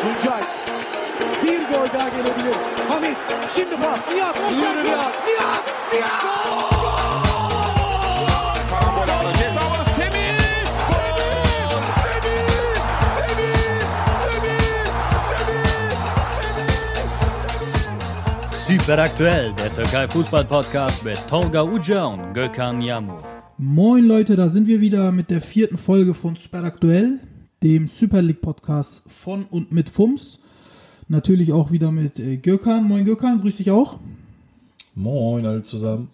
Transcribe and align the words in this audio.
Tuncay. 0.00 0.42
Bir 1.42 1.58
gol 1.58 1.86
daha 1.94 2.08
gelebilir. 2.08 2.56
Hamit. 2.88 3.16
Şimdi 3.56 3.76
pas. 3.76 4.00
Nihat. 4.14 4.40
Offside 4.40 4.66
yok. 4.66 4.84
Nihat. 4.84 5.14
Nihat. 5.26 5.62
Karambol 8.70 9.02
aldı. 9.02 9.32
Ceza 9.38 9.60
alanı 9.60 9.84
Semih. 9.96 10.38
Gol! 10.88 11.80
Semih! 12.04 12.50
Semih! 13.14 13.60
Semih! 14.24 14.60
Semih! 15.30 15.92
Semih! 18.66 18.78
Super 18.80 18.98
aktuell, 18.98 19.52
der 19.58 19.70
Türkei 19.76 20.06
Fußball 20.08 20.44
Podcast 20.44 21.04
mit 21.04 21.28
Tolga 21.30 21.62
Uca 21.62 22.04
und 22.04 22.34
Gökhan 22.34 22.80
Yamur. 22.80 23.22
Moin 23.58 24.08
Leute, 24.08 24.36
da 24.36 24.48
sind 24.48 24.66
wir 24.68 24.80
wieder 24.80 25.12
mit 25.12 25.30
der 25.30 25.40
vierten 25.40 25.76
Folge 25.76 26.14
von 26.14 26.36
Super 26.36 26.64
Aktuell, 26.64 27.20
dem 27.62 27.86
Super 27.86 28.22
League 28.22 28.40
Podcast 28.40 29.02
von 29.06 29.44
und 29.50 29.70
mit 29.70 29.88
FUMS. 29.88 30.38
Natürlich 31.08 31.52
auch 31.52 31.70
wieder 31.70 31.92
mit 31.92 32.18
äh, 32.18 32.36
Gökhan. 32.36 32.84
Moin 32.84 33.04
Gökhan, 33.04 33.40
grüß 33.40 33.58
dich 33.58 33.70
auch. 33.70 33.98
Moin 34.94 35.44
alle 35.44 35.62
zusammen. 35.62 36.08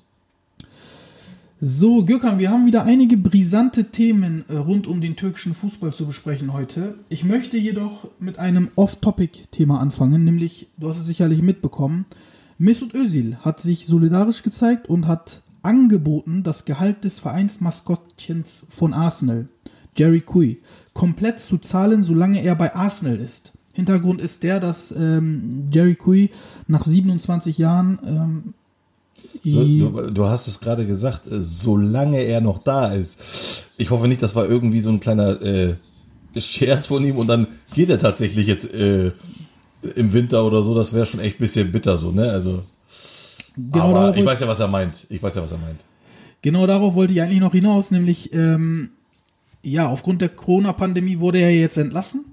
So, 1.60 2.04
Gökhan, 2.04 2.38
wir 2.38 2.50
haben 2.50 2.66
wieder 2.66 2.84
einige 2.84 3.16
brisante 3.16 3.86
Themen 3.90 4.44
äh, 4.48 4.56
rund 4.56 4.86
um 4.86 5.00
den 5.00 5.16
türkischen 5.16 5.54
Fußball 5.54 5.94
zu 5.94 6.06
besprechen 6.06 6.52
heute. 6.52 6.96
Ich 7.08 7.24
möchte 7.24 7.56
jedoch 7.56 8.08
mit 8.18 8.38
einem 8.38 8.70
Off-Topic-Thema 8.74 9.80
anfangen, 9.80 10.24
nämlich, 10.24 10.66
du 10.76 10.88
hast 10.88 10.98
es 10.98 11.06
sicherlich 11.06 11.42
mitbekommen, 11.42 12.04
Mesut 12.58 12.94
Özil 12.94 13.36
hat 13.36 13.60
sich 13.60 13.86
solidarisch 13.86 14.42
gezeigt 14.42 14.88
und 14.88 15.06
hat 15.06 15.42
angeboten, 15.62 16.42
das 16.42 16.64
Gehalt 16.64 17.04
des 17.04 17.18
Vereinsmaskottchens 17.18 18.66
von 18.68 18.92
Arsenal, 18.92 19.48
Jerry 19.96 20.20
Kui, 20.20 20.60
komplett 20.96 21.40
zu 21.40 21.58
zahlen, 21.58 22.02
solange 22.02 22.42
er 22.42 22.56
bei 22.56 22.74
Arsenal 22.74 23.20
ist. 23.20 23.52
Hintergrund 23.74 24.22
ist 24.22 24.42
der, 24.42 24.60
dass 24.60 24.90
ähm, 24.90 25.68
Jerry 25.70 25.94
Kui 25.94 26.30
nach 26.66 26.86
27 26.86 27.58
Jahren 27.58 27.98
ähm, 28.06 28.54
So, 29.44 29.62
du, 29.62 30.10
du 30.10 30.24
hast 30.24 30.48
es 30.48 30.58
gerade 30.60 30.86
gesagt, 30.86 31.26
äh, 31.26 31.42
solange 31.42 32.20
er 32.20 32.40
noch 32.40 32.58
da 32.58 32.88
ist. 32.88 33.68
Ich 33.76 33.90
hoffe 33.90 34.08
nicht, 34.08 34.22
das 34.22 34.34
war 34.34 34.48
irgendwie 34.48 34.80
so 34.80 34.88
ein 34.88 34.98
kleiner 34.98 35.42
äh, 35.42 35.74
Scherz 36.36 36.86
von 36.86 37.04
ihm 37.04 37.18
und 37.18 37.26
dann 37.26 37.46
geht 37.74 37.90
er 37.90 37.98
tatsächlich 37.98 38.46
jetzt 38.46 38.72
äh, 38.72 39.12
im 39.94 40.14
Winter 40.14 40.46
oder 40.46 40.62
so. 40.62 40.74
Das 40.74 40.94
wäre 40.94 41.04
schon 41.04 41.20
echt 41.20 41.36
ein 41.36 41.40
bisschen 41.40 41.72
bitter 41.72 41.98
so, 41.98 42.10
ne? 42.10 42.30
Also, 42.30 42.62
genau 43.54 43.90
aber 43.94 44.16
ich 44.16 44.24
weiß 44.24 44.40
ja, 44.40 44.48
was 44.48 44.60
er 44.60 44.68
meint. 44.68 45.06
Ich 45.10 45.22
weiß 45.22 45.34
ja, 45.34 45.42
was 45.42 45.52
er 45.52 45.58
meint. 45.58 45.84
Genau 46.40 46.66
darauf 46.66 46.94
wollte 46.94 47.12
ich 47.12 47.20
eigentlich 47.20 47.40
noch 47.40 47.52
hinaus, 47.52 47.90
nämlich 47.90 48.32
ähm, 48.32 48.90
ja, 49.62 49.88
aufgrund 49.88 50.20
der 50.20 50.28
Corona-Pandemie 50.28 51.18
wurde 51.18 51.38
er 51.38 51.54
jetzt 51.54 51.76
entlassen 51.76 52.24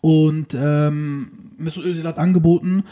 und 0.00 0.54
ähm, 0.54 1.28
Mesut 1.58 1.84
Özil 1.84 2.06
hat 2.06 2.18
angeboten, 2.18 2.84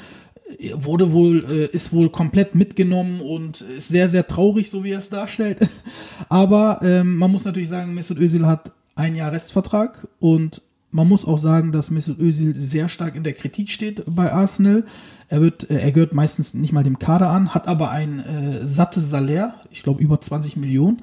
äh, 0.58 0.72
wurde 0.74 1.12
wohl, 1.12 1.44
äh, 1.44 1.66
ist 1.66 1.92
wohl 1.92 2.10
komplett 2.10 2.54
mitgenommen 2.54 3.20
und 3.20 3.62
ist 3.62 3.88
sehr, 3.88 4.08
sehr 4.08 4.26
traurig, 4.26 4.70
so 4.70 4.84
wie 4.84 4.90
er 4.90 4.98
es 4.98 5.08
darstellt. 5.08 5.58
Aber 6.28 6.80
ähm, 6.82 7.16
man 7.16 7.30
muss 7.30 7.44
natürlich 7.44 7.68
sagen, 7.68 7.94
Mesut 7.94 8.18
Özil 8.18 8.46
hat 8.46 8.72
ein 8.94 9.14
Jahr 9.14 9.32
Restvertrag 9.32 10.06
und 10.18 10.62
man 10.90 11.08
muss 11.08 11.24
auch 11.24 11.38
sagen, 11.38 11.72
dass 11.72 11.90
Mesut 11.90 12.18
Özil 12.18 12.54
sehr 12.56 12.88
stark 12.88 13.14
in 13.14 13.22
der 13.22 13.34
Kritik 13.34 13.70
steht 13.70 14.02
bei 14.06 14.32
Arsenal. 14.32 14.84
Er 15.28 15.40
wird, 15.40 15.70
äh, 15.70 15.78
er 15.78 15.92
gehört 15.92 16.14
meistens 16.14 16.54
nicht 16.54 16.72
mal 16.72 16.84
dem 16.84 16.98
Kader 16.98 17.30
an, 17.30 17.54
hat 17.54 17.68
aber 17.68 17.90
ein 17.90 18.20
äh, 18.20 18.66
sattes 18.66 19.08
Salär, 19.08 19.54
ich 19.70 19.82
glaube 19.82 20.02
über 20.02 20.20
20 20.20 20.56
Millionen. 20.56 21.02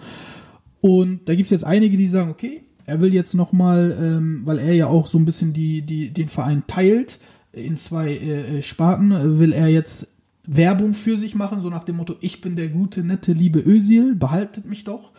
Und 0.85 1.27
da 1.27 1.33
gibt 1.33 1.45
es 1.45 1.49
jetzt 1.49 1.63
einige, 1.63 1.97
die 1.97 2.05
sagen, 2.05 2.29
okay, 2.29 2.61
er 2.85 3.01
will 3.01 3.11
jetzt 3.11 3.33
nochmal, 3.33 3.97
ähm, 3.99 4.41
weil 4.45 4.59
er 4.59 4.71
ja 4.73 4.85
auch 4.85 5.07
so 5.07 5.17
ein 5.17 5.25
bisschen 5.25 5.51
die, 5.51 5.81
die, 5.81 6.11
den 6.11 6.29
Verein 6.29 6.65
teilt, 6.67 7.17
in 7.53 7.75
zwei 7.75 8.11
äh, 8.11 8.57
äh, 8.57 8.61
Sparten, 8.61 9.11
äh, 9.11 9.39
will 9.39 9.51
er 9.51 9.67
jetzt 9.67 10.09
Werbung 10.45 10.93
für 10.93 11.17
sich 11.17 11.33
machen, 11.33 11.59
so 11.59 11.71
nach 11.71 11.85
dem 11.85 11.95
Motto, 11.95 12.17
ich 12.21 12.39
bin 12.39 12.55
der 12.55 12.69
gute, 12.69 13.03
nette, 13.03 13.33
liebe 13.33 13.59
Özil, 13.65 14.13
behaltet 14.13 14.67
mich 14.67 14.83
doch. 14.83 15.09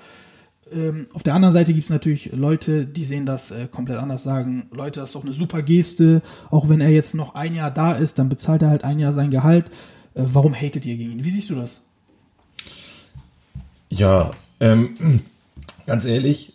Ähm, 0.73 1.07
auf 1.13 1.25
der 1.25 1.35
anderen 1.35 1.53
Seite 1.53 1.73
gibt 1.73 1.83
es 1.83 1.91
natürlich 1.91 2.31
Leute, 2.33 2.87
die 2.87 3.05
sehen 3.05 3.27
das 3.27 3.51
äh, 3.51 3.67
komplett 3.69 3.99
anders, 3.99 4.23
sagen, 4.23 4.69
Leute, 4.71 5.01
das 5.01 5.09
ist 5.09 5.15
doch 5.17 5.25
eine 5.25 5.33
super 5.33 5.63
Geste, 5.63 6.23
auch 6.49 6.69
wenn 6.69 6.81
er 6.81 6.91
jetzt 6.91 7.17
noch 7.17 7.35
ein 7.35 7.57
Jahr 7.57 7.73
da 7.73 7.91
ist, 7.91 8.21
dann 8.21 8.29
bezahlt 8.29 8.63
er 8.63 8.71
halt 8.71 8.85
ein 8.85 9.01
Jahr 9.01 9.13
sein 9.13 9.33
Gehalt. 9.33 9.67
Äh, 10.15 10.23
warum 10.27 10.55
hatet 10.55 10.87
ihr 10.87 10.97
gegen 10.97 11.11
ihn? 11.11 11.25
Wie 11.25 11.31
siehst 11.31 11.51
du 11.51 11.57
das? 11.57 11.81
Ja, 13.89 14.31
ähm, 14.61 14.95
ganz 15.87 16.05
ehrlich, 16.05 16.53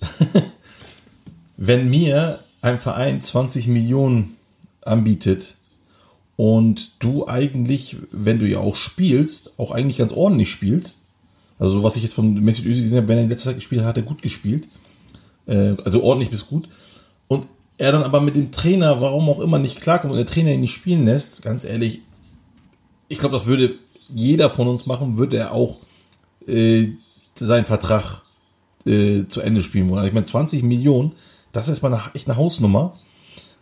wenn 1.57 1.89
mir 1.89 2.39
ein 2.61 2.79
Verein 2.79 3.21
20 3.21 3.67
Millionen 3.67 4.37
anbietet 4.81 5.55
und 6.35 6.91
du 6.99 7.27
eigentlich, 7.27 7.97
wenn 8.11 8.39
du 8.39 8.47
ja 8.47 8.59
auch 8.59 8.75
spielst, 8.75 9.59
auch 9.59 9.71
eigentlich 9.71 9.97
ganz 9.97 10.11
ordentlich 10.11 10.51
spielst, 10.51 11.01
also 11.59 11.75
so 11.75 11.83
was 11.83 11.95
ich 11.95 12.03
jetzt 12.03 12.13
von 12.13 12.33
Mesut 12.43 12.65
Özil 12.65 12.83
gesehen 12.83 12.97
habe, 12.97 13.07
wenn 13.07 13.17
er 13.17 13.23
in 13.23 13.29
letzter 13.29 13.49
Zeit 13.49 13.57
gespielt 13.57 13.81
hat, 13.81 13.89
hat 13.89 13.97
er 13.97 14.03
gut 14.03 14.21
gespielt, 14.21 14.67
äh, 15.45 15.75
also 15.83 16.03
ordentlich 16.03 16.31
bis 16.31 16.47
gut. 16.47 16.67
Und 17.27 17.47
er 17.77 17.91
dann 17.91 18.03
aber 18.03 18.21
mit 18.21 18.35
dem 18.35 18.51
Trainer, 18.51 19.01
warum 19.01 19.29
auch 19.29 19.39
immer, 19.39 19.59
nicht 19.59 19.81
klarkommt 19.81 20.11
und 20.11 20.17
der 20.17 20.25
Trainer 20.25 20.51
ihn 20.51 20.61
nicht 20.61 20.73
spielen 20.73 21.05
lässt, 21.05 21.41
ganz 21.41 21.63
ehrlich, 21.63 22.01
ich 23.07 23.17
glaube, 23.17 23.35
das 23.35 23.45
würde 23.45 23.75
jeder 24.09 24.49
von 24.49 24.67
uns 24.67 24.85
machen, 24.85 25.17
würde 25.17 25.37
er 25.37 25.51
auch 25.51 25.77
äh, 26.47 26.89
seinen 27.35 27.65
Vertrag 27.65 28.21
äh, 28.85 29.25
zu 29.27 29.41
Ende 29.41 29.61
spielen 29.61 29.89
wollen. 29.89 29.99
Also 29.99 30.07
ich 30.07 30.13
meine, 30.13 30.25
20 30.25 30.63
Millionen, 30.63 31.13
das 31.51 31.67
ist 31.67 31.81
mal 31.81 31.93
eine, 31.93 32.03
echt 32.13 32.27
eine 32.27 32.37
Hausnummer. 32.37 32.93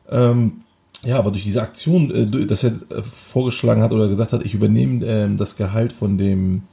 Ähm, 0.09 0.61
ja, 1.05 1.17
aber 1.17 1.31
durch 1.31 1.43
diese 1.43 1.61
Aktion, 1.61 2.11
äh, 2.11 2.45
dass 2.45 2.63
er 2.63 2.71
äh, 2.89 3.01
vorgeschlagen 3.01 3.81
hat 3.81 3.93
oder 3.93 4.07
gesagt 4.07 4.33
hat, 4.33 4.43
ich 4.45 4.53
übernehme 4.53 5.05
ähm, 5.05 5.37
das 5.37 5.55
Gehalt 5.55 5.93
von 5.93 6.17
dem 6.17 6.63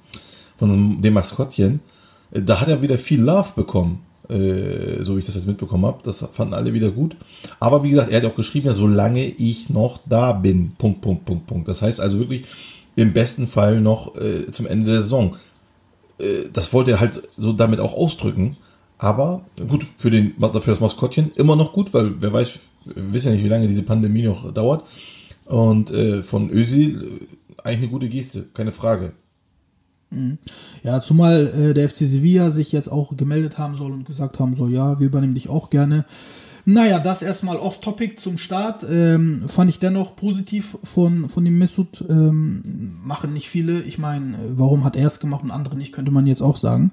von 0.57 1.03
dem 1.03 1.13
Maskottchen, 1.13 1.81
äh, 2.31 2.43
da 2.43 2.61
hat 2.61 2.69
er 2.69 2.83
wieder 2.83 2.99
viel 2.99 3.21
Love 3.21 3.51
bekommen, 3.55 4.01
äh, 4.29 5.03
so 5.03 5.15
wie 5.15 5.21
ich 5.21 5.27
das 5.27 5.35
jetzt 5.35 5.47
mitbekommen 5.47 5.87
habe. 5.87 5.99
Das 6.03 6.27
fanden 6.33 6.55
alle 6.55 6.73
wieder 6.73 6.91
gut. 6.91 7.17
Aber 7.61 7.85
wie 7.85 7.91
gesagt, 7.91 8.11
er 8.11 8.19
hat 8.19 8.25
auch 8.25 8.35
geschrieben, 8.35 8.67
ja, 8.67 8.73
solange 8.73 9.25
ich 9.25 9.71
noch 9.71 10.01
da 10.07 10.33
bin. 10.33 10.73
Punkt, 10.79 11.01
Punkt, 11.03 11.25
Punkt, 11.25 11.47
Punkt. 11.47 11.69
Das 11.69 11.83
heißt 11.83 12.01
also 12.01 12.19
wirklich 12.19 12.45
im 12.97 13.13
besten 13.13 13.47
Fall 13.47 13.81
noch 13.81 14.17
äh, 14.17 14.51
zum 14.51 14.67
Ende 14.67 14.87
der 14.87 15.03
Saison 15.03 15.37
das 16.53 16.73
wollte 16.73 16.93
er 16.93 17.01
halt 17.01 17.29
so 17.37 17.53
damit 17.53 17.81
auch 17.81 17.95
ausdrücken. 17.95 18.57
Aber 18.99 19.43
gut, 19.69 19.87
für, 19.99 20.11
den, 20.11 20.35
für 20.39 20.71
das 20.71 20.81
Maskottchen 20.81 21.31
immer 21.37 21.57
noch 21.57 21.73
gut, 21.73 21.93
weil 21.93 22.21
wer 22.21 22.33
weiß, 22.33 22.59
wir 22.87 23.13
wissen 23.13 23.29
ja 23.29 23.35
nicht, 23.35 23.45
wie 23.45 23.49
lange 23.49 23.69
diese 23.69 23.83
Pandemie 23.83 24.23
noch 24.23 24.53
dauert. 24.53 24.85
Und 25.45 25.91
äh, 25.91 26.23
von 26.23 26.51
Özil 26.51 27.03
äh, 27.03 27.63
eigentlich 27.63 27.79
eine 27.79 27.89
gute 27.89 28.09
Geste, 28.09 28.47
keine 28.55 28.73
Frage. 28.73 29.13
Ja, 30.83 31.01
zumal 31.01 31.47
äh, 31.47 31.75
der 31.75 31.89
FC 31.89 31.99
Sevilla 31.99 32.51
sich 32.51 32.73
jetzt 32.73 32.89
auch 32.89 33.17
gemeldet 33.17 33.59
haben 33.59 33.77
soll 33.77 33.93
und 33.93 34.07
gesagt 34.07 34.39
haben 34.39 34.55
soll, 34.55 34.73
ja, 34.73 34.99
wir 34.99 35.07
übernehmen 35.07 35.35
dich 35.35 35.49
auch 35.49 35.69
gerne. 35.71 36.05
Naja, 36.69 36.99
das 36.99 37.23
erstmal 37.23 37.59
off-topic 37.59 38.17
zum 38.17 38.39
Start. 38.39 38.85
Ähm, 38.91 39.49
fand 39.49 39.71
ich 39.71 39.79
dennoch 39.79 40.17
positiv 40.17 40.77
von, 40.83 41.29
von 41.29 41.45
dem 41.45 41.59
Mesut. 41.59 42.05
Ähm, 42.09 42.99
machen 43.05 43.33
nicht 43.33 43.49
viele. 43.49 43.83
Ich 43.83 43.99
meine, 43.99 44.37
warum 44.51 44.83
hat 44.83 44.97
er 44.97 45.07
es 45.07 45.21
gemacht 45.21 45.45
und 45.45 45.53
andere 45.53 45.77
nicht, 45.77 45.93
könnte 45.93 46.11
man 46.11 46.27
jetzt 46.27 46.43
auch 46.43 46.57
sagen. 46.57 46.91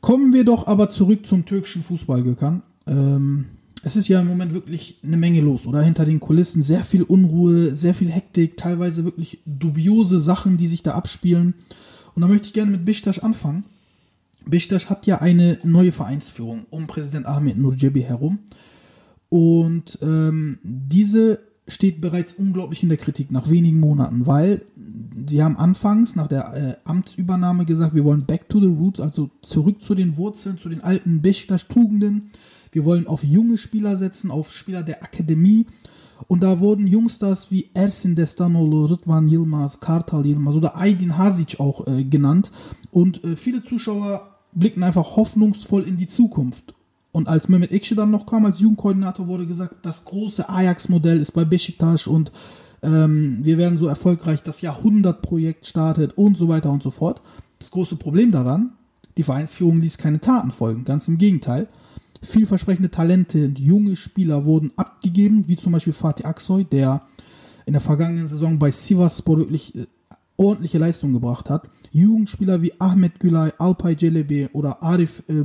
Kommen 0.00 0.32
wir 0.32 0.44
doch 0.44 0.66
aber 0.66 0.90
zurück 0.90 1.26
zum 1.26 1.46
türkischen 1.46 1.84
Fußball, 1.84 2.24
Gökhan. 2.24 2.64
Ähm, 2.88 3.46
es 3.84 3.94
ist 3.94 4.08
ja 4.08 4.20
im 4.20 4.26
Moment 4.26 4.52
wirklich 4.52 4.98
eine 5.04 5.16
Menge 5.16 5.42
los, 5.42 5.64
oder? 5.64 5.80
Hinter 5.80 6.04
den 6.04 6.18
Kulissen 6.18 6.64
sehr 6.64 6.82
viel 6.82 7.04
Unruhe, 7.04 7.76
sehr 7.76 7.94
viel 7.94 8.10
Hektik, 8.10 8.56
teilweise 8.56 9.04
wirklich 9.04 9.38
dubiose 9.46 10.18
Sachen, 10.18 10.56
die 10.56 10.66
sich 10.66 10.82
da 10.82 10.94
abspielen. 10.94 11.54
Und 12.16 12.22
da 12.22 12.26
möchte 12.26 12.48
ich 12.48 12.52
gerne 12.52 12.72
mit 12.72 12.84
Bishtash 12.84 13.20
anfangen. 13.20 13.64
Bishtash 14.44 14.86
hat 14.86 15.06
ja 15.06 15.20
eine 15.20 15.58
neue 15.62 15.92
Vereinsführung 15.92 16.66
um 16.70 16.88
Präsident 16.88 17.26
Ahmed 17.26 17.58
Nurjebi 17.58 18.02
herum. 18.02 18.40
Und 19.28 19.98
ähm, 20.02 20.58
diese 20.62 21.40
steht 21.68 22.00
bereits 22.00 22.32
unglaublich 22.32 22.82
in 22.82 22.88
der 22.88 22.98
Kritik 22.98 23.30
nach 23.30 23.50
wenigen 23.50 23.78
Monaten, 23.78 24.26
weil 24.26 24.62
sie 25.26 25.42
haben 25.42 25.56
anfangs 25.56 26.16
nach 26.16 26.28
der 26.28 26.54
äh, 26.54 26.76
Amtsübernahme 26.84 27.66
gesagt, 27.66 27.94
wir 27.94 28.04
wollen 28.04 28.24
back 28.24 28.48
to 28.48 28.58
the 28.58 28.66
roots, 28.66 29.00
also 29.00 29.30
zurück 29.42 29.82
zu 29.82 29.94
den 29.94 30.16
Wurzeln, 30.16 30.56
zu 30.56 30.70
den 30.70 30.82
alten 30.82 31.20
Besiktas-Tugenden. 31.20 32.30
Wir 32.72 32.84
wollen 32.84 33.06
auf 33.06 33.22
junge 33.22 33.58
Spieler 33.58 33.96
setzen, 33.96 34.30
auf 34.30 34.52
Spieler 34.52 34.82
der 34.82 35.02
Akademie. 35.02 35.66
Und 36.26 36.42
da 36.42 36.58
wurden 36.58 36.86
Jungstars 36.86 37.50
wie 37.50 37.70
Ersin 37.74 38.16
Destanoglu, 38.16 38.86
Rıdvan 38.86 39.28
Yilmaz, 39.28 39.80
Kartal 39.80 40.26
Yilmaz 40.26 40.56
oder 40.56 40.74
Aydin 40.76 41.16
Hasic 41.16 41.60
auch 41.60 41.86
äh, 41.86 42.02
genannt. 42.02 42.50
Und 42.90 43.22
äh, 43.22 43.36
viele 43.36 43.62
Zuschauer 43.62 44.38
blickten 44.52 44.82
einfach 44.82 45.16
hoffnungsvoll 45.16 45.86
in 45.86 45.96
die 45.96 46.08
Zukunft. 46.08 46.74
Und 47.12 47.28
als 47.28 47.48
Mehmet 47.48 47.72
Ekşi 47.72 47.94
dann 47.94 48.10
noch 48.10 48.26
kam 48.26 48.44
als 48.44 48.60
Jugendkoordinator, 48.60 49.26
wurde 49.26 49.46
gesagt, 49.46 49.76
das 49.82 50.04
große 50.04 50.48
Ajax-Modell 50.48 51.20
ist 51.20 51.32
bei 51.32 51.44
Besiktas 51.44 52.06
und 52.06 52.32
ähm, 52.82 53.38
wir 53.42 53.58
werden 53.58 53.78
so 53.78 53.88
erfolgreich, 53.88 54.42
das 54.42 54.60
Jahrhundertprojekt 54.60 55.66
startet 55.66 56.16
und 56.16 56.36
so 56.36 56.48
weiter 56.48 56.70
und 56.70 56.82
so 56.82 56.90
fort. 56.90 57.22
Das 57.58 57.70
große 57.70 57.96
Problem 57.96 58.30
daran, 58.30 58.72
die 59.16 59.22
Vereinsführung 59.22 59.80
ließ 59.80 59.98
keine 59.98 60.20
Taten 60.20 60.52
folgen, 60.52 60.84
ganz 60.84 61.08
im 61.08 61.18
Gegenteil. 61.18 61.66
vielversprechende 62.22 62.90
Talente, 62.90 63.52
junge 63.56 63.96
Spieler 63.96 64.44
wurden 64.44 64.72
abgegeben, 64.76 65.48
wie 65.48 65.56
zum 65.56 65.72
Beispiel 65.72 65.92
Fatih 65.92 66.24
Aksoy, 66.24 66.64
der 66.64 67.02
in 67.66 67.72
der 67.72 67.80
vergangenen 67.80 68.26
Saison 68.26 68.58
bei 68.58 68.70
Sivasspor 68.70 69.38
wirklich 69.38 69.74
äh, 69.76 69.86
ordentliche 70.36 70.78
Leistung 70.78 71.12
gebracht 71.12 71.50
hat. 71.50 71.68
Jugendspieler 71.92 72.62
wie 72.62 72.72
Ahmed 72.80 73.20
Gülay, 73.20 73.52
Alpay 73.58 73.96
Celebi 73.96 74.48
oder 74.52 74.82
Arif 74.82 75.22
äh, 75.28 75.42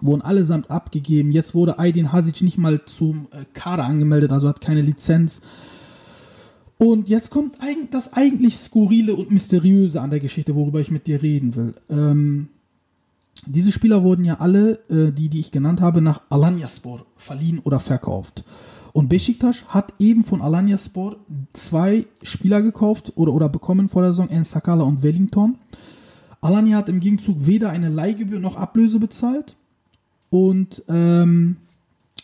wurden 0.00 0.22
allesamt 0.22 0.70
abgegeben. 0.70 1.32
Jetzt 1.32 1.54
wurde 1.54 1.78
Aydin 1.78 2.12
Hasic 2.12 2.42
nicht 2.42 2.58
mal 2.58 2.84
zum 2.86 3.28
äh, 3.30 3.44
Kader 3.54 3.84
angemeldet, 3.84 4.32
also 4.32 4.48
hat 4.48 4.60
keine 4.60 4.82
Lizenz. 4.82 5.40
Und 6.78 7.08
jetzt 7.08 7.30
kommt 7.30 7.58
das 7.90 8.12
eigentlich 8.12 8.56
Skurrile 8.56 9.16
und 9.16 9.32
Mysteriöse 9.32 10.00
an 10.00 10.10
der 10.10 10.20
Geschichte, 10.20 10.54
worüber 10.54 10.80
ich 10.80 10.90
mit 10.90 11.08
dir 11.08 11.22
reden 11.22 11.56
will. 11.56 11.74
Ähm, 11.90 12.48
diese 13.46 13.72
Spieler 13.72 14.02
wurden 14.02 14.24
ja 14.24 14.34
alle, 14.38 14.78
äh, 14.88 15.12
die, 15.12 15.28
die 15.28 15.40
ich 15.40 15.50
genannt 15.50 15.80
habe, 15.80 16.00
nach 16.00 16.22
Alanyaspor 16.30 17.06
verliehen 17.16 17.58
oder 17.58 17.80
verkauft. 17.80 18.44
Und 18.92 19.08
Besiktas 19.08 19.64
hat 19.68 19.92
eben 19.98 20.24
von 20.24 20.40
Alanyaspor 20.40 21.16
zwei 21.52 22.06
Spieler 22.22 22.62
gekauft 22.62 23.12
oder, 23.16 23.32
oder 23.32 23.48
bekommen 23.48 23.88
vor 23.88 24.02
der 24.02 24.12
Saison, 24.12 24.30
Ensakala 24.30 24.84
und 24.84 25.02
Wellington. 25.02 25.58
Alanya 26.40 26.78
hat 26.78 26.88
im 26.88 27.00
Gegenzug 27.00 27.46
weder 27.46 27.70
eine 27.70 27.88
Leihgebühr 27.88 28.40
noch 28.40 28.56
Ablöse 28.56 28.98
bezahlt. 28.98 29.56
Und 30.30 30.82
ähm, 30.88 31.56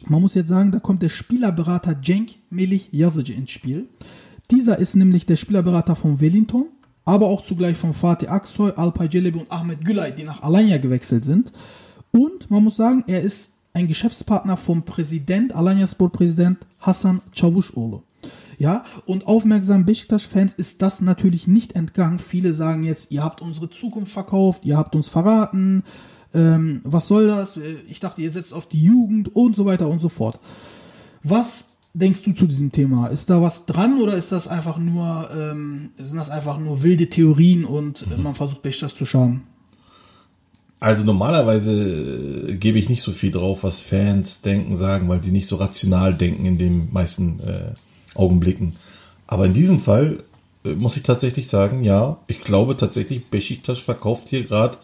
man 0.06 0.20
muss 0.20 0.34
jetzt 0.34 0.48
sagen, 0.48 0.72
da 0.72 0.78
kommt 0.78 1.02
der 1.02 1.08
Spielerberater 1.08 2.00
Cenk 2.02 2.32
Melih 2.50 2.82
Yazıcı 2.92 3.32
ins 3.32 3.50
Spiel. 3.50 3.88
Dieser 4.50 4.78
ist 4.78 4.94
nämlich 4.94 5.24
der 5.26 5.36
Spielerberater 5.36 5.96
von 5.96 6.20
Wellington, 6.20 6.66
aber 7.04 7.26
auch 7.26 7.42
zugleich 7.42 7.76
von 7.76 7.94
Fatih 7.94 8.28
Aksoy, 8.28 8.72
Alpay 8.76 9.08
Celebi 9.08 9.38
und 9.38 9.50
Ahmed 9.50 9.84
Gülay, 9.84 10.12
die 10.12 10.24
nach 10.24 10.42
Alanya 10.42 10.78
gewechselt 10.78 11.24
sind. 11.24 11.52
Und 12.12 12.50
man 12.50 12.62
muss 12.62 12.76
sagen, 12.76 13.04
er 13.06 13.22
ist 13.22 13.54
ein 13.72 13.88
Geschäftspartner 13.88 14.56
vom 14.56 14.84
Präsident, 14.84 15.54
Alanyaspor-Präsident 15.54 16.58
Hassan 16.78 17.22
Çavuşoğlu. 17.32 18.02
Ja, 18.58 18.84
und 19.04 19.26
aufmerksamen 19.26 19.84
Besiktas-Fans 19.84 20.54
ist 20.54 20.80
das 20.80 21.00
natürlich 21.00 21.46
nicht 21.46 21.74
entgangen. 21.74 22.18
Viele 22.18 22.52
sagen 22.52 22.84
jetzt, 22.84 23.10
ihr 23.10 23.24
habt 23.24 23.42
unsere 23.42 23.68
Zukunft 23.68 24.12
verkauft, 24.12 24.64
ihr 24.64 24.76
habt 24.76 24.94
uns 24.94 25.08
verraten, 25.08 25.82
ähm, 26.34 26.80
was 26.84 27.08
soll 27.08 27.28
das? 27.28 27.58
Ich 27.88 28.00
dachte, 28.00 28.22
ihr 28.22 28.30
setzt 28.30 28.52
auf 28.52 28.68
die 28.68 28.82
Jugend 28.82 29.34
und 29.34 29.56
so 29.56 29.64
weiter 29.64 29.88
und 29.88 30.00
so 30.00 30.08
fort. 30.08 30.38
Was 31.22 31.66
denkst 31.94 32.22
du 32.24 32.32
zu 32.32 32.46
diesem 32.46 32.72
Thema? 32.72 33.06
Ist 33.06 33.30
da 33.30 33.40
was 33.40 33.66
dran 33.66 34.00
oder 34.00 34.16
ist 34.16 34.32
das 34.32 34.48
einfach 34.48 34.78
nur, 34.78 35.30
ähm, 35.34 35.90
sind 35.96 36.18
das 36.18 36.30
einfach 36.30 36.58
nur 36.58 36.82
wilde 36.82 37.08
Theorien 37.08 37.64
und 37.64 38.04
äh, 38.12 38.20
man 38.20 38.34
versucht 38.34 38.62
Besiktas 38.62 38.94
zu 38.94 39.06
schaden? 39.06 39.44
Also 40.80 41.04
normalerweise 41.04 41.72
äh, 42.48 42.56
gebe 42.56 42.78
ich 42.78 42.88
nicht 42.88 43.02
so 43.02 43.12
viel 43.12 43.30
drauf, 43.30 43.62
was 43.62 43.80
Fans 43.80 44.42
denken, 44.42 44.76
sagen, 44.76 45.08
weil 45.08 45.20
die 45.20 45.30
nicht 45.30 45.46
so 45.46 45.56
rational 45.56 46.12
denken 46.12 46.44
in 46.44 46.58
den 46.58 46.92
meisten 46.92 47.40
äh, 47.40 47.72
Augenblicken. 48.14 48.74
Aber 49.26 49.46
in 49.46 49.54
diesem 49.54 49.80
Fall 49.80 50.24
äh, 50.64 50.74
muss 50.74 50.96
ich 50.96 51.04
tatsächlich 51.04 51.48
sagen, 51.48 51.84
ja, 51.84 52.18
ich 52.26 52.40
glaube 52.40 52.76
tatsächlich, 52.76 53.26
Besiktas 53.26 53.78
verkauft 53.78 54.28
hier 54.28 54.44
gerade 54.44 54.78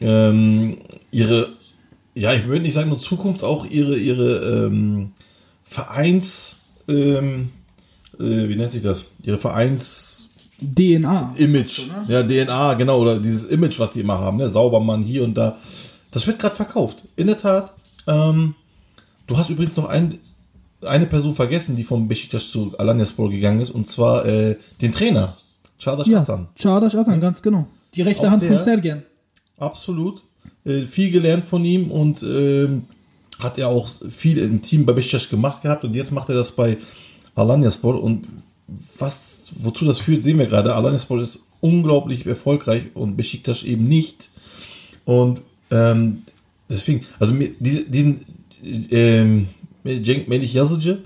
ähm, 0.00 0.78
ihre, 1.10 1.48
ja, 2.14 2.32
ich 2.34 2.46
würde 2.46 2.62
nicht 2.62 2.74
sagen 2.74 2.88
nur 2.88 2.98
Zukunft, 2.98 3.44
auch 3.44 3.64
ihre, 3.66 3.96
ihre 3.96 4.66
ähm, 4.66 5.12
Vereins, 5.64 6.84
ähm, 6.88 7.50
äh, 8.18 8.48
wie 8.48 8.56
nennt 8.56 8.72
sich 8.72 8.82
das? 8.82 9.06
Ihre 9.22 9.38
Vereins, 9.38 10.28
DNA. 10.60 11.34
Image. 11.38 11.88
Ja, 12.08 12.22
DNA, 12.22 12.74
genau, 12.74 13.00
oder 13.00 13.18
dieses 13.18 13.46
Image, 13.46 13.78
was 13.78 13.92
die 13.92 14.00
immer 14.00 14.18
haben, 14.20 14.36
ne? 14.36 14.48
Saubermann 14.48 15.02
hier 15.02 15.24
und 15.24 15.34
da. 15.34 15.56
Das 16.12 16.26
wird 16.26 16.38
gerade 16.38 16.54
verkauft. 16.54 17.04
In 17.16 17.26
der 17.26 17.38
Tat. 17.38 17.72
Ähm, 18.06 18.54
du 19.26 19.36
hast 19.38 19.50
übrigens 19.50 19.76
noch 19.76 19.86
ein, 19.86 20.18
eine 20.84 21.06
Person 21.06 21.34
vergessen, 21.34 21.74
die 21.76 21.84
vom 21.84 22.06
Besiktas 22.08 22.48
zu 22.48 22.72
Alanyaspor 22.78 23.30
gegangen 23.30 23.60
ist, 23.60 23.70
und 23.70 23.86
zwar 23.88 24.24
äh, 24.26 24.56
den 24.80 24.92
Trainer. 24.92 25.36
Çağdaş 25.78 26.06
Ja, 26.08 26.20
Atan. 26.20 26.46
Çağdaş 26.56 26.94
Atan, 26.94 27.20
ganz 27.20 27.42
genau. 27.42 27.64
Die 27.94 28.02
rechte 28.04 28.22
Auch 28.26 28.30
Hand 28.30 28.42
von 28.42 28.56
der- 28.56 28.64
Sergen. 28.64 29.02
Absolut. 29.58 30.22
Äh, 30.64 30.86
viel 30.86 31.10
gelernt 31.10 31.44
von 31.44 31.64
ihm 31.64 31.90
und 31.90 32.22
ähm, 32.22 32.84
hat 33.40 33.58
ja 33.58 33.66
auch 33.66 33.88
viel 34.08 34.38
im 34.38 34.62
Team 34.62 34.86
bei 34.86 34.92
Besiktas 34.92 35.28
gemacht 35.28 35.62
gehabt 35.62 35.84
und 35.84 35.94
jetzt 35.94 36.12
macht 36.12 36.28
er 36.28 36.36
das 36.36 36.52
bei 36.52 36.78
Alanyaspor 37.34 38.02
und 38.02 38.28
was, 38.98 39.52
wozu 39.60 39.84
das 39.84 39.98
führt, 39.98 40.22
sehen 40.22 40.38
wir 40.38 40.46
gerade. 40.46 40.74
Alanyaspor 40.74 41.20
ist 41.20 41.44
unglaublich 41.60 42.26
erfolgreich 42.26 42.84
und 42.94 43.16
Besiktas 43.16 43.62
eben 43.62 43.88
nicht. 43.88 44.28
Und 45.04 45.40
ähm, 45.70 46.22
deswegen, 46.68 47.04
also 47.18 47.34
mir, 47.34 47.50
diese, 47.58 47.84
diesen 47.88 48.20
ähm, 48.62 49.48
Melih 49.84 50.54
Yazıcı, 50.54 50.98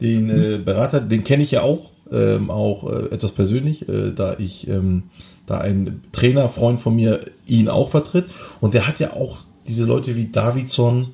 den 0.00 0.30
äh, 0.30 0.58
Berater, 0.58 1.00
den 1.00 1.24
kenne 1.24 1.42
ich 1.42 1.52
ja 1.52 1.62
auch, 1.62 1.90
ähm, 2.12 2.50
auch 2.50 2.90
äh, 2.90 3.06
etwas 3.14 3.32
persönlich, 3.32 3.88
äh, 3.88 4.12
da 4.12 4.36
ich, 4.38 4.68
ähm, 4.68 5.04
da 5.46 5.58
ein 5.58 6.02
Trainer, 6.12 6.48
Freund 6.48 6.80
von 6.80 6.96
mir 6.96 7.20
ihn 7.46 7.68
auch 7.68 7.88
vertritt. 7.88 8.26
Und 8.60 8.74
der 8.74 8.86
hat 8.86 9.00
ja 9.00 9.12
auch 9.12 9.38
diese 9.66 9.84
Leute 9.84 10.16
wie 10.16 10.26
Davidson, 10.26 11.08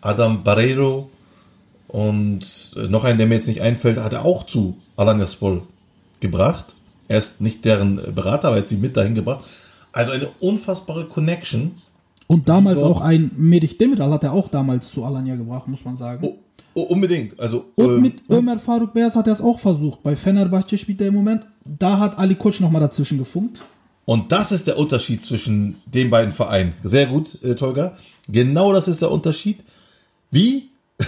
Adam 0.00 0.42
Barreiro 0.42 1.10
und 1.88 2.74
äh, 2.76 2.88
noch 2.88 3.04
einen, 3.04 3.18
der 3.18 3.26
mir 3.26 3.36
jetzt 3.36 3.46
nicht 3.46 3.62
einfällt, 3.62 3.98
hat 3.98 4.12
er 4.12 4.24
auch 4.24 4.46
zu 4.46 4.78
Alanyaspor 4.96 5.62
gebracht. 6.20 6.74
Er 7.06 7.18
ist 7.18 7.40
nicht 7.40 7.64
deren 7.64 8.14
Berater, 8.14 8.48
aber 8.48 8.56
er 8.56 8.62
hat 8.62 8.68
sie 8.68 8.78
mit 8.78 8.96
dahin 8.96 9.14
gebracht. 9.14 9.44
Also 9.92 10.10
eine 10.10 10.28
unfassbare 10.40 11.04
Connection. 11.04 11.72
Und 12.26 12.48
damals 12.48 12.82
auch 12.82 13.00
ein 13.00 13.30
Medich 13.36 13.78
Demiral 13.78 14.10
hat 14.10 14.24
er 14.24 14.32
auch 14.32 14.48
damals 14.48 14.90
zu 14.90 15.04
Alanya 15.04 15.36
gebracht, 15.36 15.68
muss 15.68 15.84
man 15.84 15.94
sagen. 15.94 16.26
Oh, 16.26 16.34
oh, 16.74 16.82
unbedingt. 16.82 17.38
Also 17.38 17.66
Und 17.76 17.84
ähm, 17.84 18.00
mit 18.00 18.14
Ömer 18.28 18.58
Faruk 18.58 18.92
Beyaz 18.94 19.14
hat 19.14 19.26
er 19.26 19.34
es 19.34 19.40
auch 19.40 19.60
versucht. 19.60 20.02
Bei 20.02 20.16
Fenerbahce 20.16 20.78
spielt 20.78 21.00
er 21.00 21.08
im 21.08 21.14
Moment. 21.14 21.46
Da 21.64 21.98
hat 21.98 22.18
Ali 22.18 22.34
Koç 22.34 22.60
nochmal 22.60 22.80
dazwischen 22.80 23.18
gefunkt. 23.18 23.64
Und 24.04 24.32
das 24.32 24.52
ist 24.52 24.66
der 24.66 24.78
Unterschied 24.78 25.24
zwischen 25.24 25.76
den 25.86 26.10
beiden 26.10 26.32
Vereinen. 26.32 26.74
Sehr 26.82 27.06
gut, 27.06 27.42
äh, 27.42 27.54
Tolga. 27.54 27.96
Genau 28.28 28.72
das 28.72 28.88
ist 28.88 29.00
der 29.00 29.10
Unterschied. 29.10 29.64
Wie, 30.30 30.70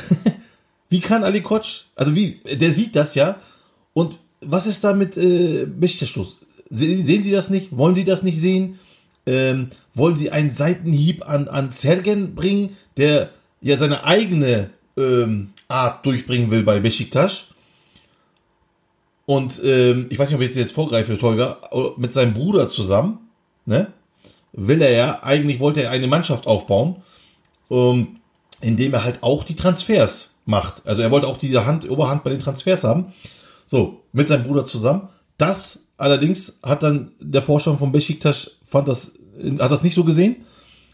wie 0.88 1.00
kann 1.00 1.25
Ali 1.25 1.43
Koç, 1.43 1.87
also 1.94 2.14
wie, 2.14 2.41
der 2.44 2.73
sieht 2.73 2.97
das 2.97 3.14
ja. 3.14 3.37
Und 3.93 4.19
was 4.41 4.67
ist 4.67 4.82
da 4.85 4.94
mit 4.94 5.17
äh, 5.17 5.67
Besiktas? 5.67 6.38
Sehen, 6.70 7.05
sehen 7.05 7.23
Sie 7.23 7.31
das 7.31 7.50
nicht? 7.50 7.76
Wollen 7.76 7.94
Sie 7.94 8.05
das 8.05 8.23
nicht 8.23 8.38
sehen? 8.38 8.79
Ähm, 9.26 9.69
wollen 9.94 10.17
Sie 10.17 10.31
einen 10.31 10.50
Seitenhieb 10.50 11.29
an, 11.29 11.49
an 11.49 11.70
Sergen 11.70 12.35
bringen, 12.35 12.76
der 12.97 13.31
ja 13.61 13.76
seine 13.76 14.05
eigene 14.05 14.70
ähm, 14.96 15.51
Art 15.69 16.06
durchbringen 16.06 16.51
will 16.51 16.63
bei 16.63 16.81
Besiktas? 16.81 17.48
Und 19.27 19.61
ähm, 19.65 20.06
ich 20.09 20.19
weiß 20.19 20.31
nicht, 20.31 20.37
ob 20.37 20.43
ich 20.43 20.55
jetzt, 20.55 20.73
vorgreife, 20.73 21.19
Tolga, 21.19 21.59
mit 21.97 22.15
seinem 22.15 22.33
Bruder 22.33 22.69
zusammen, 22.69 23.19
ne? 23.65 23.93
Will 24.53 24.81
er 24.81 24.93
ja, 24.93 25.23
eigentlich 25.23 25.61
wollte 25.61 25.83
er 25.83 25.91
eine 25.91 26.06
Mannschaft 26.06 26.47
aufbauen, 26.47 27.03
ähm, 27.71 28.21
indem 28.63 28.95
er 28.95 29.05
halt 29.05 29.23
auch 29.23 29.45
die 29.45 29.56
Transfers 29.56 30.37
macht. 30.47 30.87
Also 30.87 31.03
er 31.03 31.11
wollte 31.11 31.27
auch 31.27 31.37
diese 31.37 31.67
Hand, 31.67 31.91
Oberhand 31.91 32.25
bei 32.25 32.31
den 32.31 32.41
Transfers 32.41 32.85
haben. 32.85 33.13
So, 33.67 34.05
mit 34.13 34.29
seinem 34.29 34.45
Bruder 34.45 34.65
zusammen. 34.65 35.09
Das 35.37 35.87
allerdings 35.97 36.59
hat 36.63 36.83
dann 36.83 37.11
der 37.21 37.43
Vorstand 37.43 37.79
von 37.79 37.93
Besiktas 37.93 38.59
fand 38.65 38.89
das, 38.89 39.13
hat 39.59 39.71
das 39.71 39.83
nicht 39.83 39.95
so 39.95 40.05
gesehen, 40.05 40.37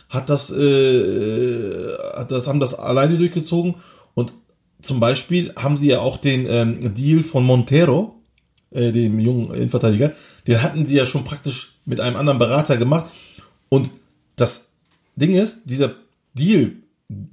hat 0.08 0.28
das, 0.28 0.50
äh, 0.50 1.96
hat 2.14 2.30
das, 2.30 2.46
haben 2.46 2.60
das 2.60 2.74
alleine 2.74 3.16
durchgezogen 3.16 3.76
und 4.14 4.32
zum 4.80 5.00
Beispiel 5.00 5.52
haben 5.56 5.76
sie 5.76 5.88
ja 5.88 6.00
auch 6.00 6.16
den 6.16 6.46
ähm, 6.46 6.94
Deal 6.94 7.22
von 7.22 7.44
Montero, 7.44 8.16
äh, 8.74 8.92
dem 8.92 9.18
jungen 9.18 9.54
Innenverteidiger, 9.54 10.12
den 10.46 10.62
hatten 10.62 10.86
sie 10.86 10.96
ja 10.96 11.06
schon 11.06 11.24
praktisch 11.24 11.74
mit 11.84 12.00
einem 12.00 12.16
anderen 12.16 12.38
Berater 12.38 12.76
gemacht. 12.76 13.10
Und 13.68 13.90
das 14.36 14.68
Ding 15.16 15.34
ist, 15.34 15.62
dieser 15.64 15.94
Deal 16.34 16.72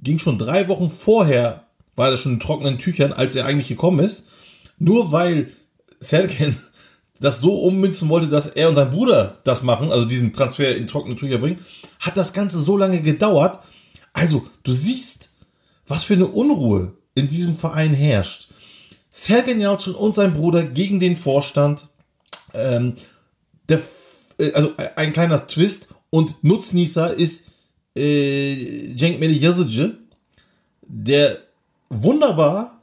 ging 0.02 0.18
schon 0.18 0.38
drei 0.38 0.68
Wochen 0.68 0.90
vorher, 0.90 1.66
war 1.96 2.10
das 2.10 2.20
schon 2.20 2.34
in 2.34 2.40
trockenen 2.40 2.78
Tüchern, 2.78 3.12
als 3.12 3.36
er 3.36 3.46
eigentlich 3.46 3.68
gekommen 3.68 4.00
ist. 4.00 4.28
Nur 4.78 5.12
weil 5.12 5.50
Sergen 6.00 6.56
das 7.20 7.40
so 7.40 7.58
ummünzen 7.60 8.08
wollte, 8.08 8.28
dass 8.28 8.46
er 8.46 8.68
und 8.68 8.74
sein 8.74 8.90
Bruder 8.90 9.38
das 9.44 9.62
machen, 9.62 9.92
also 9.92 10.06
diesen 10.06 10.32
Transfer 10.32 10.74
in 10.74 10.86
trockene 10.86 11.16
Tücher 11.16 11.38
bringen, 11.38 11.60
hat 11.98 12.16
das 12.16 12.32
Ganze 12.32 12.58
so 12.58 12.78
lange 12.78 13.02
gedauert. 13.02 13.58
Also, 14.14 14.46
du 14.62 14.72
siehst, 14.72 15.28
was 15.86 16.04
für 16.04 16.14
eine 16.14 16.26
Unruhe 16.26 16.94
in 17.14 17.28
diesem 17.28 17.56
Verein 17.56 17.92
herrscht. 17.92 18.48
Sergen 19.10 19.60
Yalcin 19.60 19.94
und 19.94 20.14
sein 20.14 20.32
Bruder 20.32 20.64
gegen 20.64 21.00
den 21.00 21.16
Vorstand. 21.16 21.88
Ähm, 22.54 22.94
der, 23.68 23.80
äh, 24.38 24.52
also 24.52 24.72
ein 24.96 25.12
kleiner 25.12 25.46
Twist 25.46 25.88
und 26.10 26.42
Nutznießer 26.42 27.12
ist 27.12 27.44
äh, 27.96 28.94
Cenk 28.96 29.20
Melih 29.20 29.40
Yazıcı, 29.40 29.94
der 30.82 31.38
wunderbar 31.88 32.80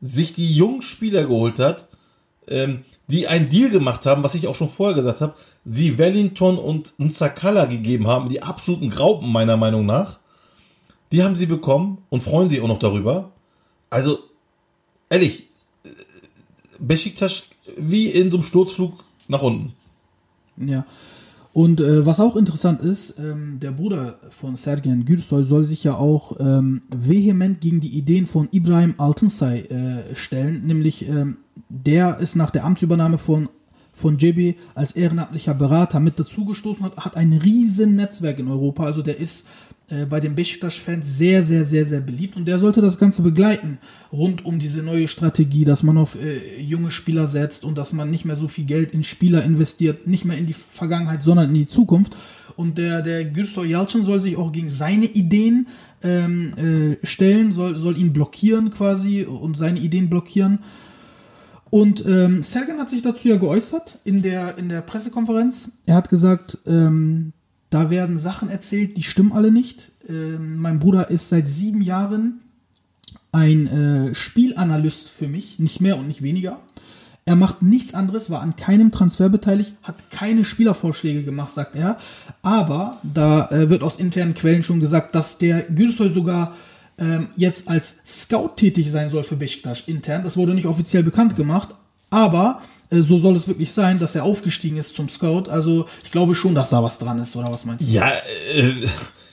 sich 0.00 0.32
die 0.32 0.54
jungen 0.54 0.82
Spieler 0.82 1.24
geholt 1.24 1.58
hat, 1.58 1.88
ähm, 2.48 2.84
die 3.06 3.26
einen 3.28 3.48
Deal 3.48 3.70
gemacht 3.70 4.06
haben, 4.06 4.22
was 4.22 4.34
ich 4.34 4.46
auch 4.46 4.54
schon 4.54 4.70
vorher 4.70 4.94
gesagt 4.94 5.20
habe, 5.20 5.34
sie 5.64 5.98
Wellington 5.98 6.58
und 6.58 6.98
Nsakala 6.98 7.66
gegeben 7.66 8.06
haben, 8.06 8.28
die 8.28 8.42
absoluten 8.42 8.88
Graupen 8.90 9.30
meiner 9.30 9.56
Meinung 9.56 9.84
nach, 9.84 10.20
Die 11.12 11.24
haben 11.24 11.34
sie 11.34 11.46
bekommen 11.46 12.04
und 12.08 12.22
freuen 12.22 12.48
sich 12.48 12.60
auch 12.60 12.68
noch 12.68 12.78
darüber. 12.78 13.32
Also, 13.90 14.18
ehrlich, 15.08 15.42
äh, 15.42 15.49
Besiktas 16.80 17.44
wie 17.76 18.06
in 18.06 18.30
so 18.30 18.38
einem 18.38 18.44
Sturzflug 18.44 18.94
nach 19.28 19.42
unten. 19.42 19.72
Ja. 20.56 20.84
Und 21.52 21.80
äh, 21.80 22.06
was 22.06 22.20
auch 22.20 22.36
interessant 22.36 22.80
ist, 22.80 23.18
ähm, 23.18 23.58
der 23.60 23.72
Bruder 23.72 24.20
von 24.30 24.54
Sergen 24.54 25.04
Gürsoy 25.04 25.42
soll 25.42 25.64
sich 25.64 25.82
ja 25.82 25.96
auch 25.96 26.36
ähm, 26.38 26.82
vehement 26.88 27.60
gegen 27.60 27.80
die 27.80 27.96
Ideen 27.96 28.26
von 28.26 28.48
Ibrahim 28.52 28.94
Altınsay 28.98 29.62
äh, 29.62 30.14
stellen, 30.14 30.64
nämlich 30.66 31.08
ähm, 31.08 31.38
der 31.68 32.18
ist 32.18 32.36
nach 32.36 32.50
der 32.50 32.64
Amtsübernahme 32.64 33.18
von 33.18 33.48
von 33.92 34.16
JB 34.18 34.56
als 34.74 34.92
ehrenamtlicher 34.92 35.52
Berater 35.52 36.00
mit 36.00 36.18
dazugestoßen 36.18 36.84
hat, 36.84 36.96
hat 36.96 37.16
ein 37.16 37.32
riesen 37.32 37.96
Netzwerk 37.96 38.38
in 38.38 38.48
Europa, 38.48 38.84
also 38.84 39.02
der 39.02 39.18
ist 39.18 39.46
äh, 39.90 40.06
bei 40.06 40.20
den 40.20 40.34
Besiktas-Fans 40.34 41.18
sehr, 41.18 41.42
sehr, 41.42 41.64
sehr, 41.64 41.84
sehr 41.84 42.00
beliebt 42.00 42.36
und 42.36 42.46
der 42.46 42.58
sollte 42.58 42.80
das 42.80 42.98
Ganze 42.98 43.22
begleiten 43.22 43.78
rund 44.12 44.44
um 44.44 44.58
diese 44.58 44.82
neue 44.82 45.08
Strategie, 45.08 45.64
dass 45.64 45.82
man 45.82 45.98
auf 45.98 46.16
äh, 46.16 46.60
junge 46.60 46.90
Spieler 46.90 47.26
setzt 47.26 47.64
und 47.64 47.76
dass 47.76 47.92
man 47.92 48.10
nicht 48.10 48.24
mehr 48.24 48.36
so 48.36 48.48
viel 48.48 48.64
Geld 48.64 48.92
in 48.92 49.02
Spieler 49.02 49.42
investiert, 49.42 50.06
nicht 50.06 50.24
mehr 50.24 50.38
in 50.38 50.46
die 50.46 50.54
Vergangenheit, 50.54 51.22
sondern 51.22 51.48
in 51.48 51.54
die 51.54 51.66
Zukunft. 51.66 52.16
Und 52.56 52.78
der, 52.78 53.02
der 53.02 53.24
Gürsoy 53.24 53.68
Yalcin 53.68 54.04
soll 54.04 54.20
sich 54.20 54.36
auch 54.36 54.52
gegen 54.52 54.70
seine 54.70 55.06
Ideen 55.06 55.68
ähm, 56.02 56.98
äh, 57.02 57.06
stellen, 57.06 57.52
soll, 57.52 57.76
soll 57.76 57.98
ihn 57.98 58.12
blockieren 58.12 58.70
quasi 58.70 59.24
und 59.24 59.56
seine 59.56 59.80
Ideen 59.80 60.08
blockieren. 60.08 60.60
Und 61.70 62.04
ähm, 62.04 62.42
Sergen 62.42 62.78
hat 62.78 62.90
sich 62.90 63.02
dazu 63.02 63.28
ja 63.28 63.36
geäußert 63.36 64.00
in 64.04 64.22
der, 64.22 64.58
in 64.58 64.68
der 64.68 64.82
Pressekonferenz. 64.82 65.70
Er 65.86 65.94
hat 65.94 66.08
gesagt, 66.08 66.58
ähm, 66.66 67.32
da 67.70 67.88
werden 67.88 68.18
Sachen 68.18 68.50
erzählt, 68.50 68.96
die 68.96 69.02
stimmen 69.02 69.32
alle 69.32 69.52
nicht. 69.52 69.92
Ähm, 70.08 70.56
mein 70.56 70.80
Bruder 70.80 71.08
ist 71.10 71.28
seit 71.28 71.46
sieben 71.46 71.82
Jahren 71.82 72.40
ein 73.32 73.66
äh, 73.66 74.14
Spielanalyst 74.14 75.08
für 75.08 75.28
mich, 75.28 75.58
nicht 75.58 75.80
mehr 75.80 75.96
und 75.96 76.08
nicht 76.08 76.22
weniger. 76.22 76.58
Er 77.24 77.36
macht 77.36 77.62
nichts 77.62 77.94
anderes, 77.94 78.30
war 78.30 78.40
an 78.40 78.56
keinem 78.56 78.90
Transfer 78.90 79.28
beteiligt, 79.28 79.74
hat 79.82 80.10
keine 80.10 80.44
Spielervorschläge 80.44 81.22
gemacht, 81.22 81.52
sagt 81.52 81.76
er. 81.76 81.98
Aber 82.42 82.98
da 83.02 83.48
äh, 83.50 83.70
wird 83.70 83.82
aus 83.84 84.00
internen 84.00 84.34
Quellen 84.34 84.64
schon 84.64 84.80
gesagt, 84.80 85.14
dass 85.14 85.38
der 85.38 85.62
Gülsoy 85.62 86.08
sogar 86.08 86.56
ähm, 86.98 87.28
jetzt 87.36 87.68
als 87.68 87.98
Scout 88.04 88.56
tätig 88.56 88.90
sein 88.90 89.10
soll 89.10 89.22
für 89.22 89.36
Besiktas 89.36 89.82
intern. 89.86 90.24
Das 90.24 90.36
wurde 90.36 90.54
nicht 90.54 90.66
offiziell 90.66 91.02
bekannt 91.02 91.36
gemacht, 91.36 91.68
aber 92.10 92.60
äh, 92.90 93.00
so 93.00 93.18
soll 93.18 93.36
es 93.36 93.48
wirklich 93.48 93.72
sein, 93.72 93.98
dass 93.98 94.14
er 94.14 94.24
aufgestiegen 94.24 94.76
ist 94.76 94.94
zum 94.94 95.08
Scout. 95.08 95.44
Also 95.48 95.86
ich 96.04 96.10
glaube 96.10 96.34
schon, 96.34 96.54
dass 96.54 96.70
da 96.70 96.82
was 96.82 96.98
dran 96.98 97.18
ist, 97.18 97.34
oder 97.36 97.50
was 97.50 97.64
meinst 97.64 97.86
du? 97.86 97.90
Ja, 97.90 98.10
äh, 98.54 98.72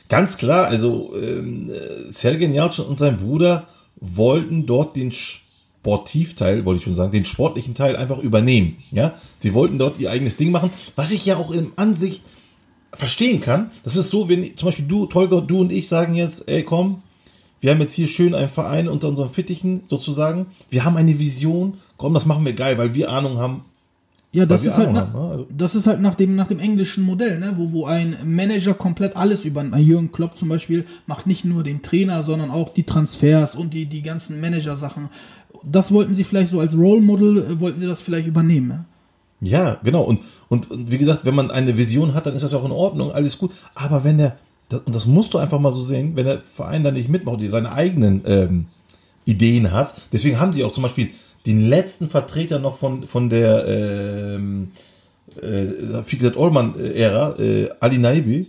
ganz 0.07 0.37
klar. 0.37 0.67
Also 0.67 1.13
äh, 1.15 2.09
Sergen 2.09 2.53
Yalcin 2.53 2.85
und 2.85 2.97
sein 2.97 3.17
Bruder 3.17 3.67
wollten 3.99 4.65
dort 4.65 4.95
den 4.95 5.11
Sportivteil, 5.11 6.65
wollte 6.65 6.79
ich 6.79 6.83
schon 6.83 6.95
sagen, 6.95 7.11
den 7.11 7.25
sportlichen 7.25 7.73
Teil 7.73 7.95
einfach 7.95 8.19
übernehmen. 8.19 8.77
Ja, 8.91 9.13
sie 9.37 9.53
wollten 9.53 9.79
dort 9.79 9.99
ihr 9.99 10.11
eigenes 10.11 10.37
Ding 10.37 10.51
machen, 10.51 10.69
was 10.95 11.11
ich 11.11 11.25
ja 11.25 11.37
auch 11.37 11.51
in 11.51 11.71
Ansicht 11.75 12.21
verstehen 12.93 13.41
kann. 13.41 13.71
Das 13.83 13.95
ist 13.95 14.09
so, 14.09 14.29
wenn 14.29 14.55
zum 14.55 14.67
Beispiel 14.67 14.85
du, 14.85 15.07
Tolga, 15.07 15.41
du 15.41 15.61
und 15.61 15.71
ich 15.71 15.87
sagen 15.87 16.15
jetzt, 16.15 16.47
ey 16.47 16.63
komm, 16.63 17.03
wir 17.59 17.71
haben 17.71 17.81
jetzt 17.81 17.93
hier 17.93 18.07
schön 18.07 18.35
einen 18.35 18.49
Verein 18.49 18.87
unter 18.87 19.07
unseren 19.07 19.31
Fittichen 19.31 19.81
sozusagen. 19.87 20.47
Wir 20.69 20.85
haben 20.85 20.95
eine 20.95 21.19
Vision. 21.19 21.77
Komm, 21.97 22.13
das 22.13 22.25
machen 22.25 22.45
wir 22.45 22.53
geil, 22.53 22.77
weil 22.77 22.93
wir 22.93 23.11
Ahnung 23.11 23.37
haben. 23.37 23.65
Ja, 24.31 24.45
das 24.45 24.65
ist, 24.65 24.77
halt 24.77 24.89
Ahnung 24.89 24.93
nach, 24.95 25.13
haben, 25.13 25.27
ne? 25.27 25.31
Also- 25.31 25.47
das 25.57 25.75
ist 25.75 25.87
halt 25.87 26.01
nach 26.01 26.15
dem, 26.15 26.35
nach 26.35 26.47
dem 26.47 26.59
englischen 26.59 27.03
Modell, 27.03 27.39
ne? 27.39 27.53
wo, 27.55 27.71
wo 27.71 27.85
ein 27.85 28.17
Manager 28.25 28.73
komplett 28.73 29.15
alles 29.15 29.45
über 29.45 29.61
ein 29.61 29.77
Jürgen 29.79 30.11
Klopp 30.11 30.37
zum 30.37 30.49
Beispiel 30.49 30.85
macht 31.07 31.27
nicht 31.27 31.45
nur 31.45 31.63
den 31.63 31.81
Trainer, 31.81 32.21
sondern 32.23 32.51
auch 32.51 32.73
die 32.73 32.83
Transfers 32.83 33.55
und 33.55 33.73
die, 33.73 33.85
die 33.85 34.01
ganzen 34.01 34.39
Manager-Sachen. 34.39 35.09
Das 35.63 35.91
wollten 35.91 36.13
sie 36.13 36.23
vielleicht 36.23 36.51
so 36.51 36.59
als 36.59 36.77
Role 36.77 37.01
Model, 37.01 37.37
äh, 37.37 37.59
wollten 37.59 37.79
sie 37.79 37.87
das 37.87 38.01
vielleicht 38.01 38.27
übernehmen. 38.27 38.67
Ne? 38.67 38.85
Ja, 39.41 39.77
genau. 39.83 40.03
Und, 40.03 40.21
und, 40.49 40.69
und 40.69 40.91
wie 40.91 40.97
gesagt, 40.97 41.25
wenn 41.25 41.35
man 41.35 41.49
eine 41.49 41.77
Vision 41.77 42.13
hat, 42.13 42.25
dann 42.25 42.35
ist 42.35 42.43
das 42.43 42.51
ja 42.51 42.57
auch 42.57 42.65
in 42.65 42.71
Ordnung, 42.71 43.11
alles 43.11 43.37
gut. 43.37 43.51
Aber 43.75 44.03
wenn 44.03 44.17
der, 44.17 44.37
das, 44.69 44.81
und 44.81 44.93
das 44.95 45.07
musst 45.07 45.33
du 45.33 45.37
einfach 45.37 45.59
mal 45.59 45.73
so 45.73 45.81
sehen, 45.81 46.15
wenn 46.15 46.25
der 46.25 46.41
Verein 46.41 46.83
da 46.83 46.91
nicht 46.91 47.09
mitmacht, 47.09 47.41
die 47.41 47.49
seine 47.49 47.71
eigenen 47.71 48.21
ähm, 48.25 48.65
Ideen 49.25 49.71
hat, 49.71 49.93
deswegen 50.11 50.39
haben 50.39 50.53
sie 50.53 50.63
auch 50.63 50.71
zum 50.71 50.83
Beispiel 50.83 51.09
den 51.47 51.61
letzten 51.61 52.09
Vertreter 52.09 52.59
noch 52.59 52.77
von, 52.77 53.03
von 53.03 53.29
der 53.29 53.65
ähm, 53.67 54.71
äh, 55.41 56.03
Fikret 56.03 56.35
Orman-Ära, 56.35 57.39
äh, 57.39 57.69
Ali 57.79 57.97
Naibi, 57.97 58.47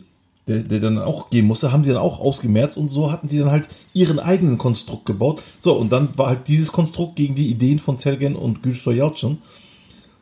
der, 0.48 0.64
der 0.64 0.80
dann 0.80 0.98
auch 0.98 1.30
gehen 1.30 1.46
musste, 1.46 1.70
haben 1.70 1.84
sie 1.84 1.92
dann 1.92 2.02
auch 2.02 2.18
ausgemerzt 2.18 2.76
und 2.76 2.88
so 2.88 3.12
hatten 3.12 3.28
sie 3.28 3.38
dann 3.38 3.52
halt 3.52 3.68
ihren 3.92 4.18
eigenen 4.18 4.58
Konstrukt 4.58 5.06
gebaut. 5.06 5.42
So, 5.60 5.74
und 5.74 5.92
dann 5.92 6.08
war 6.16 6.26
halt 6.28 6.48
dieses 6.48 6.72
Konstrukt 6.72 7.14
gegen 7.16 7.36
die 7.36 7.48
Ideen 7.48 7.78
von 7.78 7.98
Sergen 7.98 8.34
und 8.34 8.62
Gülsoy 8.62 8.96
Yalcin. 8.96 9.38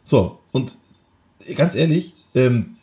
So, 0.04 0.38
und 0.52 0.76
ganz 1.54 1.74
ehrlich, 1.76 2.12
ähm, 2.34 2.76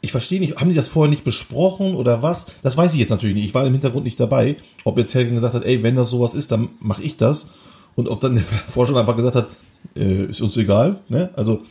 ich 0.00 0.12
verstehe 0.12 0.40
nicht, 0.40 0.56
haben 0.56 0.70
die 0.70 0.76
das 0.76 0.88
vorher 0.88 1.10
nicht 1.10 1.24
besprochen 1.24 1.94
oder 1.94 2.22
was? 2.22 2.46
Das 2.62 2.78
weiß 2.78 2.94
ich 2.94 3.00
jetzt 3.00 3.10
natürlich 3.10 3.34
nicht. 3.34 3.44
Ich 3.44 3.54
war 3.54 3.66
im 3.66 3.74
Hintergrund 3.74 4.04
nicht 4.04 4.18
dabei, 4.18 4.56
ob 4.84 4.96
jetzt 4.96 5.14
Helgen 5.14 5.34
gesagt 5.34 5.52
hat, 5.52 5.64
ey, 5.64 5.82
wenn 5.82 5.96
das 5.96 6.08
sowas 6.08 6.34
ist, 6.34 6.50
dann 6.50 6.70
mache 6.80 7.02
ich 7.02 7.18
das. 7.18 7.50
Und 7.94 8.08
ob 8.08 8.20
dann 8.20 8.34
der 8.34 8.44
Vorstand 8.44 8.98
einfach 8.98 9.16
gesagt 9.16 9.36
hat, 9.36 9.48
äh, 9.96 10.24
ist 10.26 10.40
uns 10.40 10.56
egal. 10.56 11.00
Ne? 11.08 11.30
Also, 11.36 11.62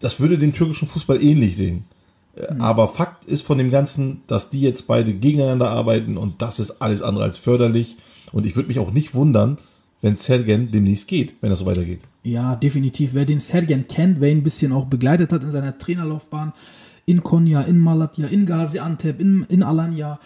das 0.00 0.20
würde 0.20 0.38
dem 0.38 0.52
türkischen 0.52 0.88
Fußball 0.88 1.22
ähnlich 1.22 1.56
sehen. 1.56 1.84
Äh, 2.36 2.46
Aber 2.58 2.88
Fakt 2.88 3.24
ist 3.24 3.42
von 3.42 3.58
dem 3.58 3.70
Ganzen, 3.70 4.20
dass 4.26 4.50
die 4.50 4.60
jetzt 4.60 4.86
beide 4.86 5.12
gegeneinander 5.12 5.70
arbeiten 5.70 6.16
und 6.16 6.42
das 6.42 6.60
ist 6.60 6.82
alles 6.82 7.02
andere 7.02 7.24
als 7.24 7.38
förderlich. 7.38 7.96
Und 8.32 8.46
ich 8.46 8.56
würde 8.56 8.68
mich 8.68 8.78
auch 8.78 8.90
nicht 8.90 9.14
wundern, 9.14 9.58
wenn 10.02 10.16
Sergen 10.16 10.70
demnächst 10.70 11.08
geht, 11.08 11.34
wenn 11.40 11.50
das 11.50 11.60
so 11.60 11.66
weitergeht. 11.66 12.00
Ja, 12.22 12.56
definitiv. 12.56 13.14
Wer 13.14 13.24
den 13.24 13.40
Sergen 13.40 13.88
kennt, 13.88 14.20
wer 14.20 14.30
ihn 14.30 14.38
ein 14.38 14.42
bisschen 14.42 14.72
auch 14.72 14.86
begleitet 14.86 15.32
hat 15.32 15.42
in 15.42 15.50
seiner 15.50 15.78
Trainerlaufbahn, 15.78 16.52
in 17.06 17.22
Konya, 17.22 17.62
in 17.62 17.78
Malatya, 17.78 18.26
in 18.26 18.46
Gaziantep, 18.46 19.20
in, 19.20 19.46
in 19.48 19.62
Alanya, 19.62 20.18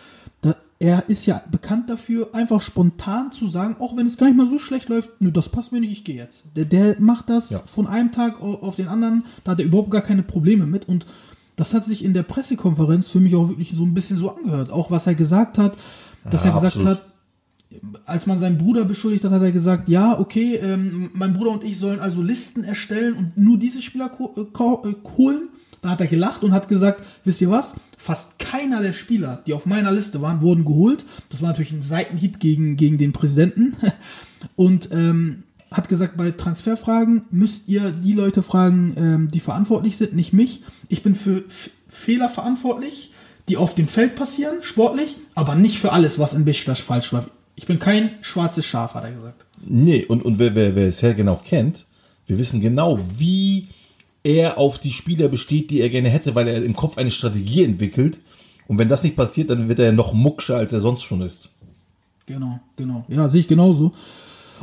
er 0.83 1.09
ist 1.11 1.27
ja 1.27 1.43
bekannt 1.51 1.89
dafür, 1.91 2.35
einfach 2.35 2.63
spontan 2.63 3.31
zu 3.33 3.47
sagen, 3.49 3.77
auch 3.81 3.97
wenn 3.97 4.07
es 4.07 4.17
gar 4.17 4.27
nicht 4.29 4.37
mal 4.37 4.49
so 4.49 4.59
schlecht 4.59 4.89
läuft, 4.89 5.11
nö, 5.21 5.31
das 5.31 5.51
passt 5.51 5.73
mir 5.73 5.81
nicht, 5.81 5.93
ich 5.93 6.05
gehe 6.05 6.17
jetzt. 6.17 6.45
Der, 6.57 6.65
der 6.65 6.97
macht 7.01 7.29
das 7.29 7.51
Ja. 7.51 7.61
von 7.67 7.87
einem 7.87 8.13
Tag 8.13 8.41
au- 8.43 8.61
auf 8.63 8.77
den 8.77 8.89
anderen, 8.89 9.25
da 9.45 9.53
hat 9.53 9.59
er 9.61 9.67
überhaupt 9.67 9.91
gar 9.91 10.01
keine 10.01 10.23
Probleme 10.23 10.65
mit 10.67 10.89
und 10.89 11.05
das 11.57 11.75
hat 11.75 11.85
sich 11.85 12.03
in 12.03 12.15
der 12.15 12.23
Pressekonferenz 12.23 13.09
für 13.09 13.21
mich 13.21 13.37
auch 13.37 13.49
wirklich 13.51 13.73
so 13.75 13.85
ein 13.85 13.93
bisschen 13.93 14.17
so 14.17 14.31
angehört. 14.35 14.71
Auch 14.71 14.91
was 14.91 15.07
er 15.07 15.15
gesagt 15.15 15.59
hat, 15.59 15.77
dass 16.31 16.45
Ja, 16.45 16.51
er 16.51 16.55
gesagt 16.55 16.77
absolut. 16.77 16.89
hat, 16.89 17.15
als 18.07 18.27
man 18.27 18.39
seinen 18.39 18.57
Bruder 18.59 18.85
beschuldigt 18.87 19.25
hat, 19.25 19.33
hat 19.33 19.43
er 19.43 19.53
gesagt, 19.53 19.89
ja, 19.91 20.19
okay, 20.19 20.57
ähm, 20.57 21.11
mein 21.13 21.35
Bruder 21.35 21.51
und 21.51 21.63
ich 21.63 21.79
sollen 21.79 22.01
also 22.01 22.23
Listen 22.23 22.65
erstellen 22.65 23.15
und 23.15 23.37
nur 23.37 23.59
diese 23.59 23.83
Spieler 23.83 24.11
äh, 24.19 24.41
äh, 24.41 24.95
holen. 25.19 25.49
Da 25.83 25.91
hat 25.91 26.01
er 26.01 26.07
gelacht 26.07 26.43
und 26.43 26.53
hat 26.53 26.69
gesagt, 26.69 27.03
wisst 27.25 27.41
ihr 27.41 27.51
was? 27.51 27.75
Fast 27.97 28.39
keiner 28.39 28.83
der 28.83 28.93
Spieler, 28.93 29.43
die 29.47 29.55
auf 29.55 29.67
meiner 29.67 29.93
Liste 29.93 30.21
waren, 30.21 30.43
wurden 30.43 30.65
geholt. 30.65 31.07
Das 31.31 31.43
war 31.43 31.51
natürlich 31.51 31.73
ein 31.73 31.83
Seitenhieb 31.83 32.39
gegen, 32.39 32.77
gegen 32.77 32.99
den 32.99 33.13
Präsidenten. 33.13 33.77
Und 34.57 34.91
ähm, 34.93 35.45
hat 35.71 35.89
gesagt, 35.89 36.17
bei 36.17 36.31
Transferfragen 36.33 37.27
müsst 37.31 37.69
ihr 37.69 37.91
die 37.91 38.13
Leute 38.13 38.43
fragen, 38.43 38.95
ähm, 38.97 39.29
die 39.31 39.41
verantwortlich 39.41 39.97
sind, 39.97 40.15
nicht 40.15 40.33
mich. 40.33 40.63
Ich 40.89 41.03
bin 41.03 41.15
für 41.15 41.45
F 41.47 41.71
Fehler 41.89 42.29
verantwortlich, 42.29 43.13
die 43.49 43.57
auf 43.57 43.75
dem 43.75 43.89
Feld 43.89 44.15
passieren, 44.15 44.63
sportlich, 44.63 45.17
aber 45.35 45.57
nicht 45.57 45.81
für 45.81 45.91
alles, 45.91 46.21
was 46.21 46.35
in 46.35 46.45
Besiktas 46.45 46.79
falsch 46.79 47.11
läuft. 47.11 47.31
Ich 47.57 47.67
bin 47.67 47.81
kein 47.81 48.11
schwarzes 48.21 48.65
Schaf, 48.65 48.95
hat 48.95 49.05
er 49.05 49.11
gesagt. 49.11 49.45
Nee, 49.65 50.05
und, 50.05 50.25
und 50.25 50.39
wer, 50.39 50.55
wer, 50.55 50.77
wer 50.77 50.93
Sergen 50.93 51.29
auch 51.29 51.43
kennt, 51.43 51.87
wir 52.27 52.39
wissen 52.39 52.61
genau, 52.61 53.01
wie 53.19 53.69
er 54.23 54.59
auf 54.59 54.79
die 54.79 54.93
Spieler 54.93 55.29
besteht, 55.29 55.71
die 55.71 55.81
er 55.81 55.91
gerne 55.91 56.09
hätte, 56.09 56.35
weil 56.35 56.49
er 56.49 56.63
im 56.63 56.77
Kopf 56.77 56.99
eine 56.99 57.11
Strategie 57.11 57.65
entwickelt. 57.65 58.21
Und 58.69 58.79
wenn 58.79 58.89
das 58.89 59.03
nicht 59.03 59.17
passiert, 59.17 59.51
dann 59.51 59.69
wird 59.69 59.79
er 59.79 59.93
noch 59.93 60.13
muckscher, 60.13 60.57
als 60.57 60.73
er 60.73 60.81
sonst 60.81 61.03
schon 61.03 61.23
ist. 61.23 61.51
Genau, 62.27 62.61
genau. 62.77 63.05
Ja, 63.09 63.29
sehe 63.29 63.41
ich 63.41 63.49
genauso. 63.49 63.93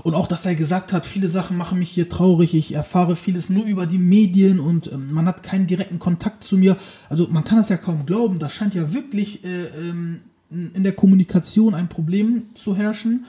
Und 0.03 0.13
auch, 0.13 0.27
dass 0.27 0.45
er 0.45 0.55
gesagt 0.55 0.93
hat, 0.93 1.05
viele 1.05 1.27
Sachen 1.27 1.57
machen 1.57 1.79
mich 1.79 1.89
hier 1.89 2.07
traurig, 2.07 2.53
ich 2.53 2.73
erfahre 2.73 3.15
vieles 3.15 3.49
nur 3.49 3.65
über 3.65 3.85
die 3.85 3.97
Medien 3.97 4.59
und 4.59 4.91
ähm, 4.91 5.11
man 5.11 5.25
hat 5.25 5.43
keinen 5.43 5.67
direkten 5.67 5.99
Kontakt 5.99 6.43
zu 6.43 6.57
mir. 6.57 6.77
Also 7.09 7.27
man 7.29 7.43
kann 7.43 7.57
das 7.57 7.69
ja 7.69 7.77
kaum 7.77 8.05
glauben, 8.05 8.39
da 8.39 8.49
scheint 8.49 8.75
ja 8.75 8.93
wirklich 8.93 9.43
äh, 9.43 9.65
ähm, 9.65 10.21
in 10.49 10.83
der 10.83 10.93
Kommunikation 10.93 11.73
ein 11.73 11.89
Problem 11.89 12.43
zu 12.53 12.75
herrschen. 12.75 13.25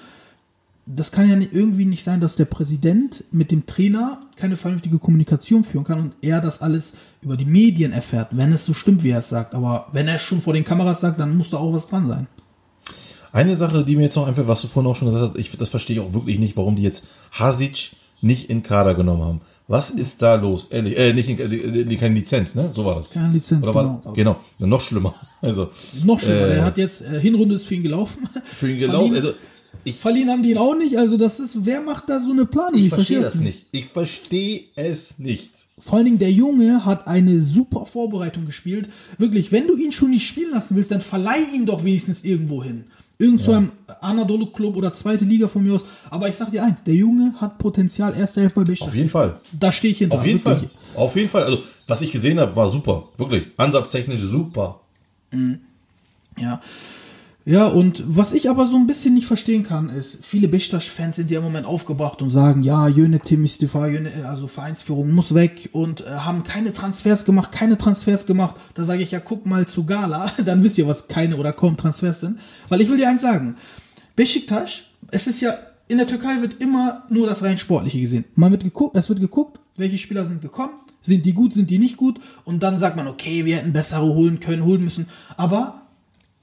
Das 0.91 1.13
kann 1.13 1.29
ja 1.29 1.37
nicht, 1.37 1.53
irgendwie 1.53 1.85
nicht 1.85 2.03
sein, 2.03 2.21
dass 2.21 2.35
der 2.37 2.47
Präsident 2.47 3.23
mit 3.31 3.51
dem 3.51 3.67
Trainer 3.67 4.23
keine 4.37 4.57
vernünftige 4.57 4.99
Kommunikation 4.99 5.63
führen 5.63 5.85
kann 5.85 6.01
und 6.01 6.15
er 6.23 6.41
das 6.41 6.63
alles 6.63 6.95
über 7.21 7.37
die 7.37 7.45
Medien 7.45 7.93
erfährt, 7.93 8.29
wenn 8.31 8.53
es 8.53 8.65
so 8.65 8.73
stimmt, 8.73 9.03
wie 9.03 9.11
er 9.11 9.19
es 9.19 9.29
sagt. 9.29 9.55
Aber 9.55 9.89
wenn 9.93 10.09
er 10.09 10.15
es 10.17 10.23
schon 10.23 10.41
vor 10.41 10.55
den 10.55 10.65
Kameras 10.65 11.01
sagt, 11.03 11.21
dann 11.21 11.37
muss 11.37 11.51
da 11.51 11.59
auch 11.59 11.73
was 11.75 11.89
dran 11.89 12.09
sein. 12.09 12.27
Eine 13.33 13.57
Sache, 13.57 13.85
die 13.85 13.97
mir 13.97 14.05
jetzt 14.05 14.17
noch 14.17 14.27
einfach, 14.27 14.49
was 14.49 14.63
du 14.63 14.69
vorhin 14.69 14.91
auch 14.91 14.97
schon 14.97 15.09
gesagt 15.09 15.31
hast, 15.35 15.39
ich, 15.39 15.57
das 15.59 15.69
verstehe 15.69 15.97
ich 15.97 16.03
auch 16.03 16.15
wirklich 16.15 16.39
nicht, 16.39 16.57
warum 16.57 16.77
die 16.77 16.83
jetzt 16.83 17.05
Hasic 17.33 17.91
nicht 18.23 18.49
in 18.51 18.63
Kader 18.63 18.95
genommen 18.95 19.23
haben. 19.23 19.41
Was 19.69 19.91
ist 19.91 20.23
da 20.23 20.37
los? 20.37 20.67
Ehrlich, 20.71 20.99
äh, 20.99 21.13
nicht 21.13 21.29
in, 21.29 21.39
äh, 21.39 21.97
keine 21.97 22.15
Lizenz, 22.15 22.55
ne? 22.55 22.73
So 22.73 22.85
war 22.87 22.97
das. 22.97 23.13
Keine 23.13 23.33
Lizenz, 23.35 23.67
Oder 23.67 23.75
war, 23.75 24.01
genau. 24.15 24.15
genau. 24.15 24.37
Noch 24.71 24.81
schlimmer. 24.81 25.15
Also, 25.43 25.69
Noch 26.05 26.19
schlimmer, 26.19 26.37
Äh, 26.49 26.57
er 26.57 26.65
hat 26.65 26.79
jetzt, 26.79 27.03
äh, 27.03 27.21
Hinrunde 27.21 27.55
ist 27.55 27.67
für 27.67 27.75
ihn 27.75 27.83
gelaufen. 27.83 28.29
für 28.57 28.71
ihn 28.73 28.79
gelaufen, 28.79 29.15
also, 29.15 29.33
ich, 29.89 29.97
Verliehen 29.97 30.31
haben 30.31 30.43
die 30.43 30.53
ihn 30.53 30.59
auch 30.59 30.77
nicht, 30.77 30.97
also 30.99 31.17
das 31.17 31.41
ist, 31.41 31.65
wer 31.65 31.81
macht 31.81 32.09
da 32.09 32.21
so 32.21 32.31
eine 32.31 32.47
Planung? 32.47 32.81
ich 32.81 32.89
verstehe 32.89 33.21
versteh's 33.23 33.41
das 33.41 33.41
nicht. 33.41 33.67
Ich 33.73 33.87
verstehe 33.87 34.65
es 34.77 35.19
nicht. 35.19 35.51
Vor 35.81 35.97
allen 35.97 36.07
Dingen 36.07 36.19
der 36.19 36.33
Junge 36.33 36.85
hat 36.85 37.07
eine 37.07 37.41
super 37.41 37.87
Vorbereitung 37.87 38.47
gespielt. 38.47 38.89
Wirklich, 39.17 39.53
wenn 39.53 39.67
du 39.67 39.77
ihn 39.77 39.93
schon 39.93 40.11
nicht 40.11 40.27
spielen 40.27 40.51
lassen 40.51 40.77
willst, 40.77 40.91
dann 40.91 41.01
verleih 41.01 41.43
ihn 41.55 41.67
doch 41.67 41.85
wenigstens 41.85 42.25
irgendwo 42.25 42.65
hin. 42.65 42.85
Irgend 43.21 43.41
so 43.41 43.53
einem 43.53 43.73
Anadolu 44.01 44.47
Club 44.47 44.77
oder 44.77 44.95
zweite 44.95 45.25
Liga 45.25 45.49
von 45.49 45.65
mir 45.65 45.75
aus. 45.75 45.85
Aber 46.09 46.29
ich 46.29 46.37
sag 46.37 46.53
dir 46.53 46.63
eins, 46.63 46.85
der 46.85 46.95
Junge 46.95 47.35
hat 47.41 47.59
Potenzial, 47.59 48.17
erster 48.17 48.43
Elf 48.43 48.55
bei 48.55 48.63
Beşiktaş. 48.63 48.89
Auf 48.89 48.95
jeden 48.95 49.09
Fall. 49.09 49.41
Da 49.59 49.73
stehe 49.73 49.91
ich 49.91 49.99
hinter. 49.99 50.17
Auf 50.19 50.27
jeden 50.27 50.45
wirklich. 50.45 50.71
Fall. 50.71 51.03
Auf 51.03 51.17
jeden 51.17 51.29
Fall. 51.29 51.43
Also, 51.45 51.59
was 51.89 52.01
ich 52.01 52.13
gesehen 52.13 52.39
habe, 52.39 52.55
war 52.55 52.69
super. 52.69 53.09
Wirklich. 53.17 53.47
Ansatztechnisch 53.57 54.21
super. 54.21 54.81
Ja. 56.37 56.61
Ja, 57.49 57.67
und 57.67 58.05
was 58.07 58.35
ich 58.35 58.51
aber 58.51 58.67
so 58.67 58.77
ein 58.77 58.87
bisschen 58.87 59.15
nicht 59.15 59.27
verstehen 59.27 59.63
kann, 59.63 59.89
ist, 59.89 60.23
viele 60.23 60.49
Beşiktaş-Fans 60.49 61.17
sind 61.17 61.31
ja 61.31 61.39
im 61.39 61.45
Moment 61.45 61.65
aufgebracht 61.65 62.21
und 62.21 62.29
sagen, 62.29 62.63
ja, 62.63 62.89
Yönetim 62.89 63.43
istifa, 63.43 63.87
Yöne- 63.87 64.27
also 64.27 64.49
Vereinsführung 64.49 65.13
muss 65.13 65.33
weg 65.33 65.71
und 65.73 66.03
äh, 66.03 66.11
haben 66.11 66.43
keine 66.45 66.75
Transfers 66.75 67.25
gemacht, 67.25 67.51
keine 67.51 67.79
Transfers 67.79 68.27
gemacht. 68.27 68.57
Da 68.75 68.85
sage 68.85 69.03
ich 69.03 69.13
ja, 69.13 69.21
guck 69.21 69.47
mal 69.47 69.65
zu 69.65 69.87
Gala, 69.87 70.31
dann 70.45 70.63
wisst 70.63 70.77
ihr, 70.77 70.87
was 70.87 71.09
keine 71.09 71.39
oder 71.39 71.55
kaum 71.55 71.79
Transfers 71.79 72.21
sind. 72.21 72.39
Weil 72.69 72.83
ich 72.83 72.91
will 72.91 72.99
dir 72.99 73.09
eins 73.09 73.23
sagen, 73.23 73.57
Beşiktaş, 74.15 74.85
es 75.11 75.27
ist 75.27 75.41
ja, 75.41 75.55
in 75.89 75.97
der 75.97 76.07
Türkei 76.07 76.43
wird 76.43 76.61
immer 76.61 77.05
nur 77.09 77.27
das 77.27 77.43
rein 77.43 77.57
Sportliche 77.57 77.99
gesehen. 77.99 78.27
Man 78.35 78.51
wird 78.51 78.63
geguckt, 78.63 78.95
es 78.95 79.09
wird 79.09 79.21
geguckt, 79.21 79.59
welche 79.75 79.97
Spieler 79.97 80.27
sind 80.27 80.43
gekommen, 80.43 80.75
sind 81.01 81.25
die 81.25 81.33
gut, 81.33 81.55
sind 81.55 81.71
die 81.71 81.79
nicht 81.79 81.97
gut 81.97 82.21
und 82.45 82.63
dann 82.63 82.79
sagt 82.79 82.97
man, 82.97 83.09
okay, 83.09 83.47
wir 83.47 83.57
hätten 83.57 83.73
bessere 83.73 84.05
holen 84.13 84.39
können, 84.39 84.67
holen 84.67 84.85
müssen. 84.85 85.07
Aber 85.39 85.88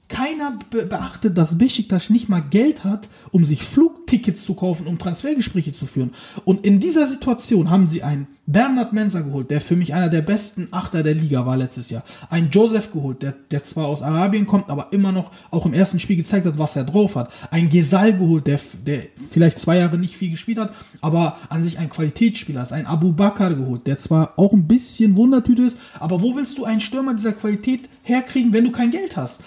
keiner 0.08 0.56
be 0.70 0.86
beachtet, 0.86 1.36
dass 1.36 1.58
Besiktas 1.58 2.10
nicht 2.10 2.28
mal 2.28 2.40
Geld 2.40 2.84
hat, 2.84 3.08
um 3.32 3.42
sich 3.44 3.62
Flugtickets 3.62 4.44
zu 4.44 4.54
kaufen, 4.54 4.86
um 4.86 4.98
Transfergespräche 4.98 5.72
zu 5.72 5.86
führen. 5.86 6.12
Und 6.44 6.64
in 6.64 6.80
dieser 6.80 7.06
Situation 7.08 7.70
haben 7.70 7.86
sie 7.86 8.02
einen 8.02 8.28
Bernhard 8.48 8.92
Mensa 8.92 9.22
geholt, 9.22 9.50
der 9.50 9.60
für 9.60 9.74
mich 9.74 9.92
einer 9.92 10.08
der 10.08 10.22
besten 10.22 10.68
Achter 10.70 11.02
der 11.02 11.14
Liga 11.14 11.44
war 11.46 11.56
letztes 11.56 11.90
Jahr. 11.90 12.04
Einen 12.30 12.50
Joseph 12.50 12.92
geholt, 12.92 13.22
der, 13.22 13.34
der 13.50 13.64
zwar 13.64 13.86
aus 13.88 14.02
Arabien 14.02 14.46
kommt, 14.46 14.70
aber 14.70 14.92
immer 14.92 15.10
noch 15.10 15.32
auch 15.50 15.66
im 15.66 15.74
ersten 15.74 15.98
Spiel 15.98 16.16
gezeigt 16.16 16.46
hat, 16.46 16.56
was 16.56 16.76
er 16.76 16.84
drauf 16.84 17.16
hat. 17.16 17.32
Ein 17.50 17.68
Gesal 17.68 18.16
geholt, 18.16 18.46
der, 18.46 18.60
der 18.86 19.02
vielleicht 19.16 19.58
zwei 19.58 19.78
Jahre 19.78 19.98
nicht 19.98 20.16
viel 20.16 20.30
gespielt 20.30 20.58
hat, 20.58 20.72
aber 21.00 21.38
an 21.48 21.62
sich 21.62 21.80
ein 21.80 21.90
Qualitätsspieler 21.90 22.62
ist. 22.62 22.72
Ein 22.72 22.86
Abu 22.86 23.12
Bakr 23.12 23.54
geholt, 23.54 23.88
der 23.88 23.98
zwar 23.98 24.34
auch 24.36 24.52
ein 24.52 24.68
bisschen 24.68 25.16
Wundertüte 25.16 25.62
ist, 25.62 25.78
aber 25.98 26.22
wo 26.22 26.36
willst 26.36 26.56
du 26.58 26.64
einen 26.64 26.80
Stürmer 26.80 27.14
dieser 27.14 27.32
Qualität 27.32 27.88
herkriegen, 28.02 28.52
wenn 28.52 28.64
du 28.64 28.70
kein 28.70 28.92
Geld 28.92 29.16
hast? 29.16 29.40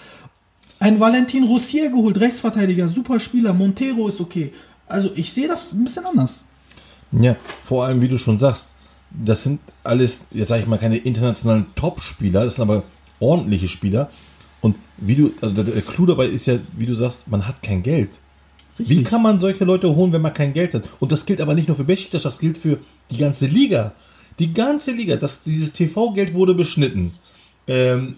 Ein 0.80 0.98
Valentin 0.98 1.44
Roussier 1.44 1.90
geholt, 1.90 2.18
Rechtsverteidiger, 2.18 2.88
super 2.88 3.20
Spieler, 3.20 3.52
Montero 3.52 4.08
ist 4.08 4.18
okay. 4.18 4.50
Also 4.86 5.10
ich 5.14 5.30
sehe 5.30 5.46
das 5.46 5.72
ein 5.72 5.84
bisschen 5.84 6.06
anders. 6.06 6.46
Ja, 7.12 7.36
vor 7.62 7.84
allem, 7.84 8.00
wie 8.00 8.08
du 8.08 8.16
schon 8.16 8.38
sagst, 8.38 8.74
das 9.10 9.44
sind 9.44 9.60
alles, 9.84 10.26
jetzt 10.30 10.48
sage 10.48 10.62
ich 10.62 10.66
mal, 10.66 10.78
keine 10.78 10.96
internationalen 10.96 11.66
Top-Spieler, 11.74 12.44
das 12.44 12.56
sind 12.56 12.62
aber 12.62 12.84
ordentliche 13.18 13.68
Spieler. 13.68 14.10
Und 14.62 14.78
wie 14.96 15.16
du, 15.16 15.32
also 15.42 15.62
der, 15.62 15.82
Clou 15.82 16.06
dabei 16.06 16.26
ist 16.26 16.46
ja, 16.46 16.58
wie 16.76 16.86
du 16.86 16.94
sagst, 16.94 17.28
man 17.28 17.46
hat 17.46 17.62
kein 17.62 17.82
Geld. 17.82 18.18
Wie 18.78 19.02
kann 19.02 19.20
man 19.20 19.38
solche 19.38 19.64
Leute 19.64 19.94
holen, 19.94 20.12
wenn 20.12 20.22
man 20.22 20.32
kein 20.32 20.54
Geld 20.54 20.72
hat? 20.72 20.84
Und 20.98 21.12
das 21.12 21.26
gilt 21.26 21.42
aber 21.42 21.54
nicht 21.54 21.68
nur 21.68 21.76
für 21.76 21.84
Besiktas, 21.84 22.22
das 22.22 22.38
gilt 22.38 22.56
für 22.56 22.78
die 23.10 23.18
ganze 23.18 23.46
Liga. 23.46 23.92
Die 24.38 24.54
ganze 24.54 24.92
Liga, 24.92 25.16
das, 25.16 25.42
dieses 25.42 25.74
TV-Geld 25.74 26.32
wurde 26.32 26.54
beschnitten. 26.54 27.12
Ähm, 27.66 28.16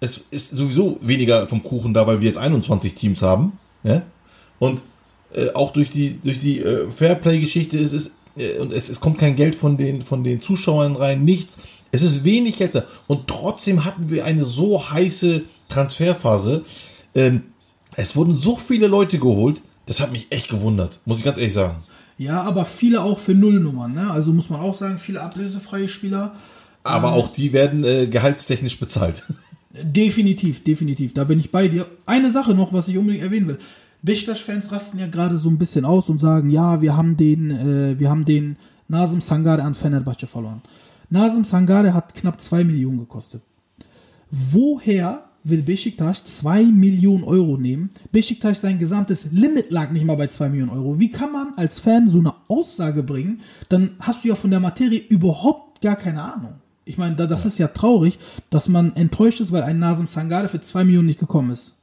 es 0.00 0.24
ist 0.30 0.50
sowieso 0.50 0.98
weniger 1.02 1.46
vom 1.46 1.62
Kuchen 1.62 1.94
da, 1.94 2.06
weil 2.06 2.20
wir 2.20 2.26
jetzt 2.26 2.38
21 2.38 2.94
Teams 2.94 3.22
haben. 3.22 3.52
Ja? 3.82 4.02
Und 4.58 4.82
äh, 5.34 5.52
auch 5.52 5.72
durch 5.72 5.90
die, 5.90 6.18
durch 6.22 6.38
die 6.38 6.60
äh, 6.60 6.90
Fairplay-Geschichte 6.90 7.78
ist 7.78 7.92
es, 7.92 8.16
äh, 8.36 8.58
und 8.58 8.72
es, 8.72 8.88
es 8.88 9.00
kommt 9.00 9.18
kein 9.18 9.36
Geld 9.36 9.54
von 9.54 9.76
den, 9.76 10.02
von 10.02 10.24
den 10.24 10.40
Zuschauern 10.40 10.96
rein, 10.96 11.24
nichts. 11.24 11.58
Es 11.92 12.02
ist 12.02 12.24
wenig 12.24 12.56
Geld 12.56 12.74
da. 12.74 12.84
Und 13.06 13.26
trotzdem 13.26 13.84
hatten 13.84 14.10
wir 14.10 14.24
eine 14.24 14.44
so 14.44 14.90
heiße 14.90 15.42
Transferphase. 15.68 16.64
Ähm, 17.14 17.44
es 17.96 18.16
wurden 18.16 18.32
so 18.32 18.56
viele 18.56 18.86
Leute 18.86 19.18
geholt, 19.18 19.60
das 19.86 20.00
hat 20.00 20.12
mich 20.12 20.28
echt 20.30 20.48
gewundert, 20.48 21.00
muss 21.04 21.18
ich 21.18 21.24
ganz 21.24 21.36
ehrlich 21.36 21.54
sagen. 21.54 21.82
Ja, 22.16 22.42
aber 22.42 22.64
viele 22.64 23.02
auch 23.02 23.18
für 23.18 23.34
Nullnummern, 23.34 23.94
ne? 23.94 24.10
Also 24.10 24.32
muss 24.32 24.50
man 24.50 24.60
auch 24.60 24.74
sagen, 24.74 24.98
viele 24.98 25.20
ablösefreie 25.20 25.88
Spieler. 25.88 26.34
Aber 26.84 27.14
auch 27.14 27.28
die 27.28 27.52
werden 27.52 27.82
äh, 27.82 28.06
gehaltstechnisch 28.06 28.78
bezahlt. 28.78 29.24
Definitiv, 29.72 30.64
definitiv. 30.64 31.14
Da 31.14 31.24
bin 31.24 31.38
ich 31.38 31.50
bei 31.50 31.68
dir. 31.68 31.86
Eine 32.06 32.30
Sache 32.30 32.54
noch, 32.54 32.72
was 32.72 32.88
ich 32.88 32.98
unbedingt 32.98 33.22
erwähnen 33.24 33.48
will. 33.48 33.58
Beşiktaş-Fans 34.02 34.72
rasten 34.72 34.98
ja 34.98 35.06
gerade 35.06 35.36
so 35.36 35.48
ein 35.48 35.58
bisschen 35.58 35.84
aus 35.84 36.08
und 36.08 36.20
sagen, 36.20 36.50
ja, 36.50 36.80
wir 36.80 36.96
haben 36.96 37.16
den, 37.16 37.50
äh, 37.50 37.98
wir 37.98 38.10
haben 38.10 38.24
den 38.24 38.56
Nazım 38.88 39.20
Sangare 39.20 39.62
an 39.62 39.74
Fenerbahce 39.74 40.26
verloren. 40.26 40.62
Nazım 41.10 41.44
Sangare 41.44 41.92
hat 41.92 42.14
knapp 42.14 42.40
2 42.40 42.64
Millionen 42.64 42.98
gekostet. 42.98 43.42
Woher 44.30 45.24
will 45.44 45.62
Besiktas 45.62 46.24
2 46.24 46.64
Millionen 46.64 47.24
Euro 47.24 47.56
nehmen? 47.56 47.90
Besiktas 48.10 48.60
sein 48.60 48.78
gesamtes 48.78 49.30
Limit 49.32 49.70
lag 49.70 49.90
nicht 49.90 50.04
mal 50.04 50.16
bei 50.16 50.28
2 50.28 50.48
Millionen 50.48 50.70
Euro. 50.70 50.98
Wie 50.98 51.10
kann 51.10 51.32
man 51.32 51.52
als 51.56 51.78
Fan 51.78 52.08
so 52.08 52.18
eine 52.18 52.34
Aussage 52.48 53.02
bringen? 53.02 53.40
Dann 53.68 53.90
hast 54.00 54.24
du 54.24 54.28
ja 54.28 54.34
von 54.34 54.50
der 54.50 54.60
Materie 54.60 55.00
überhaupt 55.00 55.80
gar 55.80 55.96
keine 55.96 56.22
Ahnung. 56.22 56.59
Ich 56.90 56.98
meine, 56.98 57.14
da, 57.14 57.26
das 57.26 57.46
ist 57.46 57.56
ja 57.58 57.68
traurig, 57.68 58.18
dass 58.50 58.66
man 58.66 58.96
enttäuscht 58.96 59.40
ist, 59.40 59.52
weil 59.52 59.62
ein 59.62 59.78
Nasem 59.78 60.08
Sangare 60.08 60.48
für 60.48 60.60
2 60.60 60.82
Millionen 60.82 61.06
nicht 61.06 61.20
gekommen 61.20 61.52
ist. 61.52 61.76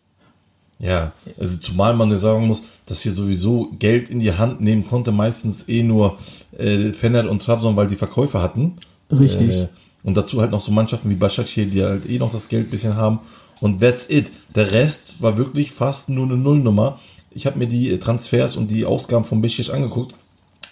Ja, 0.80 1.14
also 1.40 1.56
zumal 1.56 1.96
man 1.96 2.12
ja 2.12 2.18
sagen 2.18 2.46
muss, 2.46 2.62
dass 2.86 3.02
hier 3.04 3.14
sowieso 3.14 3.72
Geld 3.80 4.10
in 4.10 4.20
die 4.20 4.34
Hand 4.34 4.60
nehmen 4.60 4.86
konnte, 4.86 5.14
meistens 5.14 5.70
eh 5.70 5.82
nur 5.82 6.18
äh, 6.58 6.92
Fener 6.92 7.32
und 7.32 7.42
Trabzon, 7.42 7.78
weil 7.78 7.88
die 7.88 7.96
Verkäufe 7.96 8.42
hatten. 8.42 8.74
Richtig. 9.10 9.50
Äh, 9.50 9.68
und 10.04 10.18
dazu 10.18 10.42
halt 10.42 10.52
noch 10.52 10.60
so 10.60 10.74
Mannschaften 10.74 11.10
wie 11.10 11.16
Başakşehir, 11.16 11.68
die 11.68 11.84
halt 11.84 12.06
eh 12.10 12.20
noch 12.20 12.32
das 12.34 12.50
Geld 12.50 12.70
bisschen 12.70 12.98
haben. 12.98 13.22
Und 13.62 13.80
that's 13.80 14.10
it. 14.10 14.30
Der 14.56 14.72
Rest 14.74 15.22
war 15.22 15.38
wirklich 15.38 15.72
fast 15.72 16.10
nur 16.10 16.26
eine 16.26 16.36
Nullnummer. 16.36 17.00
Ich 17.32 17.46
habe 17.46 17.58
mir 17.58 17.68
die 17.68 17.92
äh, 17.92 17.98
Transfers 17.98 18.58
und 18.58 18.70
die 18.70 18.86
Ausgaben 18.86 19.24
von 19.24 19.42
Beşiktaş 19.42 19.74
angeguckt. 19.74 20.14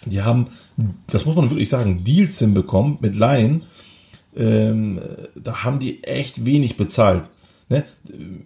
Die 0.05 0.21
haben, 0.21 0.47
das 1.07 1.25
muss 1.25 1.37
man 1.37 1.49
wirklich 1.49 1.69
sagen, 1.69 2.03
Deals 2.03 2.37
hinbekommen 2.39 2.97
mit 2.99 3.15
Laien. 3.15 3.63
Ähm, 4.35 4.99
da 5.35 5.63
haben 5.63 5.79
die 5.79 6.03
echt 6.03 6.45
wenig 6.45 6.77
bezahlt. 6.77 7.29
Ne? 7.69 7.85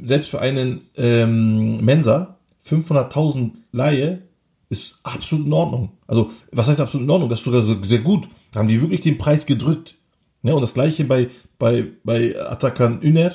Selbst 0.04 0.30
für 0.30 0.40
einen 0.40 0.82
ähm, 0.98 1.84
Mensa 1.84 2.38
500.000 2.68 3.52
Laie 3.72 4.22
ist 4.70 5.00
absolut 5.04 5.48
in 5.48 5.54
Ordnung. 5.54 5.90
Also, 6.08 6.32
was 6.52 6.68
heißt 6.68 6.80
absolut 6.80 7.06
in 7.06 7.12
Ordnung? 7.12 7.30
Das 7.30 7.40
ist 7.40 7.46
sogar 7.46 7.64
so 7.64 7.82
sehr 7.82 8.00
gut. 8.00 8.28
Da 8.52 8.60
haben 8.60 8.68
die 8.68 8.82
wirklich 8.82 9.02
den 9.02 9.18
Preis 9.18 9.46
gedrückt. 9.46 9.96
Ne? 10.44 10.54
Und 10.56 10.62
das 10.62 10.74
gleiche 10.74 11.06
bei, 11.06 11.30
bei, 11.58 11.88
bei 12.04 12.40
Atakan 12.40 13.02
Üner, 13.02 13.34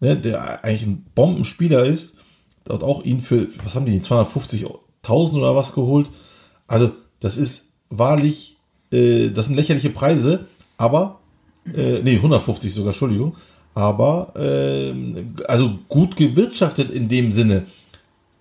ne? 0.00 0.16
der 0.16 0.64
eigentlich 0.64 0.86
ein 0.86 1.06
Bombenspieler 1.14 1.84
ist. 1.84 2.18
Dort 2.64 2.82
auch 2.82 3.04
ihn 3.04 3.20
für, 3.20 3.46
was 3.62 3.74
haben 3.74 3.84
die, 3.84 4.00
250.000 4.00 5.36
oder 5.36 5.54
was 5.54 5.74
geholt. 5.74 6.10
Also, 6.66 6.92
das 7.20 7.36
ist 7.36 7.72
wahrlich, 7.90 8.56
äh, 8.90 9.30
das 9.30 9.46
sind 9.46 9.54
lächerliche 9.54 9.90
Preise, 9.90 10.46
aber, 10.78 11.20
äh, 11.72 12.02
nee, 12.02 12.16
150 12.16 12.72
sogar, 12.72 12.90
Entschuldigung. 12.92 13.34
Aber, 13.74 14.32
ähm, 14.36 15.34
also 15.48 15.78
gut 15.88 16.16
gewirtschaftet 16.16 16.90
in 16.90 17.08
dem 17.08 17.32
Sinne, 17.32 17.66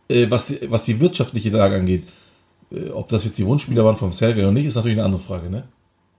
äh, 0.08 0.30
was, 0.30 0.46
die, 0.46 0.60
was 0.70 0.84
die 0.84 1.00
wirtschaftliche 1.00 1.50
Lage 1.50 1.76
angeht. 1.78 2.04
Äh, 2.72 2.90
ob 2.90 3.10
das 3.10 3.26
jetzt 3.26 3.38
die 3.38 3.46
Wunschspieler 3.46 3.84
waren 3.84 3.98
vom 3.98 4.12
Sergei 4.12 4.42
oder 4.42 4.52
nicht, 4.52 4.66
ist 4.66 4.76
natürlich 4.76 4.98
eine 4.98 5.06
andere 5.06 5.22
Frage, 5.22 5.50
ne? 5.50 5.64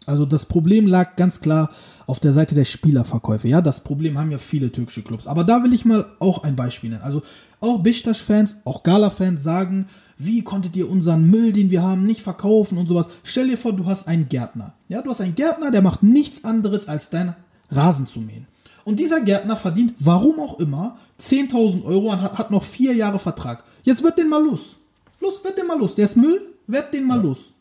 Also 0.06 0.26
das 0.26 0.44
Problem 0.46 0.86
lag 0.86 1.16
ganz 1.16 1.40
klar 1.40 1.70
auf 2.06 2.20
der 2.20 2.34
Seite 2.34 2.54
der 2.54 2.64
Spielerverkäufe. 2.64 3.48
Ja, 3.48 3.62
das 3.62 3.82
Problem 3.82 4.18
haben 4.18 4.30
ja 4.30 4.38
viele 4.38 4.70
türkische 4.70 5.02
Clubs. 5.02 5.26
Aber 5.26 5.44
da 5.44 5.62
will 5.62 5.72
ich 5.72 5.86
mal 5.86 6.04
auch 6.18 6.42
ein 6.42 6.56
Beispiel 6.56 6.90
nennen. 6.90 7.02
Also 7.02 7.22
auch 7.60 7.82
Beşiktaş-Fans, 7.82 8.58
auch 8.66 8.82
Gala-Fans 8.82 9.42
sagen, 9.42 9.88
wie 10.18 10.42
konntet 10.42 10.76
ihr 10.76 10.90
unseren 10.90 11.30
Müll, 11.30 11.52
den 11.52 11.70
wir 11.70 11.82
haben, 11.82 12.06
nicht 12.06 12.22
verkaufen 12.22 12.78
und 12.78 12.86
sowas. 12.86 13.08
Stell 13.22 13.48
dir 13.48 13.58
vor, 13.58 13.72
du 13.72 13.86
hast 13.86 14.08
einen 14.08 14.28
Gärtner. 14.28 14.74
Ja, 14.88 15.02
du 15.02 15.10
hast 15.10 15.20
einen 15.20 15.34
Gärtner, 15.34 15.70
der 15.70 15.82
macht 15.82 16.02
nichts 16.02 16.44
anderes, 16.44 16.88
als 16.88 17.10
deinen 17.10 17.34
Rasen 17.70 18.06
zu 18.06 18.20
mähen. 18.20 18.46
Und 18.84 19.00
dieser 19.00 19.20
Gärtner 19.20 19.56
verdient, 19.56 19.94
warum 19.98 20.38
auch 20.40 20.58
immer, 20.60 20.98
10.000 21.20 21.84
Euro 21.84 22.12
und 22.12 22.20
hat, 22.20 22.38
hat 22.38 22.50
noch 22.50 22.62
vier 22.62 22.94
Jahre 22.94 23.18
Vertrag. 23.18 23.64
Jetzt 23.82 24.02
wird 24.02 24.18
den 24.18 24.28
mal 24.28 24.42
los. 24.42 24.76
Los, 25.20 25.42
wird 25.42 25.56
den 25.58 25.66
mal 25.66 25.78
los. 25.78 25.94
Der 25.94 26.04
ist 26.04 26.16
Müll, 26.16 26.40
wird 26.66 26.92
den 26.92 27.04
mal 27.04 27.20
los. 27.20 27.52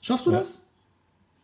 Schaffst 0.00 0.26
du 0.26 0.30
das? 0.30 0.63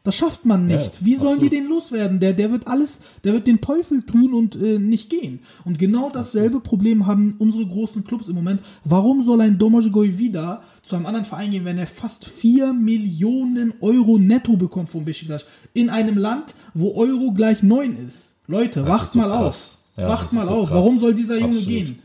Das 0.02 0.14
schafft 0.14 0.46
man 0.46 0.66
nicht. 0.66 0.78
Ja, 0.78 0.90
Wie 1.00 1.14
sollen 1.14 1.32
absolut. 1.34 1.52
die 1.52 1.56
den 1.56 1.68
loswerden? 1.68 2.20
Der, 2.20 2.32
der 2.32 2.50
wird 2.50 2.66
alles, 2.66 3.00
der 3.22 3.34
wird 3.34 3.46
den 3.46 3.60
Teufel 3.60 4.00
tun 4.00 4.32
und 4.32 4.56
äh, 4.56 4.78
nicht 4.78 5.10
gehen. 5.10 5.40
Und 5.66 5.78
genau 5.78 6.08
dasselbe 6.10 6.60
Problem 6.60 7.06
haben 7.06 7.34
unsere 7.38 7.66
großen 7.66 8.02
Clubs 8.04 8.28
im 8.28 8.34
Moment. 8.34 8.62
Warum 8.84 9.22
soll 9.24 9.42
ein 9.42 9.58
Domagoj 9.58 10.16
wieder 10.16 10.62
zu 10.82 10.96
einem 10.96 11.04
anderen 11.04 11.26
Verein 11.26 11.50
gehen, 11.50 11.66
wenn 11.66 11.76
er 11.76 11.86
fast 11.86 12.24
4 12.24 12.72
Millionen 12.72 13.74
Euro 13.82 14.16
netto 14.16 14.56
bekommt 14.56 14.88
von 14.88 15.04
Besiktas? 15.04 15.44
In 15.74 15.90
einem 15.90 16.16
Land, 16.16 16.54
wo 16.72 16.94
Euro 16.94 17.32
gleich 17.32 17.62
9 17.62 17.94
ist. 18.08 18.32
Leute, 18.46 18.80
Das 18.80 18.88
wacht 18.88 19.12
so 19.12 19.18
mal 19.18 19.26
krass. 19.28 19.78
auf. 19.96 19.98
Ja, 20.02 20.08
wacht 20.08 20.32
mal 20.32 20.46
so 20.46 20.52
auf. 20.52 20.68
krass. 20.70 20.76
Warum 20.78 20.98
soll 20.98 21.14
dieser 21.14 21.34
Junge 21.38 21.56
Absolut. 21.58 21.68
gehen? 21.68 21.98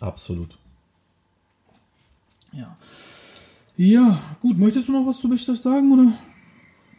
Absolut. 0.00 0.58
Ja. 2.52 2.76
Ja, 3.76 4.18
gut. 4.40 4.58
Möchtest 4.58 4.88
du 4.88 4.92
noch 4.92 5.06
was 5.06 5.20
zu 5.20 5.28
Besiktas 5.28 5.62
sagen, 5.62 5.92
oder? 5.92 6.12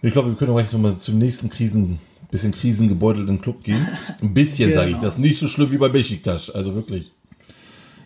Ich 0.08 0.14
glaube, 0.14 0.30
wir 0.30 0.38
können 0.38 0.52
auch 0.52 0.56
gleich 0.56 0.72
noch 0.72 0.80
mal 0.80 0.98
zum 0.98 1.18
nächsten 1.18 1.50
Krisen, 1.50 2.00
bisschen 2.32 2.54
krisengebeutelten 2.54 3.42
Club 3.42 3.62
gehen. 3.62 3.86
Ein 4.22 4.34
bisschen, 4.34 4.74
sage 4.74 4.88
ich. 4.88 4.94
Genau. 4.94 5.04
Das 5.04 5.16
ist 5.16 5.20
nicht 5.20 5.38
so 5.38 5.48
schlimm 5.48 5.70
wie 5.72 5.78
bei 5.78 5.90
Besiktas. 5.90 6.50
Also 6.50 6.76
wirklich. 6.76 7.14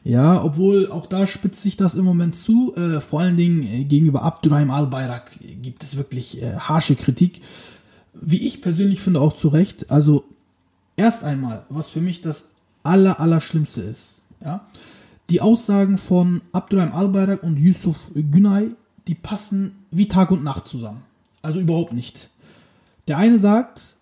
Ja, 0.04 0.44
obwohl 0.44 0.90
auch 0.90 1.06
da 1.06 1.28
spitzt 1.28 1.62
sich 1.62 1.78
das 1.78 1.94
im 1.94 2.04
Moment 2.04 2.36
zu. 2.36 2.76
Äh, 2.76 3.02
vor 3.02 3.22
allen 3.22 3.38
Dingen 3.38 3.62
äh, 3.62 3.84
gegenüber 3.84 4.24
Abdurrahim 4.24 4.72
Al-Bayrak 4.72 5.40
gibt 5.62 5.84
es 5.84 5.96
wirklich 5.96 6.42
äh, 6.42 6.56
harsche 6.56 6.96
Kritik. 6.96 7.42
Wie 8.16 8.48
ich 8.48 8.64
persönlich 8.64 9.00
finde, 9.00 9.22
auch 9.22 9.34
zu 9.34 9.50
Recht. 9.50 9.92
Also 9.92 10.24
erst 10.98 11.24
einmal, 11.24 11.66
was 11.70 11.92
für 11.92 12.02
mich 12.02 12.22
das 12.22 12.50
aller, 12.82 13.20
aller 13.20 13.42
Schlimmste 13.42 13.82
ist. 13.82 14.24
Ja? 14.44 14.66
Die 15.30 15.40
Aussagen 15.40 16.00
von 16.00 16.42
Abdurrahim 16.52 16.94
Al-Bayrak 16.94 17.44
und 17.44 17.58
Yusuf 17.58 18.10
Günay, 18.16 18.72
die 19.08 19.16
passen 19.16 19.74
wie 19.92 20.08
Tag 20.08 20.32
und 20.32 20.44
Nacht 20.44 20.68
zusammen. 20.68 21.04
Also 21.42 21.60
überhaupt 21.60 21.94
nicht. 21.94 22.30
Der 23.08 23.18
eine 23.18 23.40
sagt, 23.40 23.96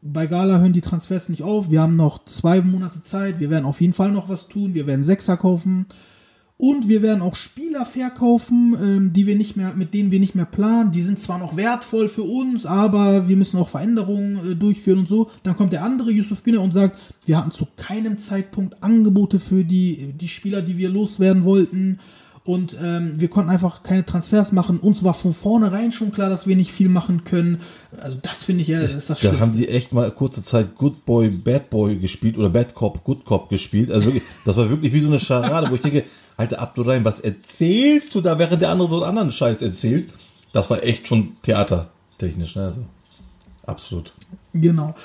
bei 0.00 0.26
Gala 0.26 0.58
hören 0.58 0.72
die 0.72 0.80
Transfers 0.80 1.28
nicht 1.28 1.42
auf. 1.42 1.70
Wir 1.70 1.80
haben 1.80 1.96
noch 1.96 2.24
zwei 2.24 2.60
Monate 2.60 3.02
Zeit. 3.02 3.40
Wir 3.40 3.50
werden 3.50 3.64
auf 3.64 3.80
jeden 3.80 3.92
Fall 3.92 4.10
noch 4.10 4.28
was 4.28 4.48
tun. 4.48 4.74
Wir 4.74 4.86
werden 4.86 5.04
Sechser 5.04 5.36
kaufen. 5.36 5.86
Und 6.58 6.88
wir 6.88 7.02
werden 7.02 7.22
auch 7.22 7.34
Spieler 7.34 7.84
verkaufen, 7.84 8.76
ähm, 8.80 9.12
die 9.12 9.26
wir 9.26 9.34
nicht 9.34 9.56
mehr, 9.56 9.74
mit 9.74 9.94
denen 9.94 10.12
wir 10.12 10.20
nicht 10.20 10.36
mehr 10.36 10.44
planen. 10.44 10.92
Die 10.92 11.00
sind 11.00 11.18
zwar 11.18 11.38
noch 11.38 11.56
wertvoll 11.56 12.08
für 12.08 12.22
uns, 12.22 12.66
aber 12.66 13.28
wir 13.28 13.36
müssen 13.36 13.58
auch 13.58 13.68
Veränderungen 13.68 14.52
äh, 14.52 14.54
durchführen 14.54 15.00
und 15.00 15.08
so. 15.08 15.28
Dann 15.42 15.56
kommt 15.56 15.72
der 15.72 15.82
andere 15.82 16.12
Yusuf 16.12 16.44
Güner 16.44 16.60
und 16.60 16.72
sagt, 16.72 17.00
wir 17.26 17.36
hatten 17.36 17.50
zu 17.50 17.66
keinem 17.76 18.18
Zeitpunkt 18.18 18.80
Angebote 18.80 19.40
für 19.40 19.64
die, 19.64 20.12
die 20.12 20.28
Spieler, 20.28 20.62
die 20.62 20.76
wir 20.76 20.88
loswerden 20.88 21.44
wollten. 21.44 21.98
Und 22.44 22.76
ähm, 22.82 23.20
wir 23.20 23.28
konnten 23.28 23.50
einfach 23.50 23.84
keine 23.84 24.04
Transfers 24.04 24.50
machen. 24.50 24.80
Uns 24.80 25.04
war 25.04 25.14
von 25.14 25.32
vornherein 25.32 25.92
schon 25.92 26.10
klar, 26.10 26.28
dass 26.28 26.48
wir 26.48 26.56
nicht 26.56 26.72
viel 26.72 26.88
machen 26.88 27.22
können. 27.22 27.60
Also 28.00 28.18
das 28.20 28.42
finde 28.42 28.62
ich 28.62 28.68
ja, 28.68 28.80
das 28.80 28.94
ist 28.94 29.08
das 29.08 29.20
Da 29.20 29.28
haben 29.28 29.36
Schlimmste. 29.36 29.58
die 29.58 29.68
echt 29.68 29.92
mal 29.92 30.10
kurze 30.10 30.42
Zeit 30.42 30.74
Good 30.74 31.04
Boy, 31.04 31.30
Bad 31.30 31.70
Boy 31.70 31.96
gespielt 31.96 32.36
oder 32.36 32.50
Bad 32.50 32.74
Cop, 32.74 33.04
Good 33.04 33.24
Cop 33.24 33.48
gespielt. 33.48 33.92
Also 33.92 34.06
wirklich, 34.06 34.24
das 34.44 34.56
war 34.56 34.68
wirklich 34.68 34.92
wie 34.92 34.98
so 34.98 35.06
eine 35.06 35.20
Scharade, 35.20 35.70
wo 35.70 35.76
ich 35.76 35.82
denke, 35.82 36.02
Alter 36.36 36.58
Abdurrahim, 36.58 37.04
was 37.04 37.20
erzählst 37.20 38.12
du 38.16 38.20
da, 38.20 38.40
während 38.40 38.60
der 38.60 38.70
andere 38.70 38.88
so 38.88 38.96
einen 38.96 39.04
anderen 39.04 39.30
Scheiß 39.30 39.62
erzählt? 39.62 40.08
Das 40.52 40.68
war 40.68 40.82
echt 40.82 41.06
schon 41.06 41.28
theatertechnisch, 41.44 42.56
ne? 42.56 42.64
Also, 42.64 42.84
absolut. 43.66 44.14
Genau. 44.52 44.96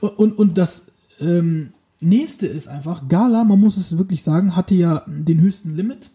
Und, 0.00 0.18
und, 0.18 0.38
und 0.38 0.58
das 0.58 0.86
ähm, 1.20 1.74
nächste 2.00 2.46
ist 2.46 2.68
einfach, 2.68 3.06
Gala, 3.06 3.44
man 3.44 3.60
muss 3.60 3.76
es 3.76 3.98
wirklich 3.98 4.22
sagen, 4.22 4.56
hatte 4.56 4.74
ja 4.74 5.04
den 5.06 5.40
höchsten 5.42 5.76
Limit 5.76 6.10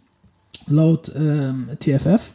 laut 0.67 1.11
ähm, 1.15 1.69
TFF. 1.79 2.33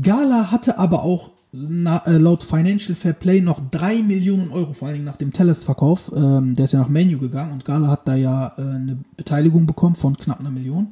Gala 0.00 0.50
hatte 0.50 0.78
aber 0.78 1.02
auch 1.02 1.30
na, 1.52 1.98
äh, 2.06 2.16
laut 2.16 2.44
Financial 2.44 2.94
Fair 2.94 3.12
Play 3.12 3.42
noch 3.42 3.60
3 3.70 4.02
Millionen 4.02 4.50
Euro, 4.50 4.72
vor 4.72 4.88
allen 4.88 4.94
Dingen 4.94 5.04
nach 5.04 5.16
dem 5.16 5.32
Tellest-Verkauf. 5.32 6.10
Ähm, 6.14 6.56
der 6.56 6.64
ist 6.64 6.72
ja 6.72 6.80
nach 6.80 6.88
Menu 6.88 7.18
gegangen 7.18 7.52
und 7.52 7.64
Gala 7.66 7.88
hat 7.88 8.08
da 8.08 8.14
ja 8.14 8.54
äh, 8.56 8.60
eine 8.62 8.98
Beteiligung 9.16 9.66
bekommen 9.66 9.94
von 9.94 10.16
knapp 10.16 10.40
einer 10.40 10.50
Million. 10.50 10.88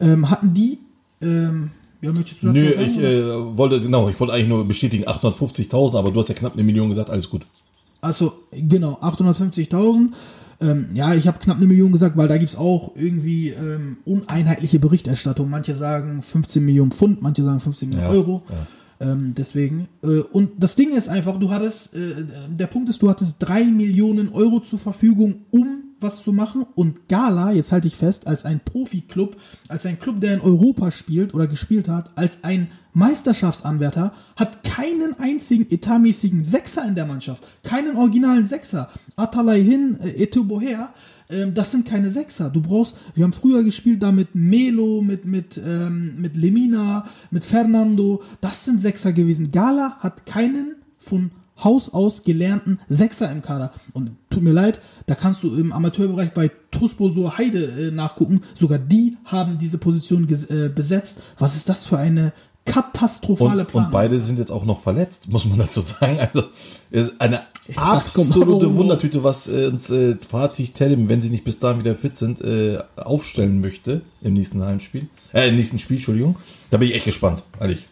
Ähm, 0.00 0.30
hatten 0.30 0.54
die, 0.54 0.78
ähm, 1.20 1.70
ja, 2.00 2.12
möchtest 2.12 2.42
du 2.42 2.46
dazu 2.46 2.60
Nö, 2.60 2.70
sagen, 2.70 2.86
ich 2.88 2.98
äh, 2.98 3.58
wollte, 3.58 3.82
genau, 3.82 4.08
ich 4.08 4.18
wollte 4.18 4.32
eigentlich 4.32 4.48
nur 4.48 4.66
bestätigen, 4.66 5.04
850.000, 5.04 5.98
aber 5.98 6.12
du 6.12 6.20
hast 6.20 6.28
ja 6.28 6.34
knapp 6.34 6.54
eine 6.54 6.62
Million 6.62 6.88
gesagt, 6.88 7.10
alles 7.10 7.28
gut. 7.28 7.44
Also, 8.00 8.34
genau, 8.52 8.94
850.000. 9.02 10.12
Ähm, 10.60 10.88
ja, 10.92 11.14
ich 11.14 11.28
habe 11.28 11.38
knapp 11.38 11.58
eine 11.58 11.66
Million 11.66 11.92
gesagt, 11.92 12.16
weil 12.16 12.28
da 12.28 12.36
gibt's 12.36 12.56
auch 12.56 12.96
irgendwie 12.96 13.50
ähm, 13.50 13.98
uneinheitliche 14.04 14.78
Berichterstattung. 14.80 15.48
Manche 15.48 15.74
sagen 15.76 16.22
15 16.22 16.64
Millionen 16.64 16.90
Pfund, 16.90 17.22
manche 17.22 17.44
sagen 17.44 17.60
15 17.60 17.90
Millionen 17.90 18.08
Ja, 18.08 18.14
Euro. 18.14 18.42
Ähm, 19.00 19.34
deswegen. 19.36 19.88
Äh, 20.02 20.18
und 20.18 20.50
das 20.58 20.74
Ding 20.74 20.96
ist 20.96 21.08
einfach, 21.08 21.38
du 21.38 21.50
hattest, 21.50 21.94
äh, 21.94 22.24
der 22.48 22.66
Punkt 22.66 22.88
ist, 22.88 23.00
du 23.00 23.08
hattest 23.08 23.36
drei 23.38 23.62
Millionen 23.64 24.30
Euro 24.30 24.58
zur 24.58 24.80
Verfügung, 24.80 25.42
um 25.50 25.87
was 26.00 26.22
zu 26.22 26.32
machen. 26.32 26.66
Und 26.74 27.08
Gala, 27.08 27.52
jetzt 27.52 27.72
halte 27.72 27.86
ich 27.86 27.96
fest, 27.96 28.26
als 28.26 28.44
ein 28.44 28.60
Profi-Club, 28.60 29.36
als 29.68 29.86
ein 29.86 29.98
Club, 29.98 30.20
der 30.20 30.34
in 30.34 30.40
Europa 30.40 30.90
spielt 30.90 31.34
oder 31.34 31.46
gespielt 31.46 31.88
hat, 31.88 32.10
als 32.16 32.44
ein 32.44 32.68
Meisterschaftsanwärter, 32.92 34.12
hat 34.36 34.64
keinen 34.64 35.18
einzigen 35.18 35.66
etatmäßigen 35.70 36.44
Sechser 36.44 36.86
in 36.86 36.94
der 36.94 37.06
Mannschaft. 37.06 37.44
Keinen 37.62 37.96
originalen 37.96 38.44
Sechser. 38.44 38.90
Atalay 39.16 39.62
hin, 39.62 39.98
äh, 40.02 40.22
Etubo 40.22 40.60
her. 40.60 40.92
Ähm, 41.30 41.54
das 41.54 41.70
sind 41.70 41.86
keine 41.86 42.10
Sechser. 42.10 42.50
Du 42.50 42.60
brauchst, 42.60 42.96
wir 43.14 43.24
haben 43.24 43.32
früher 43.32 43.62
gespielt 43.62 44.02
da 44.02 44.12
mit 44.12 44.34
Melo, 44.34 45.02
mit, 45.02 45.24
mit, 45.24 45.60
ähm, 45.64 46.20
mit 46.20 46.36
Lemina, 46.36 47.06
mit 47.30 47.44
Fernando. 47.44 48.22
Das 48.40 48.64
sind 48.64 48.80
Sechser 48.80 49.12
gewesen. 49.12 49.52
Gala 49.52 49.98
hat 50.00 50.26
keinen 50.26 50.76
von 50.98 51.30
Haus 51.62 51.92
aus 51.92 52.24
gelernten 52.24 52.80
Sechser 52.88 53.30
im 53.30 53.42
Kader. 53.42 53.72
Und 53.92 54.12
tut 54.30 54.42
mir 54.42 54.52
leid, 54.52 54.80
da 55.06 55.14
kannst 55.14 55.42
du 55.42 55.54
im 55.56 55.72
Amateurbereich 55.72 56.32
bei 56.32 56.50
Trusposur 56.70 57.38
Heide 57.38 57.64
äh, 57.64 57.90
nachgucken. 57.90 58.42
Sogar 58.54 58.78
die 58.78 59.16
haben 59.24 59.58
diese 59.58 59.78
Position 59.78 60.28
äh, 60.28 60.68
besetzt. 60.68 61.18
Was 61.38 61.56
ist 61.56 61.68
das 61.68 61.84
für 61.84 61.98
eine 61.98 62.32
katastrophale 62.64 63.62
Und, 63.62 63.68
Planung? 63.68 63.86
und 63.86 63.92
beide 63.92 64.20
sind 64.20 64.38
jetzt 64.38 64.52
auch 64.52 64.64
noch 64.64 64.80
verletzt, 64.80 65.28
muss 65.30 65.44
man 65.46 65.58
dazu 65.58 65.80
sagen. 65.80 66.18
Also 66.20 66.44
äh, 66.90 67.06
eine 67.18 67.40
absolute. 67.76 68.74
Wundertüte, 68.74 69.24
was 69.24 69.48
äh, 69.48 69.66
uns 69.66 69.90
äh, 69.90 70.16
Fatih 70.16 70.68
Terim, 70.68 71.08
wenn 71.08 71.22
sie 71.22 71.30
nicht 71.30 71.44
bis 71.44 71.58
dahin 71.58 71.80
wieder 71.80 71.94
fit 71.94 72.16
sind, 72.16 72.40
äh, 72.40 72.78
aufstellen 72.96 73.60
möchte 73.60 74.02
im 74.22 74.34
nächsten 74.34 74.62
Heimspiel. 74.62 75.08
Äh, 75.32 75.48
im 75.48 75.56
nächsten 75.56 75.78
Spiel, 75.78 75.96
Entschuldigung. 75.96 76.36
Da 76.70 76.78
bin 76.78 76.88
ich 76.88 76.94
echt 76.94 77.04
gespannt, 77.06 77.42
ehrlich. 77.60 77.88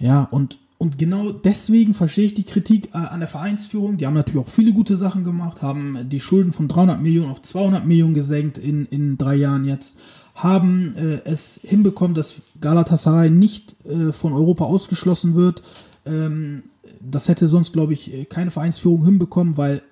Ja, 0.00 0.28
und, 0.30 0.58
und 0.78 0.96
genau 0.96 1.32
deswegen 1.32 1.92
verstehe 1.92 2.26
ich 2.26 2.34
die 2.34 2.44
Kritik 2.44 2.94
äh, 2.94 2.98
an 2.98 3.18
der 3.18 3.28
Vereinsführung. 3.28 3.96
Die 3.96 4.06
haben 4.06 4.14
natürlich 4.14 4.40
auch 4.40 4.48
viele 4.48 4.72
gute 4.72 4.94
Sachen 4.94 5.24
gemacht, 5.24 5.60
haben 5.60 6.08
die 6.08 6.20
Schulden 6.20 6.52
von 6.52 6.68
300 6.68 7.02
Millionen 7.02 7.32
auf 7.32 7.42
200 7.42 7.84
Millionen 7.84 8.14
gesenkt 8.14 8.58
in, 8.58 8.86
in 8.86 9.18
drei 9.18 9.34
Jahren 9.34 9.64
jetzt, 9.64 9.96
haben 10.36 10.94
äh, 10.96 11.20
es 11.24 11.60
hinbekommen, 11.64 12.14
dass 12.14 12.36
Galatasaray 12.60 13.28
nicht 13.28 13.74
äh, 13.84 14.12
von 14.12 14.32
Europa 14.32 14.64
ausgeschlossen 14.64 15.34
wird. 15.34 15.62
Ähm, 16.06 16.62
das 17.00 17.28
hätte 17.28 17.48
sonst, 17.48 17.72
glaube 17.72 17.92
ich, 17.92 18.14
äh, 18.14 18.24
keine 18.24 18.52
Vereinsführung 18.52 19.04
hinbekommen, 19.04 19.56
weil 19.56 19.82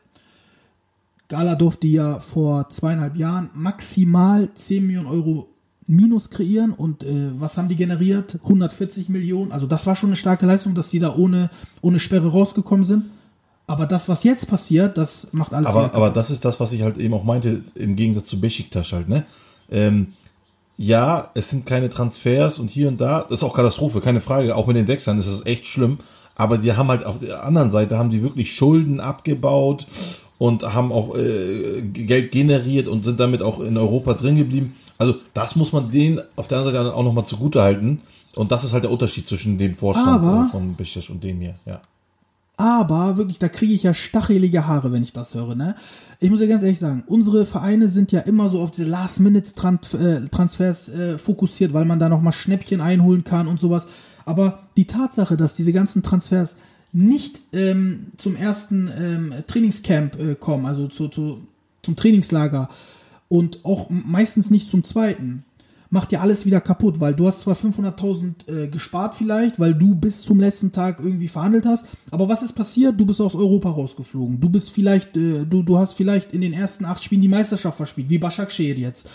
Gala 1.29 1.57
durfte 1.57 1.88
ja 1.88 2.20
vor 2.20 2.68
zweieinhalb 2.70 3.16
Jahren 3.16 3.51
maximal 3.55 4.51
10 4.55 4.87
Millionen 4.87 5.09
Euro 5.09 5.49
Minus 5.87 6.31
kreieren 6.31 6.72
und 6.72 7.03
äh, 7.05 7.31
was 7.38 7.57
haben 7.57 7.68
die 7.68 7.77
generiert? 7.77 8.38
140 8.42 9.09
Millionen. 9.09 9.53
Also 9.53 9.66
das 9.66 9.87
war 9.87 9.94
schon 9.94 10.11
eine 10.11 10.16
starke 10.16 10.44
Leistung, 10.46 10.75
dass 10.75 10.90
die 10.90 10.99
da 10.99 11.14
ohne, 11.14 11.49
ohne 11.81 11.99
Sperre 12.01 12.29
rausgekommen 12.29 12.85
sind. 12.85 13.05
Aber 13.68 13.87
das, 13.87 14.09
was 14.09 14.25
jetzt 14.25 14.49
passiert, 14.49 14.96
das 14.96 15.33
macht 15.33 15.53
alles 15.53 15.68
Aber, 15.68 15.94
aber 15.94 16.11
das 16.11 16.31
ist 16.31 16.44
das, 16.44 16.61
was 16.61 16.72
ich 16.72 16.83
halt 16.83 16.99
eben 16.99 17.14
auch 17.14 17.25
meinte, 17.25 17.62
im 17.75 17.96
Gegensatz 17.96 18.27
zu 18.27 18.40
Besiktas 18.40 18.92
halt, 18.92 19.09
ne? 19.09 19.25
Ähm, 19.70 20.09
ja, 20.77 21.31
es 21.35 21.51
sind 21.51 21.66
keine 21.66 21.88
Transfers 21.88 22.59
und 22.59 22.70
hier 22.70 22.88
und 22.88 23.01
da, 23.01 23.22
das 23.22 23.38
ist 23.38 23.44
auch 23.44 23.55
Katastrophe, 23.55 24.01
keine 24.01 24.20
Frage, 24.20 24.55
auch 24.55 24.66
mit 24.66 24.77
den 24.77 24.87
Sechsern 24.87 25.18
ist 25.18 25.29
das 25.29 25.46
echt 25.46 25.66
schlimm, 25.66 25.99
aber 26.37 26.59
sie 26.59 26.75
haben 26.75 26.88
halt 26.88 27.05
auf 27.05 27.18
der 27.18 27.44
anderen 27.44 27.70
Seite, 27.70 27.99
haben 27.99 28.11
die 28.11 28.22
wirklich 28.22 28.55
Schulden 28.55 29.01
abgebaut 29.01 29.87
und 30.38 30.75
haben 30.75 30.92
auch 30.92 31.16
äh, 31.16 31.83
Geld 31.83 32.31
generiert 32.31 32.88
und 32.88 33.05
sind 33.05 33.18
damit 33.18 33.42
auch 33.42 33.59
in 33.61 33.77
Europa 33.77 34.14
drin 34.14 34.37
geblieben. 34.37 34.77
Also 34.98 35.14
das 35.35 35.56
muss 35.56 35.72
man 35.72 35.90
denen 35.90 36.20
auf 36.37 36.48
der 36.48 36.59
anderen 36.59 36.76
Seite 36.76 36.94
auch 36.94 37.04
nochmal 37.04 37.24
zugute 37.24 37.62
halten 37.62 38.02
und 38.35 38.52
das 38.52 38.64
ist 38.64 38.72
halt 38.72 38.85
der 38.85 38.90
Unterschied 38.90 39.26
zwischen 39.26 39.59
dem 39.59 39.74
Vorstand 39.74 40.09
Aber- 40.09 40.46
äh, 40.46 40.50
von 40.50 40.76
Besiktas 40.76 41.11
und 41.11 41.22
dem 41.24 41.40
hier, 41.40 41.54
ja. 41.64 41.80
Aber 42.59 43.18
wirklich, 43.18 43.38
da 43.38 43.50
kriege 43.50 43.74
ich 43.74 43.82
ja 43.82 43.92
stachelige 43.92 44.66
Haare, 44.66 44.90
wenn 44.90 45.02
ich 45.02 45.12
das 45.12 45.35
höre. 45.35 45.54
Ne? 45.54 45.74
Ich 46.20 46.30
muss 46.30 46.40
ja 46.40 46.46
ganz 46.46 46.62
ehrlich 46.62 46.78
sagen, 46.78 47.04
unsere 47.06 47.44
Vereine 47.44 47.88
sind 47.88 48.12
ja 48.12 48.20
immer 48.20 48.48
so 48.48 48.62
auf 48.62 48.70
diese 48.70 48.88
Last-Minute-Transfers 48.88 50.88
äh, 50.88 51.18
fokussiert, 51.18 51.74
weil 51.74 51.85
man 51.85 51.98
da 51.98 52.09
nochmal 52.09 52.32
Schnäppchen 52.32 52.80
einholen 52.80 53.24
kann 53.24 53.46
und 53.46 53.61
sowas. 53.61 53.87
Aber 54.24 54.61
die 54.78 54.87
Tatsache, 54.87 55.37
dass 55.37 55.54
diese 55.54 55.74
ganzen 55.74 56.02
Transfers 56.02 56.56
nicht 56.92 57.42
ähm, 57.52 58.12
zum 58.16 58.37
ersten 58.37 58.90
ähm, 58.98 59.35
Trainingscamp 59.46 60.18
äh, 60.18 60.35
kommen, 60.35 60.64
also 60.64 60.88
zu, 60.88 61.09
zu, 61.09 61.46
zum 61.82 61.94
Trainingslager 61.94 62.70
und 63.28 63.64
auch 63.64 63.88
meistens 63.90 64.50
nicht 64.50 64.68
zum 64.68 64.84
zweiten 64.84 65.44
macht 65.90 66.12
ja 66.12 66.20
alles 66.20 66.46
wieder 66.46 66.60
kaputt, 66.60 67.00
weil 67.00 67.14
du 67.14 67.26
hast 67.26 67.40
zwar 67.40 67.54
500.000 67.54 68.48
äh, 68.48 68.68
gespart 68.68 69.14
vielleicht, 69.14 69.58
weil 69.60 69.74
du 69.74 69.94
bis 69.94 70.22
zum 70.22 70.40
letzten 70.40 70.72
Tag 70.72 71.00
irgendwie 71.00 71.28
verhandelt 71.28 71.64
hast, 71.64 71.86
aber 72.10 72.28
was 72.28 72.42
ist 72.42 72.54
passiert? 72.54 72.98
Du 72.98 73.06
bist 73.06 73.20
aus 73.20 73.34
Europa 73.34 73.70
rausgeflogen. 73.70 74.40
Du 74.40 74.48
bist 74.48 74.70
vielleicht, 74.70 75.16
äh, 75.16 75.44
du, 75.44 75.62
du 75.62 75.78
hast 75.78 75.94
vielleicht 75.94 76.32
in 76.32 76.40
den 76.40 76.52
ersten 76.52 76.84
acht 76.84 77.04
Spielen 77.04 77.22
die 77.22 77.28
Meisterschaft 77.28 77.76
verspielt, 77.76 78.10
wie 78.10 78.18
Başakşehir 78.18 78.76
jetzt. 78.76 79.08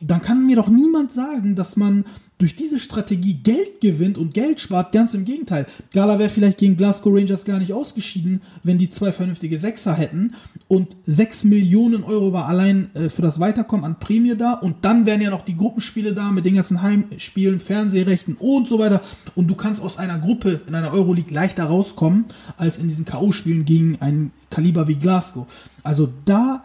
Dann 0.00 0.22
kann 0.22 0.46
mir 0.46 0.56
doch 0.56 0.68
niemand 0.68 1.12
sagen, 1.12 1.54
dass 1.54 1.76
man 1.76 2.04
durch 2.42 2.56
diese 2.56 2.80
Strategie 2.80 3.34
Geld 3.34 3.80
gewinnt 3.80 4.18
und 4.18 4.34
Geld 4.34 4.58
spart. 4.58 4.90
Ganz 4.90 5.14
im 5.14 5.24
Gegenteil. 5.24 5.64
Gala 5.92 6.18
wäre 6.18 6.28
vielleicht 6.28 6.58
gegen 6.58 6.76
Glasgow 6.76 7.14
Rangers 7.14 7.44
gar 7.44 7.60
nicht 7.60 7.72
ausgeschieden, 7.72 8.42
wenn 8.64 8.78
die 8.78 8.90
zwei 8.90 9.12
vernünftige 9.12 9.58
Sechser 9.58 9.94
hätten. 9.94 10.34
Und 10.66 10.96
6 11.06 11.44
Millionen 11.44 12.02
Euro 12.02 12.32
war 12.32 12.46
allein 12.46 12.90
äh, 12.96 13.10
für 13.10 13.22
das 13.22 13.38
Weiterkommen 13.38 13.84
an 13.84 14.00
Prämie 14.00 14.34
da. 14.36 14.54
Und 14.54 14.84
dann 14.84 15.06
wären 15.06 15.20
ja 15.20 15.30
noch 15.30 15.44
die 15.44 15.56
Gruppenspiele 15.56 16.14
da 16.14 16.32
mit 16.32 16.44
den 16.44 16.56
ganzen 16.56 16.82
Heimspielen, 16.82 17.60
Fernsehrechten 17.60 18.34
und 18.34 18.66
so 18.66 18.80
weiter. 18.80 19.02
Und 19.36 19.46
du 19.46 19.54
kannst 19.54 19.80
aus 19.80 19.96
einer 19.96 20.18
Gruppe 20.18 20.62
in 20.66 20.74
einer 20.74 20.92
Euroleague 20.92 21.32
leichter 21.32 21.66
rauskommen, 21.66 22.24
als 22.56 22.76
in 22.76 22.88
diesen 22.88 23.04
K.O.-Spielen 23.04 23.62
gegen 23.62 23.98
ein 24.00 24.32
Kaliber 24.50 24.88
wie 24.88 24.96
Glasgow. 24.96 25.46
Also 25.84 26.08
da 26.24 26.64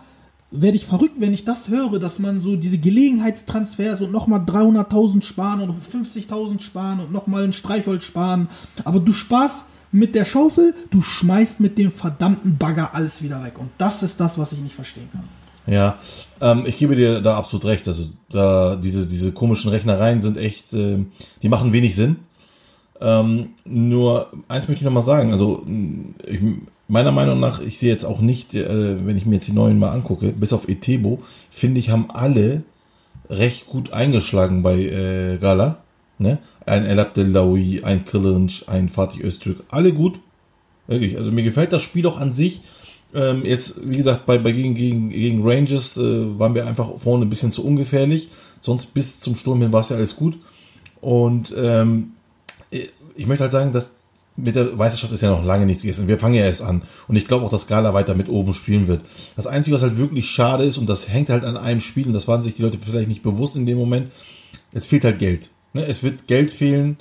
werde 0.52 0.78
ich 0.78 0.86
verrückt, 0.86 1.16
wenn 1.18 1.34
ich 1.34 1.46
das 1.46 1.68
höre, 1.68 2.00
dass 2.00 2.20
man 2.20 2.40
so 2.40 2.56
diese 2.56 2.78
Gelegenheitstransfers 2.78 4.02
und 4.02 4.12
nochmal 4.12 4.42
300.000 4.42 5.24
sparen 5.24 5.62
und 5.62 5.76
50.000 5.84 6.62
sparen 6.62 7.00
und 7.00 7.12
nochmal 7.12 7.44
ein 7.44 7.54
Streichholz 7.54 8.06
sparen. 8.06 8.48
Aber 8.86 9.00
du 9.00 9.12
sparst 9.12 9.68
mit 9.92 10.16
der 10.16 10.26
Schaufel, 10.26 10.74
du 10.90 11.02
schmeißt 11.02 11.60
mit 11.60 11.78
dem 11.78 11.92
verdammten 11.92 12.58
Bagger 12.58 12.94
alles 12.96 13.22
wieder 13.24 13.44
weg. 13.44 13.60
Und 13.60 13.70
das 13.78 14.04
ist 14.04 14.20
das, 14.20 14.38
was 14.38 14.54
ich 14.54 14.60
nicht 14.60 14.76
verstehen 14.76 15.10
kann. 15.12 15.24
Ja, 15.68 15.98
ähm, 16.40 16.64
ich 16.66 16.78
gebe 16.78 16.96
dir 16.96 17.20
da 17.20 17.36
absolut 17.36 17.66
recht. 17.66 17.88
Also 17.88 18.06
da 18.30 18.78
diese 18.78 19.06
diese 19.08 19.34
komischen 19.34 19.70
Rechnereien 19.70 20.22
sind 20.22 20.38
echt, 20.38 20.74
äh, 20.74 21.00
die 21.42 21.50
machen 21.50 21.74
wenig 21.74 21.96
Sinn. 21.96 22.18
Ähm, 23.00 23.50
nur 23.66 24.32
eins 24.48 24.68
möchte 24.68 24.82
ich 24.82 24.86
noch 24.86 24.92
mal 24.92 25.02
sagen. 25.02 25.32
Also 25.32 25.66
ich, 26.26 26.40
meiner 26.88 27.12
Meinung 27.12 27.40
nach, 27.40 27.60
ich 27.60 27.78
sehe 27.78 27.92
jetzt 27.92 28.06
auch 28.06 28.20
nicht, 28.20 28.56
äh, 28.56 29.06
wenn 29.06 29.18
ich 29.18 29.26
mir 29.26 29.36
jetzt 29.36 29.48
die 29.48 29.54
neuen 29.54 29.80
mal 29.80 29.92
angucke, 29.92 30.32
bis 30.32 30.54
auf 30.54 30.68
Etebo, 30.68 31.20
finde 31.50 31.80
ich, 31.80 31.90
haben 31.90 32.08
alle 32.12 32.64
recht 33.30 33.68
gut 33.68 33.94
eingeschlagen 33.94 34.64
bei 34.64 34.80
äh, 34.80 35.38
Gala. 35.38 35.78
Ne? 36.20 36.40
Ein 36.66 36.86
El 36.86 37.00
Abdellaoui, 37.00 37.84
ein 37.84 38.06
Killinch, 38.06 38.68
ein 38.68 38.90
Fatih 38.90 39.24
Öztürk, 39.24 39.64
alle 39.70 39.94
gut. 39.94 40.20
Wirklich, 40.88 41.18
also 41.18 41.32
mir 41.32 41.44
gefällt 41.44 41.74
das 41.74 41.82
Spiel 41.82 42.08
auch 42.08 42.20
an 42.20 42.34
sich. 42.34 42.62
Ähm, 43.14 43.46
jetzt, 43.46 43.80
wie 43.84 43.98
gesagt, 43.98 44.26
bei, 44.26 44.38
bei 44.38 44.52
gegen, 44.52 44.74
gegen, 44.74 45.10
gegen 45.10 45.48
Rangers 45.48 45.98
äh, 45.98 46.40
waren 46.40 46.56
wir 46.56 46.66
einfach 46.66 46.98
vorne 46.98 47.26
ein 47.26 47.30
bisschen 47.30 47.52
zu 47.52 47.64
ungefährlich. 47.64 48.30
Sonst 48.60 48.94
bis 48.94 49.20
zum 49.20 49.36
Sturm 49.36 49.62
hin 49.62 49.72
war 49.72 49.82
es 49.82 49.90
ja 49.90 49.98
alles 49.98 50.16
gut. 50.16 50.38
Und 51.02 51.54
ähm, 51.56 52.14
ich 53.18 53.28
möchte 53.28 53.44
halt 53.44 53.52
sagen, 53.52 53.72
dass 53.72 53.96
mit 54.36 54.56
der 54.56 54.76
Meisterschaft 54.76 55.12
ist 55.12 55.22
ja 55.22 55.32
noch 55.32 55.44
lange 55.44 55.66
nichts 55.66 55.82
gegessen. 55.82 56.08
Wir 56.08 56.20
fangen 56.20 56.36
ja 56.36 56.46
erst 56.46 56.62
an. 56.62 56.84
Und 57.08 57.16
ich 57.16 57.28
glaube 57.28 57.46
auch, 57.46 57.50
dass 57.50 57.68
Gala 57.68 57.94
weiter 57.94 58.14
mit 58.14 58.30
oben 58.30 58.54
spielen 58.54 58.88
wird. 58.88 59.04
Das 59.36 59.48
Einzige, 59.48 59.76
was 59.76 59.82
halt 59.82 59.98
wirklich 59.98 60.30
schade 60.30 60.64
ist, 60.64 60.78
und 60.78 60.88
das 60.88 61.10
hängt 61.10 61.30
halt 61.30 61.44
an 61.44 61.58
einem 61.58 61.80
Spiel, 61.80 62.06
und 62.06 62.14
das 62.14 62.28
waren 62.28 62.44
sich 62.44 62.56
die 62.56 62.62
Leute 62.62 62.78
vielleicht 62.80 63.10
nicht 63.10 63.24
bewusst 63.24 63.56
in 63.56 63.66
dem 63.66 63.78
Moment, 63.78 64.12
es 64.72 64.86
fehlt 64.86 65.04
halt 65.06 65.20
Geld. 65.20 65.50
Ne? 65.74 65.86
Es 65.86 66.04
wird 66.04 66.28
Geld 66.28 66.52
fehlen. 66.52 66.98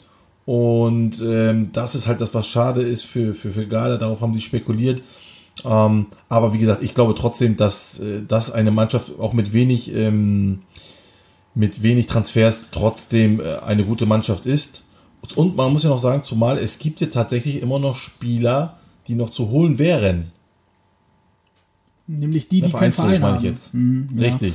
Und 0.47 1.21
ähm, 1.27 1.71
das 1.73 1.95
ist 1.95 2.07
halt 2.07 2.21
das, 2.21 2.33
was 2.33 2.47
schade 2.47 2.83
ist 2.83 3.05
für, 3.05 3.35
für, 3.35 3.51
für 3.51 3.67
Gala. 3.67 3.97
Darauf 3.97 4.21
haben 4.21 4.33
sie 4.33 4.41
spekuliert. 4.41 5.03
Ähm, 5.65 6.07
aber 6.29 6.53
wie 6.53 6.59
gesagt, 6.59 6.83
ich 6.83 6.95
glaube 6.95 7.15
trotzdem, 7.15 7.57
dass, 7.57 7.99
äh, 7.99 8.23
dass 8.27 8.51
eine 8.51 8.71
Mannschaft 8.71 9.19
auch 9.19 9.33
mit 9.33 9.53
wenig, 9.53 9.93
ähm, 9.95 10.61
mit 11.55 11.83
wenig 11.83 12.07
Transfers 12.07 12.67
trotzdem 12.71 13.41
äh, 13.41 13.57
eine 13.57 13.85
gute 13.85 14.07
Mannschaft 14.07 14.47
ist. 14.47 14.89
Und 15.35 15.57
man 15.57 15.73
muss 15.73 15.83
ja 15.83 15.91
noch 15.91 15.99
sagen, 15.99 16.23
zumal 16.23 16.59
es 16.59 16.79
gibt 16.79 17.01
ja 17.01 17.09
tatsächlich 17.09 17.61
immer 17.61 17.79
noch 17.79 17.97
Spieler, 17.97 18.79
die 19.07 19.15
noch 19.15 19.31
zu 19.31 19.49
holen 19.51 19.79
wären. 19.79 20.31
Nämlich 22.07 22.49
die, 22.49 22.61
die 22.61 22.71
keinen 22.71 22.93
Verein 22.93 23.21
meine 23.21 23.39
ich 23.39 23.43
jetzt. 23.43 23.75
Mhm, 23.75 24.09
ja. 24.15 24.29
Richtig. 24.29 24.55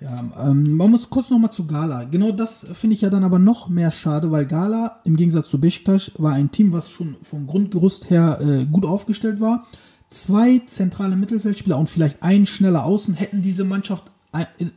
Ja, 0.00 0.24
ähm, 0.38 0.74
man 0.76 0.92
muss 0.92 1.10
kurz 1.10 1.28
nochmal 1.30 1.50
zu 1.50 1.66
Gala. 1.66 2.04
Genau 2.04 2.30
das 2.30 2.64
finde 2.72 2.94
ich 2.94 3.00
ja 3.00 3.10
dann 3.10 3.24
aber 3.24 3.40
noch 3.40 3.68
mehr 3.68 3.90
schade, 3.90 4.30
weil 4.30 4.46
Gala 4.46 5.00
im 5.04 5.16
Gegensatz 5.16 5.48
zu 5.48 5.60
Besiktas 5.60 6.12
war 6.18 6.34
ein 6.34 6.52
Team, 6.52 6.70
was 6.70 6.90
schon 6.90 7.16
vom 7.22 7.48
Grundgerüst 7.48 8.08
her 8.08 8.38
äh, 8.40 8.64
gut 8.64 8.84
aufgestellt 8.84 9.40
war. 9.40 9.66
Zwei 10.06 10.62
zentrale 10.68 11.16
Mittelfeldspieler 11.16 11.76
und 11.76 11.90
vielleicht 11.90 12.22
ein 12.22 12.46
schneller 12.46 12.84
Außen 12.84 13.14
hätten 13.14 13.42
diese 13.42 13.64
Mannschaft 13.64 14.04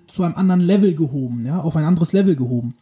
zu 0.08 0.24
einem 0.24 0.36
anderen 0.36 0.62
Level 0.62 0.96
gehoben, 0.96 1.46
ja, 1.46 1.60
auf 1.60 1.76
ein 1.76 1.84
anderes 1.84 2.14
Level 2.14 2.36
gehoben. 2.36 2.76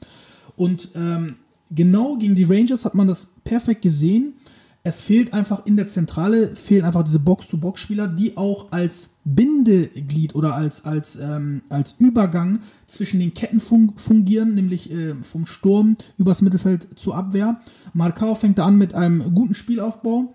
Und 0.56 0.90
ähm, 0.96 1.36
genau 1.70 2.18
gegen 2.18 2.36
die 2.36 2.44
Rangers 2.44 2.86
hat 2.86 2.96
man 2.96 3.08
das 3.08 3.34
perfekt 3.44 3.82
gesehen. 3.82 4.34
Es 4.82 5.02
fehlt 5.02 5.34
einfach 5.34 5.66
in 5.66 5.76
der 5.76 5.88
Zentrale, 5.88 6.56
fehlen 6.56 6.86
einfach 6.86 7.04
diese 7.04 7.20
Box-to-Box-Spieler, 7.20 8.08
die 8.08 8.38
auch 8.38 8.72
als 8.72 9.10
Bindeglied 9.26 10.36
oder 10.36 10.56
als, 10.56 10.86
als, 10.86 11.18
ähm, 11.18 11.62
als 11.68 11.96
Übergang 12.00 12.62
zwischen 12.88 13.20
den 13.20 13.34
Ketten 13.34 13.60
fun 13.60 13.94
fungieren, 13.98 14.56
nämlich 14.56 14.90
äh, 14.90 15.16
vom 15.22 15.46
Sturm 15.46 15.98
übers 16.18 16.42
Mittelfeld 16.42 16.88
zur 16.96 17.16
Abwehr. 17.16 17.60
Markau 17.94 18.36
fängt 18.36 18.58
da 18.58 18.66
an 18.66 18.78
mit 18.78 18.94
einem 18.94 19.36
guten 19.36 19.54
Spielaufbau. 19.54 20.34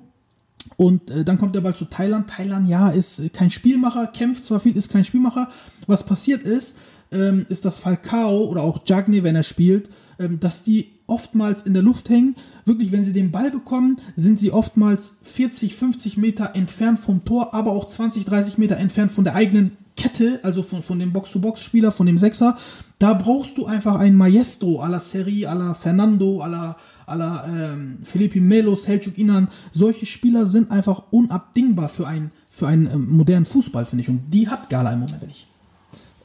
Und 0.76 1.10
äh, 1.10 1.24
dann 1.24 1.38
kommt 1.38 1.54
der 1.54 1.60
Ball 1.60 1.74
zu 1.74 1.86
Thailand. 1.86 2.28
Thailand, 2.28 2.68
ja, 2.68 2.90
ist 2.90 3.32
kein 3.32 3.50
Spielmacher, 3.50 4.06
kämpft 4.08 4.44
zwar 4.44 4.60
viel, 4.60 4.76
ist 4.76 4.90
kein 4.90 5.04
Spielmacher. 5.04 5.48
Was 5.86 6.04
passiert 6.04 6.42
ist, 6.42 6.76
ähm, 7.12 7.46
ist, 7.48 7.64
dass 7.64 7.78
Falcao 7.78 8.44
oder 8.44 8.62
auch 8.62 8.80
Jagne, 8.86 9.22
wenn 9.22 9.36
er 9.36 9.42
spielt, 9.42 9.90
ähm, 10.18 10.40
dass 10.40 10.62
die 10.62 10.93
oftmals 11.06 11.62
in 11.62 11.74
der 11.74 11.82
Luft 11.82 12.08
hängen. 12.08 12.36
Wirklich, 12.64 12.92
wenn 12.92 13.04
sie 13.04 13.12
den 13.12 13.30
Ball 13.30 13.50
bekommen, 13.50 13.98
sind 14.16 14.38
sie 14.38 14.50
oftmals 14.50 15.16
40, 15.22 15.74
50 15.74 16.16
Meter 16.16 16.54
entfernt 16.54 17.00
vom 17.00 17.24
Tor, 17.24 17.54
aber 17.54 17.72
auch 17.72 17.86
20, 17.86 18.24
30 18.24 18.58
Meter 18.58 18.76
entfernt 18.76 19.12
von 19.12 19.24
der 19.24 19.34
eigenen 19.34 19.76
Kette, 19.96 20.40
also 20.42 20.62
von, 20.62 20.82
von 20.82 20.98
dem 20.98 21.12
Box-to-Box-Spieler, 21.12 21.92
von 21.92 22.06
dem 22.06 22.18
Sechser. 22.18 22.56
Da 22.98 23.14
brauchst 23.14 23.56
du 23.58 23.66
einfach 23.66 23.96
einen 23.96 24.16
Maestro 24.16 24.82
à 24.82 24.88
la 24.88 25.00
Serie, 25.00 25.48
à 25.48 25.54
la 25.54 25.74
Fernando, 25.74 26.42
à 26.42 26.48
la, 26.48 26.76
à 27.06 27.14
la 27.14 27.46
ähm, 27.46 27.98
Felipe 28.02 28.40
Melo, 28.40 28.74
Selçuk 28.74 29.16
Inan. 29.18 29.48
Solche 29.70 30.06
Spieler 30.06 30.46
sind 30.46 30.70
einfach 30.70 31.04
unabdingbar 31.10 31.88
für, 31.88 32.08
ein, 32.08 32.32
für 32.50 32.66
einen 32.66 32.86
ähm, 32.86 33.16
modernen 33.16 33.46
Fußball, 33.46 33.86
finde 33.86 34.02
ich. 34.02 34.08
Und 34.08 34.30
die 34.32 34.48
hat 34.48 34.68
Gala 34.68 34.92
im 34.92 35.00
Moment 35.00 35.26
nicht. 35.26 35.46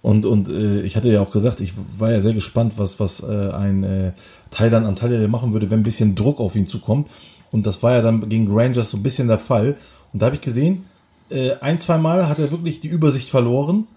Und, 0.02 0.26
und 0.26 0.50
äh, 0.50 0.82
ich 0.82 0.96
hatte 0.96 1.10
ja 1.10 1.22
auch 1.22 1.32
gesagt, 1.32 1.60
ich 1.60 1.74
war 1.98 2.12
ja 2.12 2.22
sehr 2.22 2.34
gespannt, 2.34 2.74
was, 2.78 3.00
was 3.00 3.22
äh, 3.22 3.52
ein 3.52 3.84
äh, 3.84 4.12
Thailand 4.50 4.86
Antalya 4.86 5.28
machen 5.28 5.54
würde, 5.54 5.70
wenn 5.70 5.82
ein 5.82 5.84
bisschen 5.84 6.16
Druck 6.16 6.40
auf 6.40 6.56
ihn 6.56 6.68
zukommt. 6.68 7.10
Und 7.52 7.66
das 7.66 7.84
war 7.84 7.94
ja 7.94 8.02
dann 8.02 8.30
gegen 8.30 8.48
Rangers 8.50 8.92
so 8.92 8.98
ein 8.98 9.04
bisschen 9.04 9.28
der 9.28 9.38
Fall. 9.38 9.76
Und 10.14 10.22
da 10.22 10.28
habe 10.28 10.36
ich 10.36 10.42
gesehen, 10.42 10.86
äh, 11.30 11.52
ein, 11.62 11.80
zwei 11.80 11.98
Mal 11.98 12.30
hat 12.30 12.40
er 12.40 12.52
wirklich 12.52 12.80
die 12.80 12.88
Übersicht 12.88 13.30
verloren. 13.30 13.88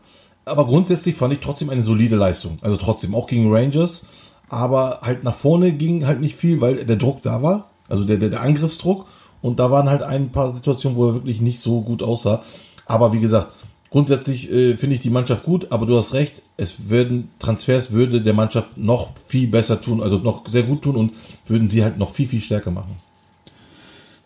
Aber 0.45 0.67
grundsätzlich 0.67 1.15
fand 1.15 1.33
ich 1.35 1.41
trotzdem 1.41 1.71
eine 1.71 1.83
solide 1.83 2.17
Leistung. 2.17 2.59
Also 2.63 2.77
trotzdem, 2.77 3.15
auch 3.15 3.29
gegen 3.29 3.53
Rangers. 3.53 4.05
Aber 4.49 5.01
halt 5.03 5.23
nach 5.23 5.35
vorne 5.35 5.73
ging 5.73 6.07
halt 6.07 6.21
nicht 6.21 6.37
viel, 6.37 6.61
weil 6.61 6.85
der 6.85 6.97
Druck 6.97 7.23
da 7.23 7.43
war. 7.43 7.71
Also 7.89 8.05
der, 8.05 8.17
der, 8.17 8.31
der 8.31 8.43
Angriffsdruck. 8.43 9.07
Und 9.41 9.61
da 9.61 9.71
waren 9.71 9.89
halt 9.89 10.03
ein 10.03 10.31
paar 10.31 10.53
Situationen, 10.53 10.99
wo 10.99 11.09
er 11.09 11.15
wirklich 11.15 11.41
nicht 11.41 11.61
so 11.61 11.83
gut 11.83 12.03
aussah. 12.03 12.43
Aber 12.87 13.13
wie 13.13 13.21
gesagt, 13.21 13.53
Grundsätzlich 13.93 14.51
äh, 14.51 14.75
finde 14.75 14.97
ich 14.97 15.03
die 15.03 15.11
Mannschaft 15.11 15.43
gut, 15.43 15.71
aber 15.71 15.85
du 15.85 15.95
hast 15.99 16.15
recht, 16.15 16.41
es 16.57 16.89
würden 16.89 17.29
Transfers 17.39 17.93
würde 17.93 18.23
der 18.23 18.33
Mannschaft 18.33 18.79
noch 18.79 19.11
viel 19.27 19.49
besser 19.49 19.83
tun, 19.83 20.03
also 20.03 20.17
noch 20.17 20.49
sehr 20.49 20.63
gut 20.63 20.81
tun 20.81 20.97
und 20.97 21.13
würden 21.47 21.69
sie 21.69 21.85
halt 21.85 21.99
noch 21.99 22.15
viel, 22.15 22.27
viel 22.27 22.41
stärker 22.41 22.71
machen. 22.71 22.97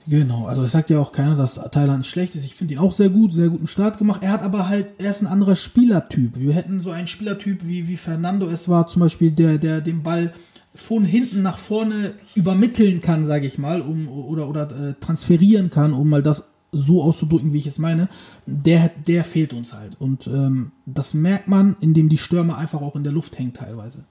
Genau, 0.06 0.46
also 0.46 0.62
es 0.62 0.70
sagt 0.70 0.88
ja 0.88 1.00
auch 1.00 1.10
keiner, 1.10 1.34
dass 1.34 1.54
Thailand 1.72 2.06
schlecht 2.06 2.36
ist. 2.36 2.44
Ich 2.44 2.54
finde 2.54 2.74
ihn 2.74 2.78
auch 2.78 2.92
sehr 2.92 3.08
gut, 3.08 3.32
sehr 3.32 3.48
guten 3.48 3.66
Start 3.66 3.98
gemacht. 3.98 4.20
Er 4.22 4.30
hat 4.30 4.42
aber 4.42 4.68
halt, 4.68 4.86
er 4.98 5.10
ist 5.10 5.20
ein 5.20 5.26
anderer 5.26 5.56
Spielertyp. 5.56 6.38
Wir 6.38 6.54
hätten 6.54 6.78
so 6.78 6.92
einen 6.92 7.08
Spielertyp 7.08 7.66
wie, 7.66 7.88
wie 7.88 7.96
Fernando 7.96 8.46
es 8.46 8.68
war, 8.68 8.86
zum 8.86 9.00
Beispiel, 9.00 9.32
der, 9.32 9.58
der 9.58 9.80
den 9.80 10.04
Ball 10.04 10.32
von 10.76 11.04
hinten 11.04 11.42
nach 11.42 11.58
vorne 11.58 12.14
übermitteln 12.36 13.00
kann, 13.00 13.26
sage 13.26 13.48
ich 13.48 13.58
mal, 13.58 13.80
um 13.80 14.06
oder, 14.06 14.48
oder 14.48 14.90
äh, 14.90 14.94
transferieren 15.00 15.70
kann, 15.70 15.92
um 15.92 16.08
mal 16.08 16.22
das 16.22 16.52
so 16.72 17.02
auszudrücken, 17.02 17.52
wie 17.52 17.58
ich 17.58 17.66
es 17.66 17.78
meine, 17.78 18.08
der, 18.46 18.90
der 19.06 19.24
fehlt 19.24 19.52
uns 19.52 19.72
halt. 19.72 20.00
Und 20.00 20.26
ähm, 20.26 20.72
das 20.84 21.14
merkt 21.14 21.48
man, 21.48 21.76
indem 21.80 22.08
die 22.08 22.18
Stürmer 22.18 22.58
einfach 22.58 22.82
auch 22.82 22.96
in 22.96 23.04
der 23.04 23.12
Luft 23.12 23.38
hängen 23.38 23.54
teilweise. 23.54 24.04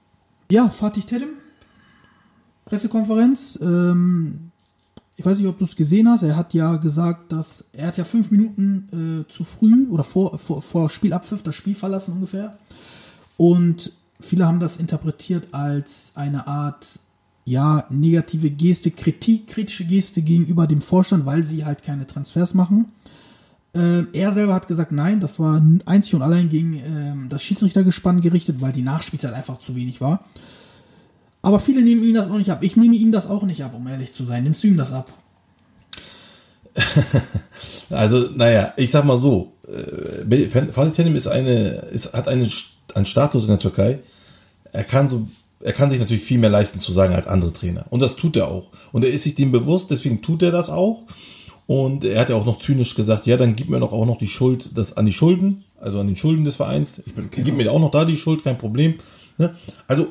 Ja, 0.50 0.68
Fatih 0.68 1.02
Terim, 1.02 1.30
Pressekonferenz. 2.64 3.58
Ähm, 3.62 4.50
ich 5.16 5.24
weiß 5.24 5.38
nicht, 5.38 5.48
ob 5.48 5.58
du 5.58 5.64
es 5.64 5.76
gesehen 5.76 6.08
hast. 6.08 6.22
Er 6.22 6.36
hat 6.36 6.52
ja 6.52 6.76
gesagt, 6.76 7.32
dass 7.32 7.64
er 7.72 7.88
hat 7.88 7.96
ja 7.96 8.04
fünf 8.04 8.30
Minuten 8.30 9.24
äh, 9.26 9.32
zu 9.32 9.44
früh 9.44 9.88
oder 9.88 10.04
vor, 10.04 10.38
vor, 10.38 10.60
vor 10.60 10.90
Spielabpfiff 10.90 11.42
das 11.42 11.54
Spiel 11.54 11.74
verlassen 11.74 12.14
ungefähr. 12.14 12.58
Und 13.36 13.92
viele 14.20 14.46
haben 14.46 14.60
das 14.60 14.76
interpretiert 14.76 15.48
als 15.52 16.12
eine 16.16 16.46
Art 16.46 16.98
ja, 17.46 17.86
negative 17.90 18.50
Geste, 18.50 18.90
Kritik, 18.90 19.46
kritische 19.46 19.84
Geste 19.84 20.20
gegenüber 20.20 20.66
dem 20.66 20.82
Vorstand, 20.82 21.24
weil 21.26 21.44
sie 21.44 21.64
halt 21.64 21.82
keine 21.84 22.06
Transfers 22.06 22.54
machen. 22.54 22.88
Äh, 23.72 24.02
er 24.12 24.32
selber 24.32 24.52
hat 24.52 24.66
gesagt, 24.66 24.90
nein, 24.90 25.20
das 25.20 25.38
war 25.38 25.62
einzig 25.86 26.14
und 26.16 26.22
allein 26.22 26.48
gegen 26.48 26.74
äh, 26.74 27.28
das 27.28 27.44
Schiedsrichtergespann 27.44 28.20
gerichtet, 28.20 28.60
weil 28.60 28.72
die 28.72 28.82
Nachspielzeit 28.82 29.32
einfach 29.32 29.60
zu 29.60 29.76
wenig 29.76 30.00
war. 30.00 30.24
Aber 31.40 31.60
viele 31.60 31.82
nehmen 31.82 32.02
ihm 32.02 32.14
das 32.14 32.28
auch 32.28 32.36
nicht 32.36 32.50
ab. 32.50 32.64
Ich 32.64 32.76
nehme 32.76 32.96
ihm 32.96 33.12
das 33.12 33.28
auch 33.28 33.44
nicht 33.44 33.62
ab, 33.62 33.74
um 33.76 33.86
ehrlich 33.86 34.12
zu 34.12 34.24
sein. 34.24 34.42
Nimmst 34.42 34.64
du 34.64 34.66
ihm 34.66 34.76
das 34.76 34.92
ab? 34.92 35.12
Also, 37.88 38.30
naja, 38.34 38.74
ich 38.76 38.90
sag 38.90 39.04
mal 39.04 39.16
so, 39.16 39.52
äh, 39.66 40.48
Fatih 40.48 40.90
Terim 40.90 41.14
ist 41.14 41.28
eine, 41.28 41.68
ist, 41.92 42.12
hat 42.12 42.26
einen, 42.26 42.50
einen 42.94 43.06
Status 43.06 43.44
in 43.44 43.50
der 43.50 43.60
Türkei. 43.60 44.00
Er 44.72 44.82
kann 44.82 45.08
so, 45.08 45.26
er 45.60 45.72
kann 45.72 45.90
sich 45.90 45.98
natürlich 45.98 46.22
viel 46.22 46.38
mehr 46.38 46.50
leisten 46.50 46.80
zu 46.80 46.92
sagen 46.92 47.14
als 47.14 47.26
andere 47.26 47.52
Trainer. 47.52 47.86
Und 47.90 48.00
das 48.00 48.16
tut 48.16 48.36
er 48.36 48.48
auch. 48.48 48.70
Und 48.92 49.04
er 49.04 49.10
ist 49.10 49.24
sich 49.24 49.34
dem 49.34 49.52
bewusst, 49.52 49.90
deswegen 49.90 50.22
tut 50.22 50.42
er 50.42 50.50
das 50.50 50.70
auch. 50.70 51.04
Und 51.66 52.04
er 52.04 52.20
hat 52.20 52.28
ja 52.28 52.36
auch 52.36 52.46
noch 52.46 52.58
zynisch 52.58 52.94
gesagt, 52.94 53.26
ja, 53.26 53.36
dann 53.36 53.56
gib 53.56 53.68
mir 53.68 53.80
doch 53.80 53.92
auch 53.92 54.06
noch 54.06 54.18
die 54.18 54.28
Schuld, 54.28 54.76
das 54.76 54.96
an 54.96 55.06
die 55.06 55.12
Schulden, 55.12 55.64
also 55.80 55.98
an 55.98 56.06
den 56.06 56.16
Schulden 56.16 56.44
des 56.44 56.56
Vereins. 56.56 57.02
Ich 57.04 57.14
bin, 57.14 57.28
gib 57.30 57.56
mir 57.56 57.72
auch 57.72 57.80
noch 57.80 57.90
da 57.90 58.04
die 58.04 58.16
Schuld, 58.16 58.44
kein 58.44 58.58
Problem. 58.58 58.94
Ne? 59.38 59.54
Also, 59.88 60.08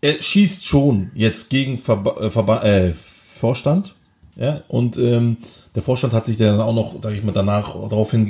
er 0.00 0.22
schießt 0.22 0.64
schon 0.64 1.10
jetzt 1.14 1.50
gegen 1.50 1.78
Verba 1.78 2.16
äh, 2.18 2.30
Verba 2.30 2.62
äh, 2.62 2.94
Vorstand, 2.94 3.94
ja, 4.40 4.62
und 4.68 4.96
ähm, 4.96 5.36
der 5.74 5.82
Vorstand 5.82 6.14
hat 6.14 6.24
sich 6.24 6.38
dann 6.38 6.62
auch 6.62 6.74
noch, 6.74 7.02
sage 7.02 7.14
ich 7.14 7.22
mal, 7.22 7.32
danach 7.32 7.74
daraufhin 7.90 8.26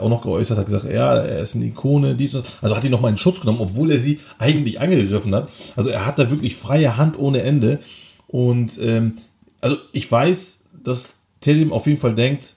auch 0.00 0.08
noch 0.08 0.22
geäußert, 0.22 0.58
hat 0.58 0.66
gesagt, 0.66 0.92
ja, 0.92 1.14
er 1.14 1.38
ist 1.38 1.54
eine 1.54 1.66
Ikone, 1.66 2.16
dies 2.16 2.34
und 2.34 2.44
das. 2.44 2.58
Also 2.60 2.74
hat 2.74 2.82
ihn 2.82 2.90
nochmal 2.90 3.12
in 3.12 3.16
Schutz 3.16 3.38
genommen, 3.38 3.60
obwohl 3.60 3.92
er 3.92 4.00
sie 4.00 4.18
eigentlich 4.40 4.80
angegriffen 4.80 5.32
hat. 5.32 5.48
Also 5.76 5.90
er 5.90 6.06
hat 6.06 6.18
da 6.18 6.28
wirklich 6.28 6.56
freie 6.56 6.96
Hand 6.96 7.16
ohne 7.16 7.42
Ende. 7.42 7.78
Und 8.26 8.80
ähm, 8.82 9.14
also 9.60 9.76
ich 9.92 10.10
weiß, 10.10 10.70
dass 10.82 11.20
Telim 11.40 11.72
auf 11.72 11.86
jeden 11.86 12.00
Fall 12.00 12.16
denkt, 12.16 12.56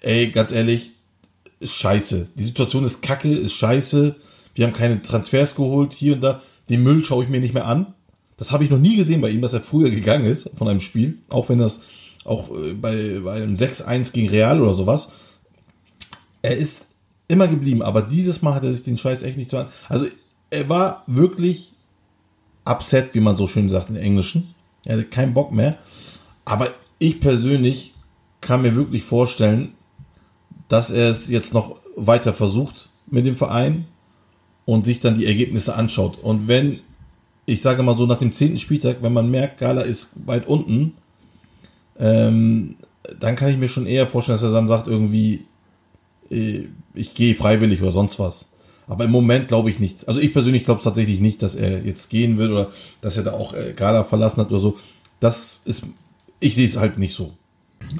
ey, 0.00 0.28
ganz 0.28 0.50
ehrlich, 0.50 0.90
ist 1.60 1.74
scheiße. 1.74 2.30
Die 2.34 2.44
Situation 2.44 2.82
ist 2.82 3.00
kacke, 3.00 3.32
ist 3.32 3.52
scheiße. 3.52 4.16
Wir 4.56 4.66
haben 4.66 4.74
keine 4.74 5.00
Transfers 5.02 5.54
geholt, 5.54 5.92
hier 5.92 6.14
und 6.14 6.22
da. 6.22 6.42
Den 6.68 6.82
Müll 6.82 7.04
schaue 7.04 7.22
ich 7.22 7.30
mir 7.30 7.38
nicht 7.38 7.54
mehr 7.54 7.66
an. 7.66 7.94
Das 8.36 8.50
habe 8.50 8.64
ich 8.64 8.70
noch 8.70 8.78
nie 8.78 8.96
gesehen 8.96 9.20
bei 9.20 9.30
ihm, 9.30 9.40
dass 9.40 9.52
er 9.52 9.60
früher 9.60 9.90
gegangen 9.90 10.26
ist 10.26 10.50
von 10.56 10.66
einem 10.66 10.80
Spiel, 10.80 11.18
auch 11.28 11.48
wenn 11.48 11.58
das 11.58 11.82
auch 12.28 12.50
äh, 12.54 12.72
bei, 12.72 13.20
bei 13.20 13.34
einem 13.34 13.54
6-1 13.54 14.12
gegen 14.12 14.28
Real 14.28 14.60
oder 14.60 14.74
sowas. 14.74 15.10
Er 16.42 16.56
ist 16.56 16.86
immer 17.26 17.48
geblieben, 17.48 17.82
aber 17.82 18.02
dieses 18.02 18.42
Mal 18.42 18.54
hat 18.54 18.64
er 18.64 18.72
sich 18.72 18.84
den 18.84 18.96
Scheiß 18.96 19.22
echt 19.22 19.36
nicht 19.36 19.50
so 19.50 19.58
an. 19.58 19.68
Also 19.88 20.06
er 20.50 20.68
war 20.68 21.02
wirklich 21.06 21.72
upset, 22.64 23.14
wie 23.14 23.20
man 23.20 23.36
so 23.36 23.46
schön 23.46 23.70
sagt 23.70 23.90
in 23.90 23.96
Englischen. 23.96 24.54
Er 24.84 24.96
hatte 24.96 25.08
keinen 25.08 25.34
Bock 25.34 25.52
mehr. 25.52 25.76
Aber 26.44 26.68
ich 26.98 27.20
persönlich 27.20 27.94
kann 28.40 28.62
mir 28.62 28.76
wirklich 28.76 29.02
vorstellen, 29.02 29.72
dass 30.68 30.90
er 30.90 31.10
es 31.10 31.28
jetzt 31.28 31.54
noch 31.54 31.76
weiter 31.96 32.32
versucht 32.32 32.88
mit 33.06 33.26
dem 33.26 33.34
Verein 33.34 33.86
und 34.64 34.86
sich 34.86 35.00
dann 35.00 35.14
die 35.14 35.26
Ergebnisse 35.26 35.74
anschaut. 35.74 36.18
Und 36.18 36.46
wenn 36.46 36.80
ich 37.48 37.62
sage 37.62 37.82
mal 37.82 37.94
so, 37.94 38.04
nach 38.04 38.18
dem 38.18 38.30
zehnten 38.30 38.58
Spieltag, 38.58 38.98
wenn 39.00 39.14
man 39.14 39.30
merkt, 39.30 39.56
Gala 39.56 39.80
ist 39.80 40.26
weit 40.26 40.46
unten, 40.46 40.92
ähm, 41.98 42.76
dann 43.20 43.36
kann 43.36 43.50
ich 43.50 43.58
mir 43.58 43.68
schon 43.68 43.86
eher 43.86 44.06
vorstellen, 44.06 44.36
dass 44.36 44.42
er 44.42 44.52
dann 44.52 44.68
sagt, 44.68 44.86
irgendwie, 44.86 45.44
äh, 46.30 46.64
ich 46.94 47.14
gehe 47.14 47.34
freiwillig 47.34 47.82
oder 47.82 47.92
sonst 47.92 48.18
was. 48.18 48.48
Aber 48.86 49.04
im 49.04 49.10
Moment 49.10 49.48
glaube 49.48 49.70
ich 49.70 49.78
nicht. 49.78 50.08
Also 50.08 50.20
ich 50.20 50.32
persönlich 50.32 50.64
glaube 50.64 50.82
tatsächlich 50.82 51.20
nicht, 51.20 51.42
dass 51.42 51.54
er 51.54 51.84
jetzt 51.84 52.08
gehen 52.08 52.38
will 52.38 52.50
oder 52.50 52.70
dass 53.00 53.16
er 53.16 53.22
da 53.22 53.32
auch 53.32 53.52
äh, 53.52 53.74
Gala 53.76 54.04
verlassen 54.04 54.40
hat 54.40 54.50
oder 54.50 54.58
so. 54.58 54.76
Das 55.20 55.60
ist, 55.64 55.84
ich 56.40 56.54
sehe 56.54 56.66
es 56.66 56.78
halt 56.78 56.98
nicht 56.98 57.14
so. 57.14 57.32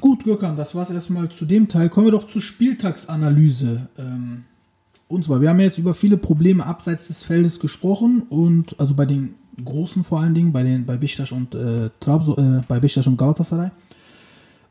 Gut, 0.01 0.23
Gökhan, 0.23 0.57
das 0.57 0.75
war's 0.75 0.89
erstmal 0.89 1.29
zu 1.29 1.45
dem 1.45 1.67
Teil. 1.67 1.89
Kommen 1.89 2.07
wir 2.07 2.11
doch 2.11 2.25
zur 2.25 2.41
Spieltagsanalyse. 2.41 3.87
Ähm, 3.97 4.43
und 5.07 5.23
zwar, 5.23 5.41
wir 5.41 5.49
haben 5.49 5.59
ja 5.59 5.65
jetzt 5.65 5.77
über 5.77 5.93
viele 5.93 6.17
Probleme 6.17 6.65
abseits 6.65 7.07
des 7.07 7.23
Feldes 7.23 7.59
gesprochen 7.59 8.23
und 8.29 8.79
also 8.79 8.93
bei 8.93 9.05
den 9.05 9.35
großen 9.63 10.03
vor 10.03 10.21
allen 10.21 10.33
Dingen, 10.33 10.53
bei 10.53 10.63
den 10.63 10.85
bei 10.85 10.97
Beşiktaş 10.97 11.31
und 11.31 11.55
äh, 11.55 11.89
Trabzon, 11.99 12.37
äh, 12.37 12.61
bei 12.67 12.79
Beşiktaş 12.79 13.07
und 13.07 13.17
Galatasaray. 13.17 13.69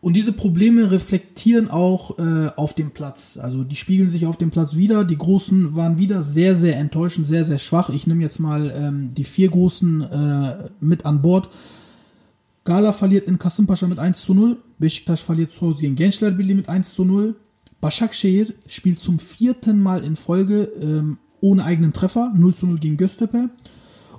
Und 0.00 0.14
diese 0.14 0.32
Probleme 0.32 0.90
reflektieren 0.92 1.68
auch 1.68 2.18
äh, 2.18 2.50
auf 2.54 2.72
dem 2.72 2.92
Platz. 2.92 3.36
Also 3.36 3.64
die 3.64 3.74
spiegeln 3.74 4.08
sich 4.08 4.26
auf 4.26 4.36
dem 4.36 4.50
Platz 4.50 4.76
wieder. 4.76 5.04
Die 5.04 5.18
Großen 5.18 5.74
waren 5.74 5.98
wieder 5.98 6.22
sehr, 6.22 6.54
sehr 6.54 6.76
enttäuschend, 6.76 7.26
sehr, 7.26 7.44
sehr 7.44 7.58
schwach. 7.58 7.90
Ich 7.90 8.06
nehme 8.06 8.22
jetzt 8.22 8.38
mal 8.38 8.72
ähm, 8.76 9.12
die 9.14 9.24
vier 9.24 9.48
Großen 9.48 10.02
äh, 10.02 10.68
mit 10.80 11.04
an 11.04 11.20
Bord. 11.20 11.48
Gala 12.64 12.92
verliert 12.92 13.26
in 13.26 13.38
Kasımpaşa 13.38 13.88
mit 13.88 13.98
1 13.98 14.16
zu 14.16 14.34
0. 14.34 14.56
Beşiktaş 14.78 15.28
verliert 15.28 15.52
zu 15.52 15.66
Hause 15.66 15.80
gegen 15.80 15.96
Gençlerbirliği 15.96 16.54
mit 16.54 16.68
1 16.68 16.84
zu 16.84 17.08
0. 17.08 17.34
Başakşehir 17.82 18.54
spielt 18.66 19.00
zum 19.00 19.18
vierten 19.18 19.76
Mal 19.76 20.04
in 20.04 20.14
Folge 20.14 20.68
ähm, 20.80 21.18
ohne 21.40 21.64
eigenen 21.64 21.92
Treffer, 21.92 22.32
0 22.34 22.54
zu 22.54 22.66
0 22.66 22.78
gegen 22.78 22.96
Göztepe. 22.96 23.50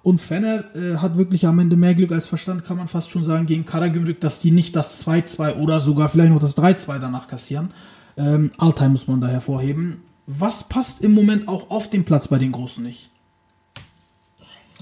Und 0.01 0.19
Fenner 0.19 0.63
äh, 0.75 0.97
hat 0.97 1.17
wirklich 1.17 1.45
am 1.45 1.59
Ende 1.59 1.75
mehr 1.75 1.93
Glück 1.93 2.11
als 2.11 2.25
Verstand, 2.25 2.63
kann 2.63 2.77
man 2.77 2.87
fast 2.87 3.11
schon 3.11 3.23
sagen, 3.23 3.45
gegen 3.45 3.65
Karagümrük, 3.65 4.21
dass 4.21 4.41
die 4.41 4.51
nicht 4.51 4.75
das 4.75 5.05
2-2 5.05 5.55
oder 5.55 5.81
sogar 5.81 6.09
vielleicht 6.09 6.31
noch 6.31 6.39
das 6.39 6.57
3-2 6.57 6.99
danach 6.99 7.27
kassieren. 7.27 7.73
Ähm, 8.17 8.51
Altay 8.57 8.89
muss 8.89 9.07
man 9.07 9.21
da 9.21 9.27
hervorheben. 9.27 10.01
Was 10.25 10.69
passt 10.69 11.01
im 11.01 11.13
Moment 11.13 11.47
auch 11.47 11.69
auf 11.69 11.89
dem 11.89 12.05
Platz 12.05 12.27
bei 12.27 12.37
den 12.37 12.51
Großen 12.51 12.83
nicht? 12.83 13.09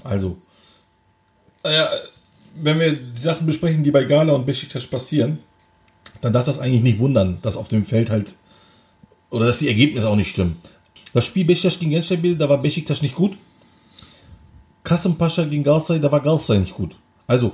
Also, 0.04 0.38
äh, 1.62 1.84
wenn 2.54 2.78
wir 2.78 2.92
die 2.92 3.20
Sachen 3.20 3.46
besprechen, 3.46 3.82
die 3.82 3.90
bei 3.90 4.04
Gala 4.04 4.32
und 4.32 4.46
Besiktas 4.46 4.86
passieren, 4.86 5.38
dann 6.20 6.32
darf 6.32 6.46
das 6.46 6.58
eigentlich 6.58 6.82
nicht 6.82 6.98
wundern, 6.98 7.38
dass 7.42 7.56
auf 7.56 7.68
dem 7.68 7.84
Feld 7.84 8.10
halt 8.10 8.34
oder 9.30 9.46
dass 9.46 9.58
die 9.58 9.68
Ergebnisse 9.68 10.08
auch 10.08 10.16
nicht 10.16 10.30
stimmen. 10.30 10.56
Das 11.12 11.24
Spiel 11.24 11.44
Besiktas 11.44 11.78
gegen 11.78 11.92
Gençlerbirliği, 11.92 12.36
da 12.36 12.48
war 12.48 12.60
Besiktas 12.60 13.02
nicht 13.02 13.14
gut. 13.14 13.36
Kasımpaşa 14.88 15.44
gegen 15.44 15.64
Galatasaray, 15.64 16.02
da 16.02 16.10
war 16.10 16.20
Galatasaray 16.20 16.60
nicht 16.60 16.76
gut. 16.76 16.96
Also, 17.28 17.52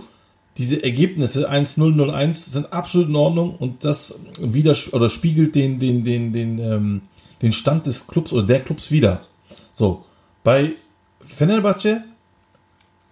diese 0.56 0.76
Ergebnisse 0.84 1.50
1-0, 1.50 1.96
0-1 1.96 2.32
sind 2.32 2.72
absolut 2.72 3.08
in 3.08 3.16
Ordnung 3.16 3.56
und 3.56 3.84
das 3.84 4.14
wieder 4.40 4.76
oder 4.92 5.10
spiegelt 5.10 5.54
den, 5.56 5.80
den, 5.80 6.04
den, 6.04 6.32
den, 6.32 6.58
ähm, 6.60 7.00
den 7.42 7.52
Stand 7.52 7.86
des 7.86 8.06
Clubs 8.06 8.32
oder 8.32 8.44
der 8.44 8.60
Clubs 8.60 8.92
wieder. 8.92 9.22
So, 9.72 10.04
bei 10.44 10.74
Fenerbahce 11.20 12.04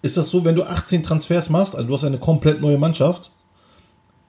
ist 0.02 0.16
das 0.16 0.28
so, 0.30 0.44
wenn 0.44 0.54
du 0.54 0.62
18 0.62 1.02
Transfers 1.02 1.50
machst, 1.50 1.74
also 1.74 1.88
du 1.88 1.94
hast 1.94 2.04
eine 2.04 2.18
komplett 2.18 2.60
neue 2.60 2.78
Mannschaft, 2.78 3.32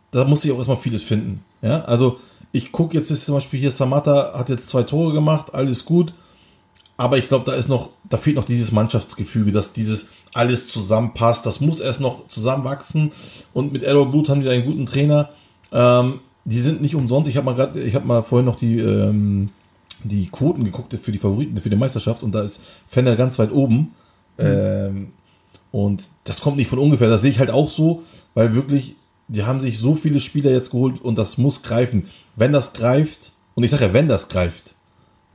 da 0.09 0.25
muss 0.25 0.43
ich 0.43 0.51
auch 0.51 0.57
erstmal 0.57 0.77
vieles 0.77 1.03
finden. 1.03 1.43
Ja, 1.61 1.85
also 1.85 2.17
ich 2.51 2.71
gucke 2.71 2.97
jetzt 2.97 3.11
ist 3.11 3.25
zum 3.25 3.35
Beispiel 3.35 3.59
hier 3.59 3.71
Samata 3.71 4.33
hat 4.35 4.49
jetzt 4.49 4.69
zwei 4.69 4.83
Tore 4.83 5.13
gemacht, 5.13 5.53
alles 5.53 5.85
gut. 5.85 6.13
Aber 6.95 7.17
ich 7.17 7.27
glaube, 7.27 7.45
da 7.45 7.53
ist 7.53 7.69
noch, 7.69 7.89
da 8.09 8.17
fehlt 8.17 8.35
noch 8.35 8.45
dieses 8.45 8.71
Mannschaftsgefüge, 8.71 9.51
dass 9.51 9.73
dieses 9.73 10.07
alles 10.33 10.67
zusammenpasst. 10.67 11.45
Das 11.45 11.59
muss 11.59 11.79
erst 11.79 12.01
noch 12.01 12.27
zusammenwachsen. 12.27 13.11
Und 13.53 13.73
mit 13.73 13.83
Errol 13.83 14.09
Blut 14.09 14.29
haben 14.29 14.41
die 14.41 14.49
einen 14.49 14.65
guten 14.65 14.85
Trainer. 14.85 15.29
Ähm, 15.71 16.19
die 16.45 16.59
sind 16.59 16.81
nicht 16.81 16.95
umsonst. 16.95 17.29
Ich 17.29 17.37
habe 17.37 17.45
mal 17.45 17.55
gerade, 17.55 17.81
ich 17.81 17.95
habe 17.95 18.05
mal 18.05 18.21
vorhin 18.21 18.45
noch 18.45 18.55
die 18.55 18.79
ähm, 18.79 19.49
die 20.03 20.27
Quoten 20.27 20.65
geguckt 20.65 20.97
für 21.01 21.11
die 21.11 21.17
Favoriten 21.17 21.57
für 21.57 21.69
die 21.69 21.77
Meisterschaft 21.77 22.23
und 22.23 22.33
da 22.33 22.41
ist 22.41 22.61
Fender 22.87 23.15
ganz 23.15 23.39
weit 23.39 23.51
oben. 23.51 23.93
Mhm. 24.37 24.45
Ähm, 24.45 25.07
und 25.71 26.03
das 26.25 26.41
kommt 26.41 26.57
nicht 26.57 26.67
von 26.67 26.79
ungefähr. 26.79 27.09
Das 27.09 27.21
sehe 27.21 27.31
ich 27.31 27.39
halt 27.39 27.49
auch 27.49 27.69
so, 27.69 28.03
weil 28.33 28.53
wirklich 28.53 28.95
die 29.27 29.43
haben 29.43 29.61
sich 29.61 29.79
so 29.79 29.95
viele 29.95 30.19
Spieler 30.19 30.51
jetzt 30.51 30.71
geholt 30.71 31.01
und 31.01 31.17
das 31.17 31.37
muss 31.37 31.63
greifen. 31.63 32.07
Wenn 32.35 32.51
das 32.51 32.73
greift, 32.73 33.31
und 33.55 33.63
ich 33.63 33.71
sage 33.71 33.85
ja, 33.85 33.93
wenn 33.93 34.07
das 34.07 34.27
greift, 34.27 34.75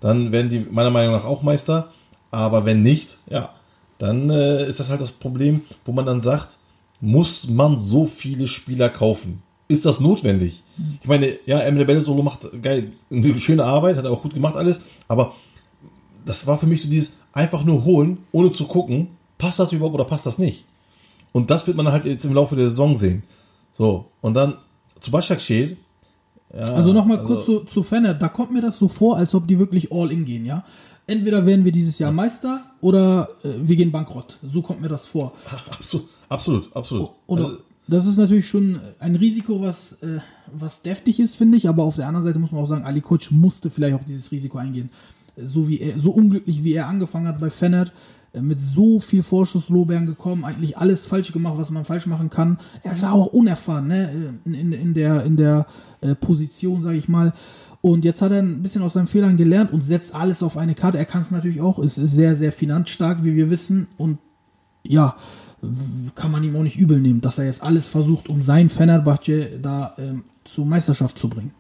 dann 0.01 0.33
werden 0.33 0.49
die 0.49 0.61
meiner 0.61 0.91
Meinung 0.91 1.15
nach 1.15 1.25
auch 1.25 1.43
Meister. 1.43 1.93
Aber 2.31 2.65
wenn 2.65 2.83
nicht, 2.83 3.17
ja, 3.29 3.51
dann 3.99 4.31
äh, 4.31 4.69
ist 4.69 4.81
das 4.81 4.91
halt 4.91 5.01
das 5.01 5.13
Problem, 5.13 5.63
wo 5.85 5.93
man 5.93 6.07
dann 6.07 6.21
sagt, 6.21 6.59
muss 7.01 7.49
man 7.49 7.77
so 7.77 8.05
viele 8.05 8.47
Spieler 8.47 8.89
kaufen? 8.89 9.43
Ist 9.69 9.85
das 9.85 10.01
notwendig? 10.01 10.63
Ich 11.03 11.09
meine, 11.09 11.39
ja, 11.47 11.61
Emre 11.61 11.85
Bello 11.85 12.23
macht 12.23 12.49
geil, 12.63 12.93
eine 13.11 13.39
schöne 13.39 13.65
Arbeit, 13.65 13.97
hat 13.97 14.05
er 14.05 14.11
auch 14.11 14.23
gut 14.23 14.35
gemacht 14.35 14.57
alles, 14.57 14.83
aber 15.09 15.35
das 16.25 16.47
war 16.47 16.59
für 16.59 16.67
mich 16.67 16.83
so 16.83 16.89
dieses 16.89 17.13
einfach 17.33 17.65
nur 17.65 17.85
holen, 17.85 18.19
ohne 18.33 18.53
zu 18.53 18.67
gucken, 18.67 19.09
passt 19.37 19.59
das 19.59 19.73
überhaupt 19.73 19.95
oder 19.95 20.05
passt 20.05 20.27
das 20.27 20.39
nicht? 20.39 20.65
Und 21.33 21.51
das 21.51 21.67
wird 21.67 21.77
man 21.77 21.91
halt 21.93 22.07
jetzt 22.07 22.25
im 22.25 22.35
Laufe 22.35 22.57
der 22.57 22.71
Saison 22.71 22.97
sehen. 22.97 23.23
So, 23.73 24.07
und 24.21 24.35
dann 24.35 24.55
zu 25.01 25.11
Başakşehir. 25.11 25.77
Ja, 26.55 26.75
also 26.75 26.93
nochmal 26.93 27.19
also, 27.19 27.29
kurz 27.29 27.45
zu, 27.45 27.61
zu 27.61 27.83
Fenner, 27.83 28.15
da 28.15 28.29
kommt 28.29 28.53
mir 28.53 28.63
das 28.63 28.79
so 28.79 28.89
vor, 28.89 29.17
als 29.17 29.35
ob 29.35 29.47
die 29.47 29.59
wirklich 29.59 29.93
all 29.93 30.11
in 30.11 30.25
gehen, 30.25 30.47
ja? 30.47 30.65
Entweder 31.07 31.47
werden 31.47 31.65
wir 31.65 31.73
dieses 31.73 31.99
Jahr 31.99 32.13
Meister 32.13 32.65
oder 32.81 33.29
äh, 33.43 33.49
wir 33.63 33.77
gehen 33.77 33.91
bankrott. 33.91 34.39
So 34.47 34.61
kommt 34.61 34.83
mir 34.83 34.89
das 34.89 35.07
vor. 35.07 35.33
Absolut, 35.71 36.07
absolut, 36.29 36.77
absolut. 36.77 37.11
Oder, 37.27 37.45
also, 37.45 37.59
das 37.89 38.07
ist 38.07 38.19
natürlich 38.19 38.47
schon 38.47 38.79
ein 38.99 39.17
Risiko, 39.17 39.63
was, 39.63 39.95
äh, 40.03 40.21
was 40.53 40.83
deftig 40.83 41.19
ist, 41.21 41.37
finde 41.37 41.57
ich, 41.57 41.69
aber 41.69 41.85
auf 41.85 41.97
der 41.97 42.07
anderen 42.07 42.25
Seite 42.25 42.39
muss 42.39 42.53
man 42.53 42.63
auch 42.63 42.67
sagen, 42.67 42.85
Ali 42.85 43.01
Koç 43.01 43.31
musste 43.31 43.71
vielleicht 43.71 43.95
auch 43.95 44.05
dieses 44.05 44.31
Risiko 44.31 44.59
eingehen. 44.59 44.91
So 45.37 45.69
wie 45.69 45.81
er, 45.81 45.99
so 45.99 46.11
unglücklich 46.11 46.65
wie 46.65 46.75
er 46.75 46.89
angefangen 46.89 47.27
hat 47.27 47.41
bei 47.41 47.49
Fennert, 47.49 47.93
äh, 48.35 48.43
mit 48.43 48.61
so 48.61 49.01
viel 49.01 49.23
Vorschusslobern 49.23 50.05
gekommen, 50.05 50.45
eigentlich 50.45 50.77
alles 50.77 51.07
falsch 51.07 51.33
gemacht, 51.33 51.55
was 51.57 51.71
man 51.71 51.87
falsch 51.87 52.07
machen 52.07 52.29
kann. 52.29 52.59
Er 52.83 53.01
war 53.01 53.13
auch 53.15 53.27
unerfahren 53.27 53.87
ne? 53.87 54.35
in, 54.45 54.53
in, 54.53 54.73
in 54.73 54.93
der, 54.93 55.25
in 55.25 55.37
der 55.37 55.67
äh, 56.01 56.15
Position, 56.15 56.81
sage 56.81 56.99
ich 56.99 57.09
mal. 57.09 57.33
Und 57.81 58.05
jetzt 58.05 58.23
hat 58.23 58.33
er 58.33 58.41
ein 58.41 58.63
bisschen 58.63 58.83
aus 58.83 58.95
seinen 58.95 59.07
Fehlern 59.07 59.37
gelernt 59.37 59.73
und 59.73 59.83
setzt 59.83 60.15
alles 60.15 60.43
auf 60.43 60.57
eine 60.57 60.75
Karte. 60.75 60.99
Er 60.99 61.05
kann 61.05 61.21
es 61.21 61.31
natürlich 61.31 61.61
auch, 61.61 61.79
ist 61.79 61.95
sehr, 61.95 62.35
sehr 62.35 62.53
finanzstark, 62.53 63.23
wie 63.23 63.37
wir 63.37 63.51
wissen. 63.51 63.87
Und 63.97 64.19
ja, 64.83 65.17
kann 66.15 66.31
man 66.31 66.43
ihm 66.45 66.57
auch 66.57 66.63
nicht 66.63 66.77
übel 66.77 66.99
nehmen, 66.99 67.21
dass 67.21 67.39
er 67.39 67.47
jetzt 67.47 67.63
alles 67.63 67.89
versucht, 67.89 68.29
um 68.29 68.43
sein 68.43 68.69
Fenerbahce 68.69 69.59
da 69.61 69.95
ähm, 69.99 70.25
zur 70.45 70.67
Meisterschaft 70.67 71.19
zu 71.19 71.29
bringen. 71.29 71.53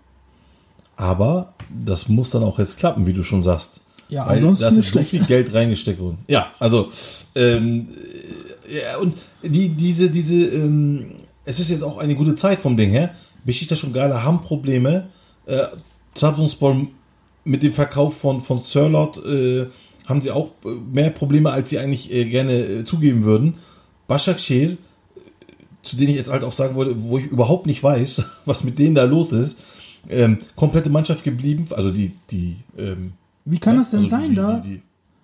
Aber 0.96 1.54
das 1.84 2.08
muss 2.08 2.30
dann 2.30 2.42
auch 2.42 2.58
jetzt 2.58 2.78
klappen, 2.78 3.06
wie 3.06 3.12
du 3.12 3.22
schon 3.22 3.42
sagst. 3.42 3.82
Ja, 4.08 4.26
Weil 4.26 4.36
ansonsten 4.38 4.62
da 4.62 4.68
ist 4.68 4.76
so 4.76 4.82
schlecht. 4.82 5.10
viel 5.10 5.24
Geld 5.24 5.54
reingesteckt 5.54 6.00
worden. 6.00 6.18
Ja, 6.28 6.50
also 6.58 6.90
ähm, 7.34 7.88
äh, 8.68 8.80
ja, 8.80 8.98
und 8.98 9.16
die, 9.42 9.68
diese, 9.68 10.10
diese, 10.10 10.36
ähm, 10.46 11.12
es 11.44 11.60
ist 11.60 11.70
jetzt 11.70 11.84
auch 11.84 11.98
eine 11.98 12.14
gute 12.14 12.34
Zeit 12.34 12.58
vom 12.58 12.76
Ding 12.76 12.90
her. 12.90 13.10
Besiktas 13.48 13.82
und 13.82 13.94
Gala 13.94 14.22
haben 14.22 14.42
Probleme. 14.42 15.08
Äh, 15.46 15.68
Trabzonspor 16.14 16.86
mit 17.44 17.62
dem 17.62 17.72
Verkauf 17.72 18.18
von, 18.18 18.42
von 18.42 18.58
Sörlot 18.58 19.24
äh, 19.24 19.66
haben 20.04 20.20
sie 20.20 20.30
auch 20.30 20.50
äh, 20.66 20.68
mehr 20.68 21.08
Probleme, 21.08 21.50
als 21.50 21.70
sie 21.70 21.78
eigentlich 21.78 22.12
äh, 22.12 22.26
gerne 22.26 22.52
äh, 22.52 22.84
zugeben 22.84 23.24
würden. 23.24 23.54
Başakşehir, 24.06 24.72
äh, 24.72 24.76
zu 25.82 25.96
denen 25.96 26.10
ich 26.10 26.16
jetzt 26.16 26.30
halt 26.30 26.44
auch 26.44 26.52
sagen 26.52 26.74
wollte, 26.74 26.94
wo 26.98 27.16
ich 27.16 27.24
überhaupt 27.24 27.64
nicht 27.64 27.82
weiß, 27.82 28.26
was 28.44 28.64
mit 28.64 28.78
denen 28.78 28.94
da 28.94 29.04
los 29.04 29.32
ist, 29.32 29.58
ähm, 30.10 30.40
komplette 30.54 30.90
Mannschaft 30.90 31.24
geblieben, 31.24 31.66
also 31.70 31.90
die, 31.90 32.12
die, 32.30 32.56
ähm, 32.76 33.14
Wie 33.46 33.58
kann 33.58 33.76
das 33.76 33.92
denn 33.92 34.00
also 34.00 34.10
sein 34.10 34.30
die, 34.30 34.36
da? 34.36 34.60
Die, 34.60 34.68
die, 34.74 34.82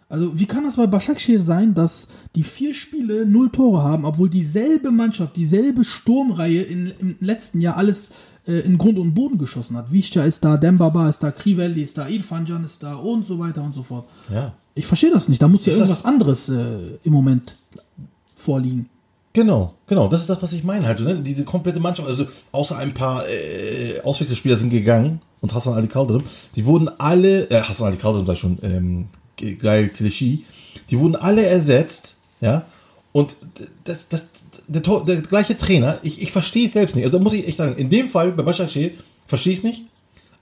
Also 0.09 0.38
wie 0.38 0.46
kann 0.46 0.64
das 0.64 0.76
bei 0.76 0.86
Başakşehir 0.86 1.40
sein, 1.40 1.74
dass 1.74 2.09
die 2.34 2.44
vier 2.44 2.74
Spiele 2.74 3.26
null 3.26 3.50
Tore 3.50 3.82
haben, 3.82 4.05
obwohl 4.05 4.28
dieselbe 4.28 4.90
Mannschaft, 4.90 5.36
dieselbe 5.36 5.82
Sturmreihe 5.84 6.62
in, 6.62 6.92
im 7.00 7.16
letzten 7.20 7.61
Jahr 7.61 7.76
alles 7.76 8.11
äh, 8.46 8.61
in 8.61 8.78
Grund 8.78 8.98
und 8.98 9.14
Boden 9.14 9.38
geschossen 9.38 9.76
hat? 9.76 9.90
Visca 9.92 10.22
ist 10.24 10.44
da, 10.44 10.57
Dembaba 10.57 11.09
ist 11.09 11.22
da, 11.22 11.30
Krivelli 11.30 11.82
ist 11.82 11.96
da, 11.98 12.07
Irfancan 12.09 12.64
ist 12.64 12.82
da 12.82 12.94
und 12.96 13.24
so 13.24 13.38
weiter 13.38 13.62
und 13.62 13.74
so 13.74 13.82
fort. 13.82 14.07
ja. 14.30 14.52
Ich 14.76 14.86
verstehe 14.86 15.12
das 15.12 15.28
nicht. 15.28 15.40
Da 15.40 15.46
muss 15.46 15.64
ja 15.66 15.72
Ist 15.72 15.78
irgendwas 15.78 16.05
anderes 16.05 16.48
äh, 16.48 16.98
im 17.05 17.12
Moment 17.12 17.55
vorliegen. 18.34 18.88
Genau, 19.32 19.74
genau, 19.86 20.09
das 20.09 20.22
ist 20.22 20.30
das, 20.30 20.42
was 20.42 20.52
ich 20.52 20.64
meine 20.64 20.86
halt. 20.86 20.98
So, 20.98 21.05
ne? 21.05 21.20
Diese 21.22 21.44
komplette 21.44 21.80
Mannschaft, 21.80 22.09
also 22.09 22.26
außer 22.52 22.76
ein 22.78 22.92
paar 22.92 23.24
äh, 23.28 24.00
Auswechselspieler 24.02 24.57
sind 24.57 24.70
gegangen 24.70 25.20
und 25.40 25.55
Hassan 25.55 25.74
Ali 25.74 25.88
Kaldırım, 25.88 26.24
die 26.57 26.66
wurden 26.66 26.88
alle, 26.98 27.48
äh, 27.50 27.61
Hassan 27.61 27.86
Ali 27.86 27.96
Kaldırım 27.98 28.26
sag 28.26 28.34
ich 28.34 28.40
schon, 28.40 28.59
ähm, 28.62 29.07
geil 29.37 29.89
Klischee, 29.89 30.41
die 30.91 30.99
wurden 30.99 31.16
alle 31.16 31.47
ersetzt, 31.47 32.22
ja, 32.41 32.66
und 33.14 33.37
das, 33.85 34.09
das, 34.09 34.26
der, 34.66 34.82
der 34.82 35.22
gleiche 35.22 35.57
Trainer, 35.57 36.01
ich, 36.03 36.20
ich 36.20 36.32
verstehe 36.32 36.66
es 36.66 36.72
selbst 36.72 36.97
nicht. 36.97 37.05
Also 37.05 37.20
muss 37.20 37.32
ich 37.32 37.47
echt 37.47 37.59
sagen, 37.59 37.76
in 37.76 37.89
dem 37.89 38.09
Fall 38.09 38.32
bei 38.32 38.43
Başakşehir 38.43 38.91
verstehe 39.28 39.53
ich 39.53 39.61
es 39.61 39.64
nicht. 39.64 39.85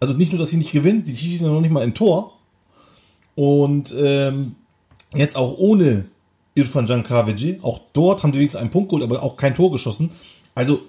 Also 0.00 0.14
nicht 0.14 0.32
nur, 0.32 0.38
dass 0.38 0.50
sie 0.50 0.56
nicht 0.56 0.72
gewinnen, 0.72 1.04
sie 1.04 1.14
schießen 1.14 1.46
ja 1.46 1.52
noch 1.52 1.60
nicht 1.60 1.70
mal 1.70 1.82
ein 1.82 1.92
Tor. 1.92 2.32
Und 3.34 3.94
ähm, 3.96 4.54
jetzt 5.14 5.36
auch 5.36 5.58
ohne 5.58 6.06
Irfan 6.54 6.86
Can 6.86 7.02
Kahveci, 7.02 7.58
auch 7.60 7.78
dort 7.92 8.22
haben 8.22 8.32
die 8.32 8.38
wenigstens 8.38 8.62
einen 8.62 8.70
Punkt 8.70 8.88
geholt, 8.88 9.04
aber 9.04 9.22
auch 9.22 9.36
kein 9.36 9.54
Tor 9.54 9.70
geschossen. 9.70 10.10
Also 10.54 10.80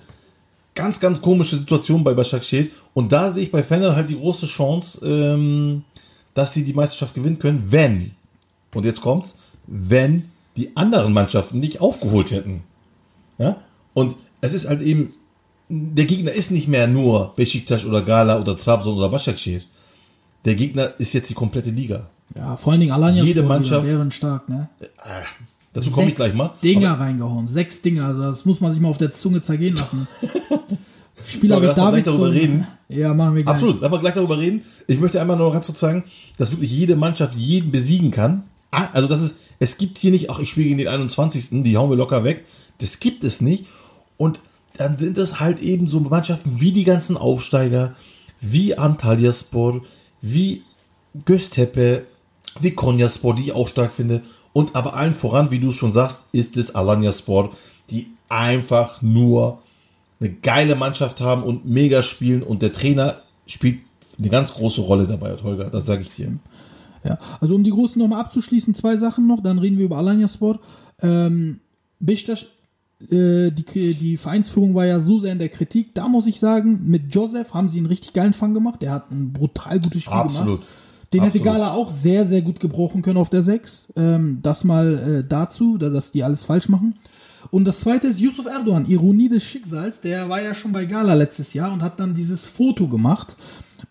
ganz, 0.76 1.01
ganz 1.01 1.22
komische 1.22 1.58
Situation 1.58 2.01
bei 2.01 2.14
Başakşehir. 2.14 2.68
Und 2.93 3.12
da 3.12 3.30
sehe 3.30 3.43
ich 3.43 3.51
bei 3.51 3.62
Fener 3.62 3.93
halt 3.95 4.10
die 4.10 4.18
große 4.18 4.45
Chance, 4.45 5.06
ähm, 5.06 5.84
dass 6.34 6.53
sie 6.53 6.63
die 6.63 6.73
Meisterschaft 6.73 7.13
gewinnen 7.15 7.39
können, 7.39 7.71
wenn, 7.71 8.11
und 8.73 8.86
jetzt 8.86 9.01
kommt's, 9.01 9.36
wenn 9.67 10.29
die 10.57 10.75
anderen 10.75 11.13
Mannschaften 11.13 11.59
nicht 11.59 11.81
aufgeholt 11.81 12.31
hätten. 12.31 12.63
Ja? 13.38 13.57
Und 13.93 14.15
es 14.41 14.53
ist 14.53 14.67
halt 14.67 14.81
eben, 14.81 15.13
der 15.69 16.05
Gegner 16.05 16.31
ist 16.31 16.51
nicht 16.51 16.67
mehr 16.67 16.88
nur 16.88 17.34
Besiktas 17.36 17.86
oder 17.86 18.01
Gala 18.01 18.39
oder 18.39 18.57
Trabzon 18.57 18.97
oder 18.97 19.09
Başakşehir. 19.09 19.61
Der 20.45 20.55
Gegner 20.55 20.93
ist 20.99 21.13
jetzt 21.13 21.29
die 21.29 21.34
komplette 21.34 21.69
Liga. 21.69 22.07
Ja, 22.36 22.57
vor 22.57 22.71
allen 22.73 22.81
Dingen 22.81 22.91
Alanya 22.91 23.23
Jede 23.23 23.43
Mannschaft- 23.43 23.88
wären 23.88 24.11
stark, 24.11 24.49
ne? 24.49 24.69
Dazu 25.71 25.89
komme 25.91 26.09
ich 26.09 26.15
gleich 26.15 26.34
mal. 26.34 26.51
Dinger 26.63 26.99
reingehauen, 26.99 27.47
sechs 27.47 27.81
Dinger, 27.81 28.05
also 28.05 28.21
das 28.21 28.45
muss 28.45 28.59
man 28.61 28.71
sich 28.71 28.81
mal 28.81 28.89
auf 28.89 28.97
der 28.97 29.13
Zunge 29.13 29.41
zergehen 29.41 29.75
lassen. 29.75 30.07
Spieler 31.26 31.59
gleich 31.61 31.76
David 31.76 32.07
darüber 32.07 32.32
reden. 32.32 32.68
Ja, 32.89 33.14
machen 33.14 33.36
wir 33.36 33.43
gleich. 33.43 33.53
Absolut, 33.55 33.82
lass 33.82 33.91
mal 33.91 33.99
gleich 33.99 34.14
darüber 34.14 34.38
reden. 34.38 34.64
Ich 34.88 34.99
möchte 34.99 35.22
einmal 35.22 35.38
noch 35.38 35.51
ganz 35.51 35.66
kurz 35.66 35.80
sagen, 35.80 36.03
dass 36.38 36.51
wirklich 36.51 36.72
jede 36.72 36.95
Mannschaft 36.95 37.36
jeden 37.36 37.72
besiegen 37.72 38.11
kann. 38.11 38.43
Ah, 38.72 38.88
Also 38.93 39.07
das 39.07 39.22
ist, 39.22 39.38
es 39.59 39.78
gibt 39.78 39.97
hier 39.99 40.11
nicht, 40.11 40.30
ach, 40.30 40.39
ich 40.39 40.49
spiele 40.49 40.68
gegen 40.68 40.80
den 40.80 40.88
21. 40.88 41.64
Die 41.64 41.78
hauen 41.78 41.89
wir 41.89 41.97
locker 41.97 42.24
weg. 42.24 42.45
Das 42.80 42.99
gibt 42.99 43.24
es 43.24 43.41
nicht. 43.41 43.66
Und 44.18 44.41
dann 44.78 44.97
sind 44.97 45.18
es 45.18 45.39
halt 45.39 45.61
eben 45.61 45.88
so 45.88 45.99
Mannschaften 45.99 46.59
wie 46.59 46.72
die 46.72 46.84
ganzen 46.84 47.16
Aufsteiger, 47.16 47.95
wie 48.41 48.78
Antalyaspor, 48.78 49.82
wie 50.22 50.64
Göztepe, 51.26 52.05
wie 52.59 52.72
Konyaspor, 52.72 53.36
die 53.36 53.43
ich 53.43 53.51
auch 53.53 53.68
stark 53.68 53.93
finde. 53.93 54.22
Und 54.51 54.76
aber 54.76 54.95
allen 54.95 55.16
voran, 55.16 55.51
wie 55.51 55.59
du 55.59 55.70
es 55.70 55.76
schon 55.76 55.91
sagst, 55.91 56.26
ist 56.32 56.57
es 56.57 56.76
Alanyaspor, 56.76 57.51
die 57.89 58.07
einfach 58.30 59.01
nur 59.01 59.59
eine 60.24 60.34
geile 60.34 60.76
Mannschaft 60.76 61.21
haben 61.21 61.43
und 61.43 61.65
mega 61.65 62.01
spielen 62.01 62.43
und 62.43 62.61
der 62.61 62.71
Trainer 62.71 63.17
spielt 63.45 63.80
eine 64.17 64.30
ganz 64.30 64.53
große 64.53 64.82
Rolle 64.82 65.05
dabei, 65.07 65.36
Holger, 65.41 65.69
das 65.69 65.86
sage 65.86 66.01
ich 66.03 66.11
dir. 66.11 66.38
Ja, 67.03 67.17
also 67.41 67.55
um 67.55 67.63
die 67.63 67.71
Großen 67.71 67.99
nochmal 68.01 68.21
abzuschließen, 68.21 68.74
zwei 68.76 68.95
Sachen 68.95 69.28
noch, 69.28 69.41
dann 69.41 69.59
reden 69.59 69.78
wir 69.78 69.86
über 69.86 69.97
Alanya 69.97 70.28
Sport. 70.30 70.59
Ähm, 71.01 71.59
Beşiktaş, 71.99 72.45
äh, 73.11 73.51
die, 73.51 73.93
die 73.95 74.17
Vereinsführung 74.17 74.74
war 74.76 74.86
ja 74.86 74.99
so 75.01 75.19
sehr 75.19 75.34
in 75.34 75.39
der 75.39 75.49
Kritik. 75.49 75.93
Da 75.95 76.07
muss 76.07 76.28
ich 76.28 76.39
sagen, 76.39 76.82
mit 76.89 77.13
Joseph 77.13 77.53
haben 77.53 77.67
sie 77.67 77.80
einen 77.80 77.88
richtig 77.88 78.13
geilen 78.13 78.34
Fang 78.34 78.53
gemacht. 78.53 78.82
Der 78.82 78.91
hat 78.91 79.11
ein 79.11 79.34
brutal 79.34 79.80
gutes 79.82 80.03
Spiel 80.03 80.13
Absolut. 80.13 80.59
gemacht. 80.61 80.67
Den 81.11 81.24
hätte. 81.24 81.39
Gala 81.41 81.74
auch 81.74 81.91
sehr, 81.91 82.26
sehr 82.26 82.41
gut 82.41 82.59
gebrauchen 82.59 83.01
können 83.01 83.17
auf 83.17 83.30
der 83.30 83.43
6. 83.43 83.93
Ähm, 83.97 84.39
das 84.41 84.63
mal 84.63 85.19
äh, 85.19 85.28
dazu, 85.28 85.78
da- 85.78 85.89
dass 85.89 86.11
die 86.11 86.24
alles 86.24 86.43
falsch 86.45 86.69
machen. 86.69 86.95
Und 87.52 87.66
das 87.66 87.80
zweite 87.82 88.08
ist 88.08 88.20
Yusuf 88.20 88.46
Erdogan, 88.46 88.86
Ironie 88.88 89.30
des 89.30 89.44
Schicksals. 89.44 90.02
Der 90.02 90.30
war 90.30 90.41
ja 90.41 90.54
schon 90.56 90.72
bei 90.72 90.86
Gala 90.86 91.14
letztes 91.14 91.54
Jahr 91.54 91.72
und 91.72 91.82
hat 91.82 92.00
dann 92.00 92.16
dieses 92.16 92.48
Foto 92.48 92.88
gemacht, 92.88 93.36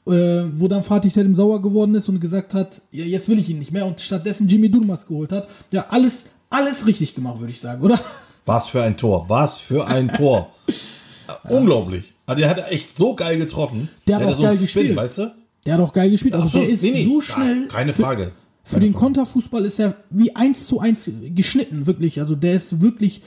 äh, 0.06 0.10
wo 0.10 0.68
dann 0.68 0.82
Fatih 0.84 1.10
Terim 1.10 1.34
sauer 1.34 1.62
geworden 1.62 1.94
ist 1.94 2.08
und 2.08 2.20
gesagt 2.20 2.54
hat, 2.54 2.80
ja, 2.90 3.04
jetzt 3.04 3.28
will 3.28 3.38
ich 3.38 3.48
ihn 3.50 3.58
nicht 3.58 3.70
mehr 3.72 3.86
und 3.86 4.00
stattdessen 4.00 4.48
Jimmy 4.48 4.70
Durmaz 4.70 5.06
geholt 5.06 5.32
hat. 5.32 5.48
Ja, 5.70 5.86
alles, 5.90 6.26
alles 6.50 6.86
richtig 6.86 7.14
gemacht, 7.14 7.38
würde 7.40 7.52
ich 7.52 7.60
sagen, 7.60 7.82
oder? 7.82 8.00
Was 8.46 8.68
für 8.68 8.82
ein 8.82 8.96
Tor, 8.96 9.26
was 9.28 9.58
für 9.58 9.86
ein 9.86 10.08
Tor. 10.08 10.50
Unglaublich. 11.48 12.12
Also 12.26 12.40
der 12.40 12.50
hat 12.50 12.70
echt 12.70 12.96
so 12.98 13.14
geil 13.14 13.38
getroffen. 13.38 13.88
Der 14.06 14.16
hat 14.16 14.22
hatte 14.24 14.32
auch 14.34 14.36
so 14.38 14.42
geil 14.44 14.56
gespielt. 14.56 14.96
weißt 14.96 15.18
du? 15.18 15.30
Der 15.66 15.74
hat 15.74 15.80
auch 15.80 15.92
geil 15.92 16.10
gespielt. 16.10 16.34
Also 16.34 16.46
Absolut. 16.46 16.66
der 16.66 16.74
ist 16.74 16.82
Nee, 16.82 16.90
nee. 16.92 17.04
so 17.04 17.20
schnell. 17.20 17.68
keine 17.68 17.92
für- 17.92 18.02
Frage. 18.02 18.32
Für 18.64 18.80
den 18.80 18.94
Konterfußball 18.94 19.64
ist 19.64 19.80
er 19.80 19.96
wie 20.10 20.36
eins 20.36 20.66
zu 20.66 20.78
eins 20.80 21.10
geschnitten, 21.34 21.86
wirklich. 21.86 22.20
Also 22.20 22.34
der 22.36 22.54
ist 22.54 22.80
wirklich 22.80 23.22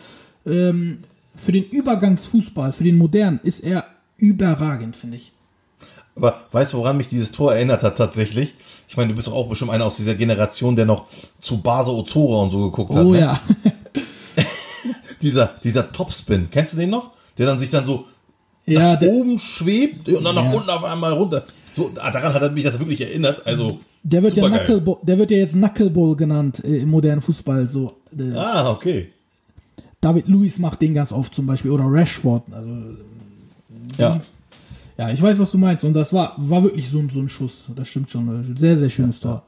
ähm, 0.46 1.00
für 1.36 1.52
den 1.52 1.64
Übergangsfußball, 1.66 2.72
für 2.74 2.84
den 2.86 2.98
modernen, 2.98 3.40
ist 3.44 3.60
er 3.60 3.86
überragend, 4.18 4.96
finde 4.96 5.18
ich. 5.18 5.32
Aber 6.16 6.42
weißt 6.54 6.72
du, 6.74 6.78
woran 6.78 6.96
mich 6.96 7.10
dieses 7.10 7.34
Tor 7.34 7.54
erinnert 7.54 7.84
hat 7.84 7.98
tatsächlich? 7.98 8.54
Ich 8.88 8.96
meine, 8.96 9.10
du 9.10 9.16
bist 9.16 9.28
doch 9.28 9.34
auch 9.34 9.50
bestimmt 9.50 9.72
einer 9.72 9.86
aus 9.86 9.98
dieser 9.98 10.16
Generation, 10.16 10.76
der 10.78 10.86
noch 10.86 11.08
zu 11.40 11.62
Base 11.62 11.92
Ozora 11.92 12.44
und 12.44 12.52
so 12.52 12.70
geguckt 12.70 12.96
hat. 12.96 13.06
Oh 13.06 13.12
ne? 13.12 13.20
ja. 13.20 13.40
Dieser, 15.22 15.56
dieser 15.64 15.92
Topspin, 15.92 16.50
kennst 16.52 16.74
du 16.74 16.78
den 16.78 16.92
noch? 16.92 17.12
Der 17.38 17.48
dann 17.48 17.58
sich 17.58 17.72
dann 17.72 17.84
so 17.86 18.06
ja, 18.68 18.94
nach 18.94 19.02
oben 19.02 19.40
schwebt 19.40 20.08
und 20.08 20.24
dann 20.24 20.36
nach 20.36 20.46
Ja. 20.46 20.52
unten 20.52 20.70
auf 20.70 20.84
einmal 20.84 21.14
runter. 21.14 21.46
So, 21.76 21.90
daran 21.90 22.34
hat 22.34 22.42
er 22.44 22.52
mich 22.52 22.64
das 22.64 22.78
wirklich 22.78 23.02
erinnert. 23.02 23.46
Also, 23.48 23.80
der 24.08 24.24
wird 24.24 24.36
ja. 24.36 24.47
Knuckleball, 24.47 24.97
der 25.01 25.18
wird 25.18 25.32
ja 25.32 25.38
jetzt 25.38 25.53
Knuckleball 25.53 26.16
genannt 26.16 26.64
äh, 26.64 26.78
im 26.78 26.89
modernen 26.89 27.22
Fußball. 27.22 27.68
So, 27.68 27.91
äh, 28.18 28.32
Ah, 28.36 28.72
okay. 28.72 29.10
David 29.99 30.28
Lewis 30.28 30.60
macht 30.60 30.82
den 30.82 30.93
ganz 30.93 31.12
oft 31.12 31.34
zum 31.34 31.45
Beispiel 31.47 31.72
oder 31.72 31.86
Rashford. 31.88 32.43
Also 32.51 32.70
Ja. 33.97 34.20
ja, 34.97 35.10
ich 35.12 35.22
weiß, 35.22 35.39
was 35.39 35.49
du 35.51 35.58
meinst. 35.58 35.84
Und 35.84 35.93
das 35.93 36.14
war, 36.14 36.36
war 36.38 36.62
wirklich 36.64 36.89
so, 36.89 36.99
ein- 36.99 37.10
so 37.10 37.20
ein 37.20 37.30
Schuss. 37.30 37.64
Das 37.76 37.88
stimmt 37.88 38.12
schon. 38.12 38.56
Sehr, 38.56 38.78
sehr 38.78 38.89
schönes 38.89 39.20
Tor. 39.20 39.43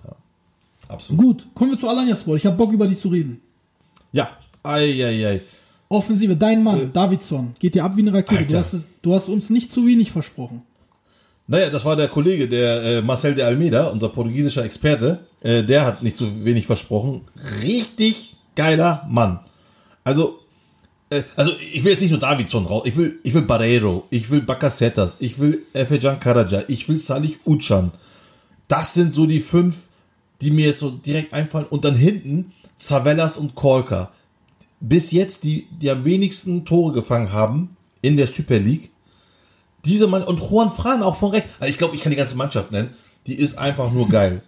Absolut. 0.88 1.22
Gut, 1.22 1.48
kommen 1.54 1.72
wir 1.72 1.78
zu 1.78 1.88
Alanya 1.88 2.16
Sport. 2.16 2.38
Ich 2.40 2.46
habe 2.46 2.56
Bock, 2.58 2.72
über 2.72 2.88
dich 2.88 2.98
zu 2.98 3.10
reden. 3.10 3.40
Ja. 4.12 4.30
Eieiei. 4.64 5.42
Offensive, 5.90 6.36
dein 6.36 6.64
Mann, 6.64 6.92
Davidson, 6.92 7.56
geht 7.60 7.76
dir 7.76 7.86
ab 7.86 7.96
wie 7.96 8.02
eine 8.02 8.14
Rakete. 8.14 8.46
Du 8.48 8.58
hast, 8.58 8.76
du 9.02 9.14
hast 9.14 9.30
uns 9.30 9.50
nicht 9.50 9.72
zu 9.72 9.86
wenig 9.86 10.12
versprochen. 10.12 10.64
Naja, 11.48 11.70
das 11.70 11.86
war 11.86 11.96
der 11.96 12.10
Kollege, 12.10 12.50
der 12.50 12.84
äh, 12.84 13.02
Marcel 13.02 13.34
de 13.34 13.46
Almeida, 13.46 13.88
unser 13.88 14.10
portugiesischer 14.10 14.66
Experte. 14.66 15.20
Äh, 15.42 15.64
der 15.64 15.86
hat 15.86 16.04
nicht 16.04 16.18
so 16.18 16.44
wenig 16.44 16.68
versprochen. 16.68 17.22
Richtig 17.64 18.36
geiler 18.56 19.06
Mann. 19.10 19.40
Also, 20.04 20.40
äh, 21.10 21.24
also 21.38 21.54
ich 21.74 21.86
will 21.86 21.92
jetzt 21.92 22.02
nicht 22.02 22.12
nur 22.12 22.20
Davidson 22.20 22.66
raus. 22.66 22.84
Ich 22.86 22.98
will, 22.98 23.20
ich 23.24 23.34
will 23.34 23.44
Barreiro, 23.44 24.06
ich 24.10 24.30
will 24.30 24.42
Bakasetas, 24.42 25.18
ich 25.22 25.40
will 25.40 25.64
Efecan 25.74 26.20
Karaca, 26.20 26.64
ich 26.68 26.90
will 26.90 27.00
Salih 27.00 27.38
Ucan. 27.46 27.92
Das 28.68 28.94
sind 28.94 29.14
so 29.14 29.26
die 29.26 29.40
fünf, 29.40 29.88
die 30.42 30.52
mir 30.52 30.68
jetzt 30.68 30.80
so 30.80 30.90
direkt 30.90 31.34
einfallen. 31.34 31.68
Und 31.70 31.86
dann 31.86 31.96
hinten 31.96 32.52
Zavellas 32.76 33.38
und 33.38 33.56
Kolka. 33.56 34.12
Bis 34.82 35.12
jetzt 35.12 35.46
die, 35.46 35.66
die 35.72 35.90
am 35.90 36.04
wenigsten 36.04 36.66
Tore 36.66 36.92
gefangen 36.92 37.32
haben 37.32 37.78
in 38.02 38.18
der 38.18 38.28
Super 38.28 38.60
League. 38.60 38.92
Diese 39.88 40.08
Mann 40.08 40.24
und 40.24 40.40
Juan 40.40 40.72
Fran 40.72 41.02
auch 41.02 41.16
von 41.16 41.32
rechts. 41.32 41.50
Also 41.60 41.72
ich 41.72 41.78
glaube, 41.78 41.96
ich 41.96 42.02
kann 42.02 42.12
die 42.12 42.18
ganze 42.18 42.36
Mannschaft 42.36 42.72
nennen. 42.72 42.90
Die 43.26 43.36
ist 43.36 43.58
einfach 43.58 43.92
nur 43.92 44.08
geil. 44.08 44.42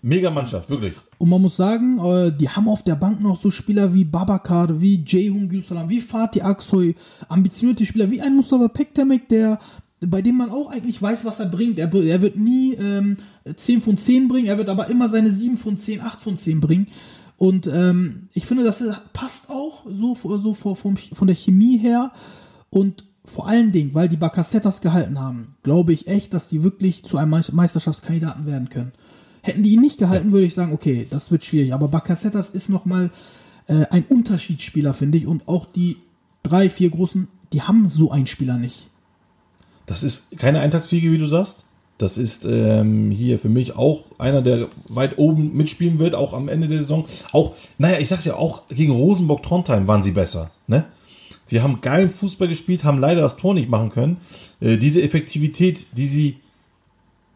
Mega 0.00 0.30
Mannschaft, 0.30 0.70
wirklich. 0.70 0.94
Und 1.18 1.28
man 1.28 1.42
muss 1.42 1.56
sagen, 1.56 1.98
äh, 1.98 2.32
die 2.32 2.48
haben 2.48 2.68
auf 2.68 2.84
der 2.84 2.94
Bank 2.94 3.20
noch 3.20 3.40
so 3.40 3.50
Spieler 3.50 3.92
wie 3.92 4.04
Babakar, 4.04 4.80
wie 4.80 5.04
Ceyhun 5.04 5.48
Gülsalam, 5.48 5.88
wie 5.88 6.00
Fatih 6.00 6.42
Aksoy, 6.42 6.94
ambitionierte 7.28 7.84
Spieler, 7.84 8.10
wie 8.10 8.20
ein 8.20 8.36
Mustafa 8.36 8.68
Pektemek, 8.68 9.28
der 9.28 9.58
bei 10.00 10.22
dem 10.22 10.36
man 10.36 10.50
auch 10.50 10.70
eigentlich 10.70 11.02
weiß, 11.02 11.24
was 11.24 11.40
er 11.40 11.46
bringt. 11.46 11.78
Er, 11.78 11.92
er 11.92 12.22
wird 12.22 12.36
nie 12.36 12.74
ähm, 12.74 13.16
10 13.56 13.82
von 13.82 13.96
10 13.96 14.28
bringen, 14.28 14.46
er 14.46 14.58
wird 14.58 14.68
aber 14.68 14.88
immer 14.88 15.08
seine 15.08 15.30
7 15.30 15.56
von 15.56 15.76
10, 15.76 16.00
8 16.00 16.20
von 16.20 16.36
10 16.36 16.60
bringen. 16.60 16.86
Und 17.36 17.66
ähm, 17.66 18.28
ich 18.32 18.46
finde, 18.46 18.64
das 18.64 18.84
passt 19.12 19.50
auch 19.50 19.84
so, 19.90 20.14
so 20.14 20.54
von, 20.54 20.96
von 20.96 21.26
der 21.26 21.36
Chemie 21.36 21.78
her. 21.78 22.12
Und 22.70 23.04
vor 23.28 23.46
allen 23.46 23.72
Dingen, 23.72 23.94
weil 23.94 24.08
die 24.08 24.16
Bacassettas 24.16 24.80
gehalten 24.80 25.20
haben, 25.20 25.54
glaube 25.62 25.92
ich 25.92 26.08
echt, 26.08 26.34
dass 26.34 26.48
die 26.48 26.62
wirklich 26.62 27.04
zu 27.04 27.18
einem 27.18 27.30
Meisterschaftskandidaten 27.52 28.46
werden 28.46 28.70
können. 28.70 28.92
Hätten 29.42 29.62
die 29.62 29.74
ihn 29.74 29.80
nicht 29.80 29.98
gehalten, 29.98 30.32
würde 30.32 30.46
ich 30.46 30.54
sagen, 30.54 30.72
okay, 30.72 31.06
das 31.08 31.30
wird 31.30 31.44
schwierig. 31.44 31.72
Aber 31.72 31.88
Bacassettas 31.88 32.50
ist 32.50 32.68
nochmal 32.68 33.10
äh, 33.66 33.86
ein 33.90 34.04
Unterschiedsspieler, 34.04 34.94
finde 34.94 35.18
ich. 35.18 35.26
Und 35.26 35.46
auch 35.46 35.66
die 35.66 35.98
drei, 36.42 36.70
vier 36.70 36.90
großen, 36.90 37.28
die 37.52 37.62
haben 37.62 37.88
so 37.88 38.10
einen 38.10 38.26
Spieler 38.26 38.58
nicht. 38.58 38.88
Das 39.86 40.02
ist 40.02 40.38
keine 40.38 40.60
Eintagsfliege, 40.60 41.12
wie 41.12 41.18
du 41.18 41.26
sagst. 41.26 41.64
Das 41.98 42.16
ist 42.16 42.44
ähm, 42.44 43.10
hier 43.10 43.38
für 43.38 43.48
mich 43.48 43.74
auch 43.74 44.04
einer, 44.18 44.40
der 44.40 44.68
weit 44.88 45.18
oben 45.18 45.56
mitspielen 45.56 45.98
wird, 45.98 46.14
auch 46.14 46.32
am 46.32 46.48
Ende 46.48 46.68
der 46.68 46.78
Saison. 46.78 47.06
Auch, 47.32 47.54
naja, 47.76 47.98
ich 47.98 48.08
sag's 48.08 48.24
ja, 48.24 48.36
auch 48.36 48.68
gegen 48.68 48.92
Rosenborg 48.92 49.42
Trondheim 49.42 49.88
waren 49.88 50.04
sie 50.04 50.12
besser. 50.12 50.50
Ne? 50.68 50.84
Sie 51.48 51.62
haben 51.62 51.80
geilen 51.80 52.08
Fußball 52.08 52.46
gespielt, 52.46 52.84
haben 52.84 52.98
leider 52.98 53.22
das 53.22 53.36
Tor 53.36 53.54
nicht 53.54 53.68
machen 53.68 53.90
können. 53.90 54.18
Äh, 54.60 54.76
diese 54.76 55.02
Effektivität, 55.02 55.86
die 55.92 56.06
sie 56.06 56.36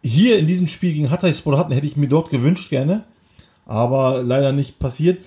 hier 0.04 0.38
in 0.38 0.46
diesem 0.46 0.66
Spiel 0.66 0.92
gegen 0.92 1.10
Hatayspor 1.10 1.58
hatten, 1.58 1.72
hätte 1.72 1.86
ich 1.86 1.96
mir 1.96 2.08
dort 2.08 2.30
gewünscht 2.30 2.70
gerne. 2.70 3.04
Aber 3.66 4.22
leider 4.22 4.52
nicht 4.52 4.78
passiert. 4.78 5.18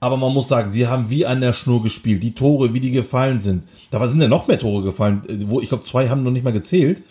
Aber 0.00 0.16
man 0.16 0.32
muss 0.32 0.46
sagen, 0.46 0.70
sie 0.70 0.86
haben 0.86 1.10
wie 1.10 1.26
an 1.26 1.40
der 1.40 1.52
Schnur 1.52 1.82
gespielt. 1.82 2.22
Die 2.22 2.34
Tore, 2.34 2.72
wie 2.72 2.80
die 2.80 2.92
gefallen 2.92 3.40
sind. 3.40 3.64
Da 3.90 4.06
sind 4.08 4.20
ja 4.20 4.28
noch 4.28 4.46
mehr 4.46 4.58
Tore 4.58 4.84
gefallen. 4.84 5.22
Wo, 5.46 5.60
ich 5.60 5.68
glaube, 5.68 5.84
zwei 5.84 6.08
haben 6.08 6.22
noch 6.22 6.30
nicht 6.30 6.44
mal 6.44 6.52
gezählt. 6.52 7.02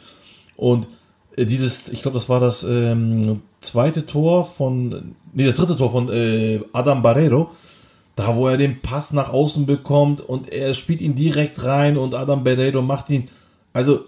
Und 0.56 0.88
äh, 1.36 1.46
dieses, 1.46 1.90
ich 1.90 2.02
glaube, 2.02 2.16
das 2.16 2.30
war 2.30 2.40
das 2.40 2.64
ähm, 2.64 3.42
zweite 3.60 4.06
Tor 4.06 4.46
von, 4.46 5.16
nee, 5.34 5.46
das 5.46 5.56
dritte 5.56 5.76
Tor 5.76 5.92
von 5.92 6.10
äh, 6.10 6.62
Adam 6.72 7.02
Barreiro. 7.02 7.52
Da, 8.18 8.36
wo 8.36 8.48
er 8.48 8.58
den 8.58 8.82
Pass 8.82 9.14
nach 9.14 9.32
außen 9.32 9.68
bekommt 9.68 10.22
und 10.22 10.52
er 10.52 10.74
spielt 10.74 11.02
ihn 11.02 11.14
direkt 11.14 11.64
rein 11.64 11.98
und 11.98 12.16
Adam 12.16 12.44
Barreiro 12.44 12.82
macht 12.82 13.12
ihn. 13.12 13.30
Also, 13.74 14.00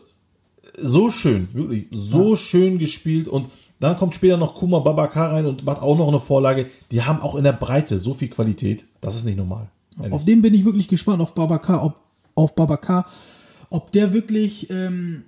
so 0.76 1.12
schön, 1.12 1.48
wirklich, 1.54 1.86
so 1.92 2.32
ja. 2.32 2.36
schön 2.36 2.80
gespielt 2.80 3.28
und 3.28 3.50
dann 3.80 3.98
kommt 3.98 4.16
später 4.16 4.38
noch 4.38 4.56
Kuma 4.56 4.80
Babakar 4.80 5.34
rein 5.34 5.46
und 5.46 5.64
macht 5.64 5.84
auch 5.84 5.96
noch 5.96 6.08
eine 6.08 6.20
Vorlage. 6.20 6.66
Die 6.92 7.04
haben 7.04 7.22
auch 7.22 7.36
in 7.36 7.44
der 7.44 7.54
Breite 7.54 8.00
so 8.00 8.16
viel 8.16 8.30
Qualität. 8.30 8.84
Das 9.00 9.16
ist 9.16 9.26
nicht 9.26 9.38
normal. 9.38 9.70
Ehrlich. 10.00 10.14
Auf 10.14 10.26
den 10.26 10.42
bin 10.42 10.56
ich 10.56 10.66
wirklich 10.66 10.88
gespannt, 10.88 11.22
auf 11.22 11.36
Babakar, 11.36 11.84
ob, 11.84 11.98
auf 12.34 12.56
Babakar, 12.56 13.06
ob 13.70 13.92
der 13.92 14.12
wirklich, 14.12 14.72
ähm, 14.72 15.24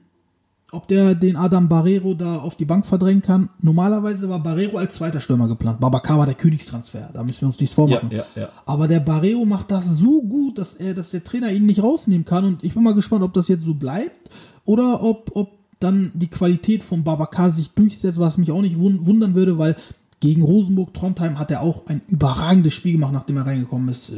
ob 0.72 0.88
der 0.88 1.16
den 1.16 1.36
Adam 1.36 1.68
Barrero 1.68 2.14
da 2.14 2.38
auf 2.38 2.56
die 2.56 2.66
Bank 2.66 2.86
verdrängen 2.86 3.22
kann. 3.22 3.50
Normalerweise 3.60 4.30
war 4.30 4.40
Barrero 4.40 4.78
als 4.78 4.96
zweiter 4.96 5.20
Stürmer 5.20 5.48
geplant. 5.48 5.82
Babakar 5.82 6.18
war 6.18 6.26
der 6.26 6.36
Königstransfer. 6.36 7.10
Da 7.14 7.24
müssen 7.24 7.42
wir 7.42 7.48
uns 7.48 7.60
nichts 7.60 7.76
vormachen. 7.76 8.10
Ja, 8.12 8.24
ja, 8.36 8.44
ja. 8.44 8.50
Aber 8.66 8.88
der 8.88 9.02
Barrero 9.02 9.44
macht 9.44 9.70
das 9.70 9.86
so 9.86 10.22
gut, 10.22 10.58
dass 10.58 10.74
er, 10.74 10.94
dass 10.94 11.12
der 11.12 11.24
Trainer 11.24 11.52
ihn 11.52 11.66
nicht 11.66 11.84
rausnehmen 11.84 12.24
kann. 12.24 12.46
Und 12.46 12.64
ich 12.64 12.74
bin 12.74 12.84
mal 12.84 12.96
gespannt, 12.96 13.24
ob 13.24 13.34
das 13.34 13.50
jetzt 13.50 13.66
so 13.66 13.74
bleibt 13.74 14.30
oder 14.64 15.04
ob, 15.04 15.32
ob 15.36 15.52
dann 15.80 16.12
die 16.14 16.30
Qualität 16.30 16.84
von 16.84 17.04
Babacar 17.04 17.52
sich 17.52 17.72
durchsetzt, 17.72 18.20
was 18.20 18.38
mich 18.38 18.52
auch 18.52 18.62
nicht 18.62 18.80
wundern 18.80 19.36
würde, 19.36 19.58
weil 19.58 19.76
gegen 20.22 20.44
Rosenburg 20.44 20.94
Trondheim 20.94 21.38
hat 21.40 21.52
er 21.52 21.62
auch 21.62 21.88
ein 21.88 22.02
überragendes 22.08 22.74
Spiel 22.74 22.94
gemacht, 22.94 23.12
nachdem 23.12 23.38
er 23.38 23.48
reingekommen 23.48 23.90
ist. 23.90 24.14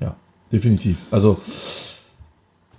Ja, 0.00 0.16
definitiv. 0.52 1.06
Also 1.10 1.38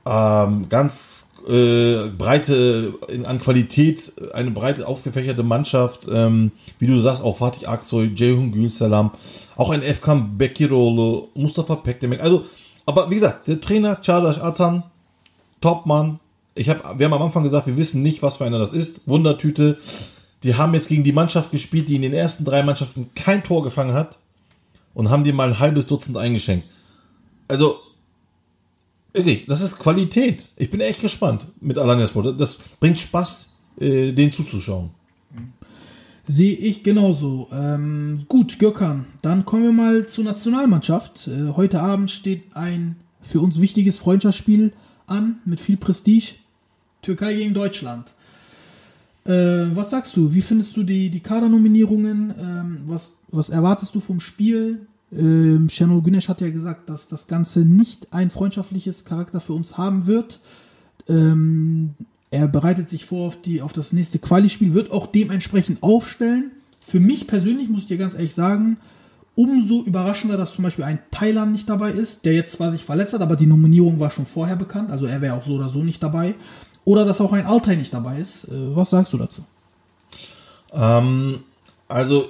ähm, 0.05 0.67
ganz 0.67 1.30
äh, 1.47 2.09
breite 2.09 2.93
in, 3.07 3.25
an 3.25 3.39
Qualität, 3.39 4.11
eine 4.33 4.51
breite 4.51 4.87
aufgefächerte 4.87 5.43
Mannschaft, 5.43 6.07
ähm, 6.11 6.51
wie 6.79 6.87
du 6.87 6.99
sagst, 6.99 7.23
auch 7.23 7.37
Fatih 7.37 7.67
Aksoy, 7.67 8.13
Ceyhun 8.15 8.51
Gülsalam, 8.51 9.11
auch 9.55 9.69
ein 9.69 9.81
Efkan 9.81 10.37
Bekirolo, 10.37 11.29
Mustafa 11.33 11.75
Pekdemek. 11.75 12.21
Also, 12.21 12.45
aber 12.85 13.09
wie 13.09 13.15
gesagt, 13.15 13.47
der 13.47 13.61
Trainer 13.61 14.01
Çağdaş 14.01 14.39
Atan, 14.39 14.83
Topmann, 15.61 16.19
ich 16.55 16.69
hab, 16.69 16.99
wir 16.99 17.05
haben 17.05 17.13
am 17.13 17.21
Anfang 17.21 17.43
gesagt, 17.43 17.67
wir 17.67 17.77
wissen 17.77 18.01
nicht, 18.01 18.21
was 18.21 18.37
für 18.37 18.45
einer 18.45 18.59
das 18.59 18.73
ist. 18.73 19.07
Wundertüte. 19.07 19.77
Die 20.43 20.55
haben 20.55 20.73
jetzt 20.73 20.89
gegen 20.89 21.03
die 21.03 21.11
Mannschaft 21.11 21.51
gespielt, 21.51 21.87
die 21.87 21.95
in 21.95 22.01
den 22.01 22.13
ersten 22.13 22.45
drei 22.45 22.63
Mannschaften 22.63 23.11
kein 23.15 23.43
Tor 23.43 23.63
gefangen 23.63 23.93
hat 23.93 24.17
und 24.93 25.09
haben 25.09 25.23
die 25.23 25.33
mal 25.33 25.49
ein 25.49 25.59
halbes 25.59 25.87
Dutzend 25.87 26.17
eingeschenkt. 26.17 26.67
Also, 27.47 27.79
wirklich, 29.13 29.45
das 29.45 29.61
ist 29.61 29.79
Qualität. 29.79 30.49
Ich 30.55 30.69
bin 30.69 30.79
echt 30.81 31.01
gespannt 31.01 31.47
mit 31.59 31.77
Alanyaspor. 31.77 32.33
Das 32.33 32.57
bringt 32.79 32.99
Spaß, 32.99 33.69
äh, 33.79 34.11
den 34.11 34.31
zuzuschauen. 34.31 34.91
Sehe 36.25 36.55
ich 36.55 36.83
genauso. 36.83 37.47
Ähm, 37.51 38.25
gut, 38.27 38.59
Gökhan, 38.59 39.05
dann 39.21 39.43
kommen 39.43 39.63
wir 39.63 39.71
mal 39.71 40.07
zur 40.07 40.23
Nationalmannschaft. 40.23 41.27
Äh, 41.27 41.49
heute 41.55 41.81
Abend 41.81 42.11
steht 42.11 42.43
ein 42.55 42.95
für 43.21 43.41
uns 43.41 43.59
wichtiges 43.59 43.97
Freundschaftsspiel 43.97 44.71
an 45.07 45.39
mit 45.45 45.59
viel 45.59 45.77
Prestige. 45.77 46.35
Türkei 47.01 47.33
gegen 47.33 47.53
Deutschland. 47.53 48.13
Äh, 49.25 49.75
was 49.75 49.89
sagst 49.89 50.15
du? 50.15 50.33
Wie 50.33 50.41
findest 50.41 50.77
du 50.77 50.83
die, 50.83 51.09
die 51.09 51.19
Kadernominierungen? 51.19 52.33
Ähm, 52.39 52.81
was, 52.87 53.13
was 53.29 53.49
erwartest 53.49 53.93
du 53.95 53.99
vom 53.99 54.19
Spiel? 54.19 54.87
Ähm, 55.11 55.69
Şenol 55.69 56.03
Güneş 56.03 56.29
hat 56.29 56.41
ja 56.41 56.49
gesagt, 56.49 56.89
dass 56.89 57.07
das 57.07 57.27
Ganze 57.27 57.59
nicht 57.59 58.13
ein 58.13 58.29
freundschaftliches 58.29 59.03
Charakter 59.03 59.41
für 59.41 59.53
uns 59.53 59.77
haben 59.77 60.07
wird. 60.07 60.39
Ähm, 61.09 61.95
er 62.29 62.47
bereitet 62.47 62.89
sich 62.89 63.05
vor 63.05 63.27
auf, 63.27 63.41
die, 63.41 63.61
auf 63.61 63.73
das 63.73 63.91
nächste 63.91 64.19
Quali-Spiel, 64.19 64.73
wird 64.73 64.91
auch 64.91 65.07
dementsprechend 65.07 65.83
aufstellen. 65.83 66.51
Für 66.79 66.99
mich 66.99 67.27
persönlich 67.27 67.69
muss 67.69 67.81
ich 67.81 67.87
dir 67.87 67.97
ganz 67.97 68.13
ehrlich 68.13 68.33
sagen, 68.33 68.77
umso 69.35 69.83
überraschender, 69.83 70.37
dass 70.37 70.53
zum 70.53 70.63
Beispiel 70.63 70.85
ein 70.85 70.99
Thailand 71.11 71.51
nicht 71.51 71.69
dabei 71.69 71.91
ist, 71.91 72.25
der 72.25 72.33
jetzt 72.33 72.53
zwar 72.53 72.71
sich 72.71 72.85
verletzt 72.85 73.13
hat, 73.13 73.21
aber 73.21 73.35
die 73.35 73.45
Nominierung 73.45 73.99
war 73.99 74.09
schon 74.09 74.25
vorher 74.25 74.55
bekannt, 74.55 74.91
also 74.91 75.05
er 75.05 75.21
wäre 75.21 75.35
auch 75.35 75.45
so 75.45 75.55
oder 75.55 75.69
so 75.69 75.83
nicht 75.83 76.01
dabei. 76.01 76.35
Oder 76.83 77.05
dass 77.05 77.21
auch 77.21 77.31
ein 77.33 77.45
Altai 77.45 77.75
nicht 77.75 77.93
dabei 77.93 78.19
ist. 78.19 78.45
Äh, 78.45 78.75
was 78.75 78.89
sagst 78.89 79.13
du 79.13 79.17
dazu? 79.17 79.43
Ähm, 80.73 81.39
also, 81.87 82.25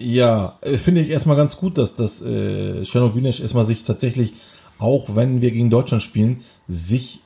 ja, 0.00 0.58
äh, 0.62 0.76
finde 0.76 1.02
ich 1.02 1.10
erstmal 1.10 1.36
ganz 1.36 1.56
gut, 1.56 1.76
dass 1.78 1.94
das 1.94 2.22
äh, 2.22 2.82
Güneş 2.84 3.40
erstmal 3.40 3.66
sich 3.66 3.84
tatsächlich, 3.84 4.32
auch 4.78 5.14
wenn 5.14 5.42
wir 5.42 5.50
gegen 5.50 5.70
Deutschland 5.70 6.02
spielen, 6.02 6.40
sich 6.66 7.20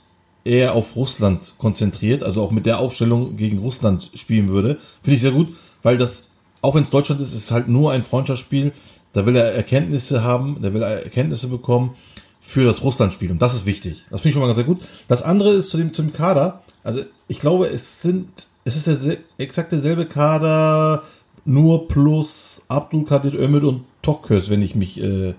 eher 0.44 0.74
auf 0.74 0.96
Russland 0.96 1.54
konzentriert, 1.56 2.22
also 2.22 2.42
auch 2.42 2.50
mit 2.50 2.66
der 2.66 2.78
Aufstellung 2.78 3.36
gegen 3.36 3.58
Russland 3.58 4.10
spielen 4.14 4.48
würde. 4.48 4.78
Finde 5.02 5.14
ich 5.14 5.22
sehr 5.22 5.30
gut, 5.30 5.54
weil 5.82 5.96
das, 5.96 6.24
auch 6.60 6.74
wenn 6.74 6.82
es 6.82 6.90
Deutschland 6.90 7.20
ist, 7.20 7.32
ist 7.32 7.50
halt 7.50 7.68
nur 7.68 7.92
ein 7.92 8.02
Freundschaftsspiel. 8.02 8.72
Da 9.12 9.24
will 9.24 9.36
er 9.36 9.54
Erkenntnisse 9.54 10.24
haben, 10.24 10.58
da 10.60 10.74
will 10.74 10.82
er 10.82 11.04
Erkenntnisse 11.04 11.46
bekommen 11.46 11.94
für 12.40 12.64
das 12.64 12.82
Russland-Spiel. 12.82 13.30
Und 13.30 13.40
das 13.40 13.54
ist 13.54 13.64
wichtig. 13.64 14.04
Das 14.10 14.20
finde 14.20 14.30
ich 14.30 14.34
schon 14.34 14.42
mal 14.42 14.48
ganz 14.48 14.56
sehr 14.56 14.66
gut. 14.66 14.82
Das 15.08 15.22
andere 15.22 15.50
ist 15.52 15.70
zu 15.70 15.78
dem, 15.78 15.92
zum 15.92 16.12
Kader. 16.12 16.62
Also 16.82 17.02
ich 17.28 17.38
glaube, 17.38 17.68
es 17.68 18.02
sind, 18.02 18.48
es 18.64 18.76
ist 18.76 18.86
der 18.86 19.16
exakt 19.38 19.72
derselbe 19.72 20.04
Kader, 20.06 21.04
nur 21.44 21.88
plus 21.88 22.62
Abdul 22.68 23.04
Kadir 23.04 23.34
Ömür 23.34 23.64
und 23.64 23.84
Tokös, 24.02 24.50
wenn 24.50 24.62
ich 24.62 24.74
mich 24.74 25.02
äh, 25.02 25.34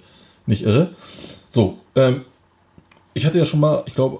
nicht 0.45 0.63
irre. 0.63 0.89
So, 1.49 1.77
ähm, 1.95 2.21
ich 3.13 3.25
hatte 3.25 3.37
ja 3.37 3.45
schon 3.45 3.59
mal, 3.59 3.83
ich 3.85 3.95
glaube, 3.95 4.19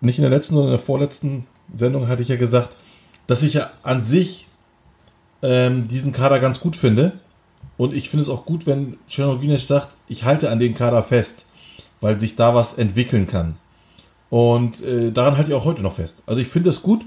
nicht 0.00 0.18
in 0.18 0.22
der 0.22 0.30
letzten, 0.30 0.54
sondern 0.54 0.72
in 0.72 0.78
der 0.78 0.84
vorletzten 0.84 1.46
Sendung 1.74 2.08
hatte 2.08 2.22
ich 2.22 2.28
ja 2.28 2.36
gesagt, 2.36 2.76
dass 3.26 3.42
ich 3.42 3.54
ja 3.54 3.70
an 3.82 4.04
sich 4.04 4.48
ähm, 5.42 5.88
diesen 5.88 6.12
Kader 6.12 6.40
ganz 6.40 6.60
gut 6.60 6.76
finde. 6.76 7.12
Und 7.76 7.94
ich 7.94 8.10
finde 8.10 8.22
es 8.22 8.28
auch 8.28 8.44
gut, 8.44 8.66
wenn 8.66 8.98
Cenor 9.08 9.40
Güneş 9.40 9.66
sagt, 9.66 9.88
ich 10.08 10.24
halte 10.24 10.50
an 10.50 10.58
den 10.58 10.74
Kader 10.74 11.02
fest 11.02 11.46
weil 12.02 12.20
sich 12.20 12.36
da 12.36 12.54
was 12.54 12.74
entwickeln 12.74 13.26
kann. 13.26 13.54
Und 14.28 14.82
äh, 14.82 15.12
daran 15.12 15.36
halte 15.38 15.50
ich 15.50 15.56
auch 15.56 15.64
heute 15.64 15.82
noch 15.82 15.94
fest. 15.94 16.22
Also 16.26 16.40
ich 16.40 16.48
finde 16.48 16.68
es 16.68 16.82
gut, 16.82 17.06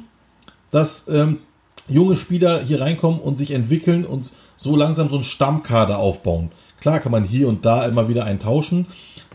dass 0.71 1.07
ähm, 1.09 1.39
junge 1.87 2.15
Spieler 2.15 2.63
hier 2.63 2.81
reinkommen 2.81 3.19
und 3.19 3.37
sich 3.37 3.51
entwickeln 3.51 4.05
und 4.05 4.31
so 4.57 4.75
langsam 4.75 5.09
so 5.09 5.15
einen 5.15 5.23
Stammkader 5.23 5.97
aufbauen. 5.97 6.51
Klar 6.79 6.99
kann 6.99 7.11
man 7.11 7.23
hier 7.23 7.47
und 7.47 7.65
da 7.65 7.85
immer 7.85 8.09
wieder 8.09 8.25
einen 8.25 8.39
tauschen 8.39 8.87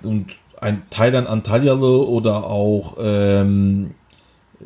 und 0.02 0.32
ein 0.60 0.82
Thailand 0.90 1.26
Antalyalo 1.28 2.04
oder 2.04 2.44
auch 2.46 2.96
ähm, 3.00 3.94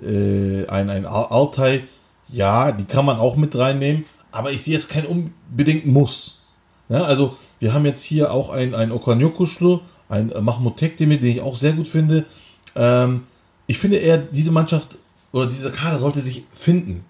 äh, 0.02 0.66
ein, 0.66 0.90
ein 0.90 1.06
Altai, 1.06 1.84
ja, 2.28 2.72
die 2.72 2.84
kann 2.84 3.04
man 3.04 3.18
auch 3.18 3.36
mit 3.36 3.56
reinnehmen, 3.56 4.04
aber 4.32 4.50
ich 4.50 4.62
sehe 4.62 4.76
es 4.76 4.88
kein 4.88 5.04
unbedingt 5.06 5.86
Muss. 5.86 6.40
Ja, 6.88 7.04
also 7.04 7.36
wir 7.60 7.72
haben 7.72 7.84
jetzt 7.84 8.02
hier 8.02 8.32
auch 8.32 8.50
ein, 8.50 8.74
ein 8.74 8.92
Okanyokuschlu, 8.92 9.80
ein 10.08 10.32
Mahmoud 10.40 10.76
Tekdemir, 10.76 11.18
den 11.18 11.30
ich 11.30 11.40
auch 11.40 11.56
sehr 11.56 11.72
gut 11.72 11.88
finde. 11.88 12.24
Ähm, 12.74 13.22
ich 13.66 13.78
finde 13.78 13.96
eher, 13.96 14.18
diese 14.18 14.52
Mannschaft 14.52 14.98
oder 15.32 15.46
dieser 15.46 15.70
Kader 15.70 15.98
sollte 15.98 16.20
sich 16.20 16.44
finden. 16.54 17.04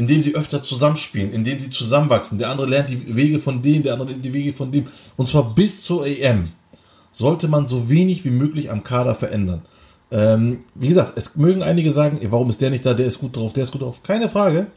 Indem 0.00 0.22
sie 0.22 0.34
öfter 0.34 0.62
zusammenspielen, 0.62 1.30
indem 1.30 1.60
sie 1.60 1.68
zusammenwachsen. 1.68 2.38
Der 2.38 2.48
andere 2.48 2.66
lernt 2.66 2.88
die 2.88 3.14
Wege 3.14 3.38
von 3.38 3.60
dem, 3.60 3.82
der 3.82 3.92
andere 3.92 4.14
die 4.14 4.32
Wege 4.32 4.54
von 4.54 4.72
dem. 4.72 4.86
Und 5.18 5.28
zwar 5.28 5.54
bis 5.54 5.82
zur 5.82 6.06
EM 6.06 6.48
sollte 7.12 7.48
man 7.48 7.66
so 7.66 7.90
wenig 7.90 8.24
wie 8.24 8.30
möglich 8.30 8.70
am 8.70 8.82
Kader 8.82 9.14
verändern. 9.14 9.60
Ähm, 10.10 10.60
wie 10.74 10.88
gesagt, 10.88 11.12
es 11.16 11.36
mögen 11.36 11.62
einige 11.62 11.92
sagen, 11.92 12.16
ey, 12.22 12.32
warum 12.32 12.48
ist 12.48 12.62
der 12.62 12.70
nicht 12.70 12.86
da, 12.86 12.94
der 12.94 13.04
ist 13.04 13.18
gut 13.18 13.36
drauf, 13.36 13.52
der 13.52 13.64
ist 13.64 13.72
gut 13.72 13.82
drauf. 13.82 14.02
Keine 14.02 14.30
Frage. 14.30 14.68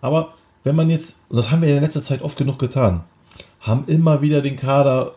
Aber 0.00 0.34
wenn 0.64 0.74
man 0.74 0.90
jetzt, 0.90 1.18
und 1.28 1.36
das 1.36 1.52
haben 1.52 1.62
wir 1.62 1.72
in 1.72 1.80
letzter 1.80 2.02
Zeit 2.02 2.22
oft 2.22 2.36
genug 2.36 2.58
getan, 2.58 3.04
haben 3.60 3.84
immer 3.86 4.20
wieder 4.20 4.42
den 4.42 4.56
Kader 4.56 5.12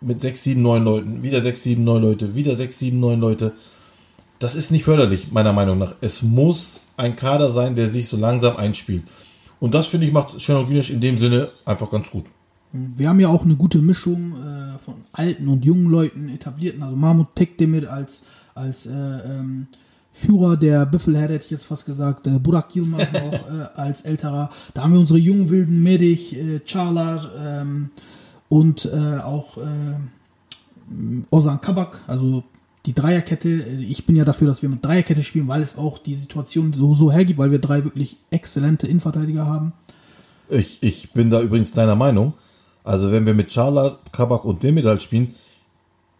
mit 0.00 0.20
6, 0.20 0.44
7, 0.44 0.62
9 0.62 0.84
Leuten, 0.84 1.22
wieder 1.24 1.42
6, 1.42 1.60
7, 1.60 1.82
9 1.82 2.02
Leute, 2.02 2.34
wieder 2.36 2.54
6, 2.54 2.78
7, 2.78 3.00
9 3.00 3.18
Leute. 3.18 3.52
Das 4.38 4.54
ist 4.54 4.70
nicht 4.70 4.84
förderlich, 4.84 5.32
meiner 5.32 5.52
Meinung 5.52 5.78
nach. 5.78 5.96
Es 6.00 6.22
muss 6.22 6.81
ein 6.96 7.16
Kader 7.16 7.50
sein, 7.50 7.74
der 7.74 7.88
sich 7.88 8.08
so 8.08 8.16
langsam 8.16 8.56
einspielt. 8.56 9.04
Und 9.60 9.74
das, 9.74 9.86
finde 9.86 10.06
ich, 10.06 10.12
macht 10.12 10.40
Shannon 10.40 10.66
Greenish 10.66 10.90
in 10.90 11.00
dem 11.00 11.18
Sinne 11.18 11.50
einfach 11.64 11.90
ganz 11.90 12.10
gut. 12.10 12.24
Wir 12.72 13.08
haben 13.08 13.20
ja 13.20 13.28
auch 13.28 13.44
eine 13.44 13.54
gute 13.54 13.78
Mischung 13.78 14.32
äh, 14.32 14.78
von 14.78 14.94
alten 15.12 15.46
und 15.48 15.64
jungen 15.64 15.90
Leuten, 15.90 16.28
etablierten. 16.30 16.82
Also 16.82 16.96
Mahmoud 16.96 17.34
Tekdemir 17.34 17.92
als, 17.92 18.24
als 18.54 18.86
äh, 18.86 18.90
ähm, 18.90 19.66
Führer 20.10 20.56
der 20.56 20.86
Büffelherde, 20.86 21.34
hätte 21.34 21.44
ich 21.44 21.50
jetzt 21.50 21.64
fast 21.64 21.86
gesagt. 21.86 22.26
Äh, 22.26 22.38
Burak 22.38 22.74
Yilmaz 22.74 23.08
noch 23.12 23.32
äh, 23.32 23.66
als 23.76 24.02
älterer. 24.02 24.50
Da 24.74 24.82
haben 24.82 24.94
wir 24.94 25.00
unsere 25.00 25.18
jungen 25.18 25.50
Wilden, 25.50 25.82
Medich, 25.82 26.36
äh, 26.36 26.60
Çağlar 26.64 27.28
ähm, 27.38 27.90
und 28.48 28.86
äh, 28.86 29.18
auch 29.18 29.58
äh, 29.58 31.24
Ozan 31.30 31.60
Kabak, 31.60 32.00
also 32.06 32.44
die 32.86 32.94
Dreierkette. 32.94 33.48
Ich 33.48 34.06
bin 34.06 34.16
ja 34.16 34.24
dafür, 34.24 34.48
dass 34.48 34.62
wir 34.62 34.68
mit 34.68 34.84
Dreierkette 34.84 35.22
spielen, 35.22 35.48
weil 35.48 35.62
es 35.62 35.78
auch 35.78 35.98
die 35.98 36.14
Situation 36.14 36.72
so, 36.72 36.94
so 36.94 37.12
hergibt, 37.12 37.38
weil 37.38 37.50
wir 37.50 37.58
drei 37.58 37.84
wirklich 37.84 38.16
exzellente 38.30 38.86
Innenverteidiger 38.86 39.46
haben. 39.46 39.72
Ich, 40.48 40.82
ich 40.82 41.12
bin 41.12 41.30
da 41.30 41.40
übrigens 41.40 41.72
deiner 41.72 41.96
Meinung. 41.96 42.34
Also 42.84 43.12
wenn 43.12 43.26
wir 43.26 43.34
mit 43.34 43.52
Charla, 43.52 43.98
Kabak 44.10 44.44
und 44.44 44.62
Demirel 44.62 45.00
spielen, 45.00 45.34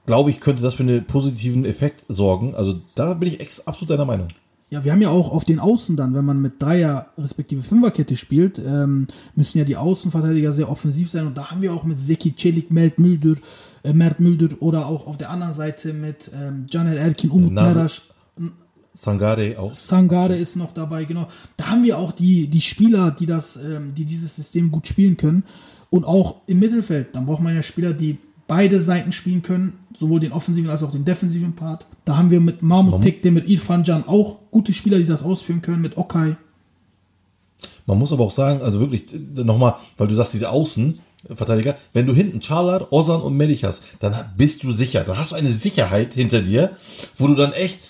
glaube 0.06 0.30
ich, 0.30 0.40
könnte 0.40 0.62
das 0.62 0.74
für 0.74 0.84
einen 0.84 1.04
positiven 1.04 1.64
Effekt 1.64 2.04
sorgen. 2.08 2.54
Also 2.54 2.80
da 2.94 3.14
bin 3.14 3.28
ich 3.28 3.66
absolut 3.66 3.90
deiner 3.90 4.04
Meinung. 4.04 4.28
Ja, 4.72 4.84
wir 4.84 4.92
haben 4.92 5.02
ja 5.02 5.10
auch 5.10 5.30
auf 5.30 5.44
den 5.44 5.58
Außen 5.58 5.96
dann, 5.96 6.14
wenn 6.14 6.24
man 6.24 6.40
mit 6.40 6.62
Dreier 6.62 7.08
respektive 7.18 7.62
Fünferkette 7.62 8.16
spielt, 8.16 8.58
ähm, 8.58 9.06
müssen 9.34 9.58
ja 9.58 9.64
die 9.64 9.76
Außenverteidiger 9.76 10.54
sehr 10.54 10.70
offensiv 10.70 11.10
sein 11.10 11.26
und 11.26 11.36
da 11.36 11.50
haben 11.50 11.60
wir 11.60 11.74
auch 11.74 11.84
mit 11.84 12.00
Seki 12.00 12.34
Celik, 12.34 12.70
Mert 12.70 12.98
Müldür, 12.98 13.36
äh, 13.82 13.92
Mert 13.92 14.18
Müldür 14.18 14.56
oder 14.60 14.86
auch 14.86 15.06
auf 15.06 15.18
der 15.18 15.28
anderen 15.28 15.52
Seite 15.52 15.92
mit 15.92 16.30
ähm, 16.34 16.68
Caner 16.72 16.96
Erkin, 16.96 17.28
Umut 17.28 17.52
Meraş, 17.52 18.00
Sangare 18.94 19.58
auch. 19.58 19.74
Sangare 19.74 20.38
ist 20.38 20.56
noch 20.56 20.72
dabei, 20.72 21.04
genau. 21.04 21.28
Da 21.58 21.68
haben 21.68 21.84
wir 21.84 21.98
auch 21.98 22.12
die, 22.12 22.46
die 22.46 22.62
Spieler, 22.62 23.10
die 23.10 23.26
das, 23.26 23.56
ähm, 23.56 23.94
die 23.94 24.06
dieses 24.06 24.34
System 24.36 24.70
gut 24.70 24.86
spielen 24.86 25.18
können. 25.18 25.44
Und 25.90 26.06
auch 26.06 26.36
im 26.46 26.60
Mittelfeld, 26.60 27.14
dann 27.14 27.26
braucht 27.26 27.42
man 27.42 27.54
ja 27.54 27.62
Spieler, 27.62 27.92
die 27.92 28.16
beide 28.52 28.80
Seiten 28.80 29.12
spielen 29.12 29.40
können, 29.40 29.78
sowohl 29.96 30.20
den 30.20 30.32
offensiven 30.32 30.68
als 30.68 30.82
auch 30.82 30.90
den 30.90 31.06
defensiven 31.06 31.54
Part. 31.54 31.86
Da 32.04 32.18
haben 32.18 32.30
wir 32.30 32.38
mit 32.38 32.60
Mahmoud 32.60 33.00
Tekte, 33.00 33.30
mit 33.30 33.48
Irfan 33.48 33.82
Can 33.82 34.06
auch 34.06 34.40
gute 34.50 34.74
Spieler, 34.74 34.98
die 34.98 35.06
das 35.06 35.22
ausführen 35.22 35.62
können, 35.62 35.80
mit 35.80 35.96
Okay. 35.96 36.36
Man 37.86 37.98
muss 37.98 38.12
aber 38.12 38.24
auch 38.24 38.30
sagen, 38.30 38.60
also 38.60 38.78
wirklich 38.80 39.06
nochmal, 39.34 39.76
weil 39.96 40.06
du 40.06 40.14
sagst, 40.14 40.34
diese 40.34 40.50
Außenverteidiger, 40.50 41.78
wenn 41.94 42.06
du 42.06 42.12
hinten 42.12 42.42
Charlat, 42.42 42.92
Ozan 42.92 43.22
und 43.22 43.38
Melich 43.38 43.64
hast, 43.64 43.84
dann 44.00 44.14
bist 44.36 44.64
du 44.64 44.72
sicher. 44.72 45.02
Dann 45.02 45.16
hast 45.16 45.32
du 45.32 45.36
eine 45.36 45.48
Sicherheit 45.48 46.12
hinter 46.12 46.42
dir, 46.42 46.72
wo 47.16 47.26
du 47.26 47.34
dann 47.34 47.54
echt 47.54 47.80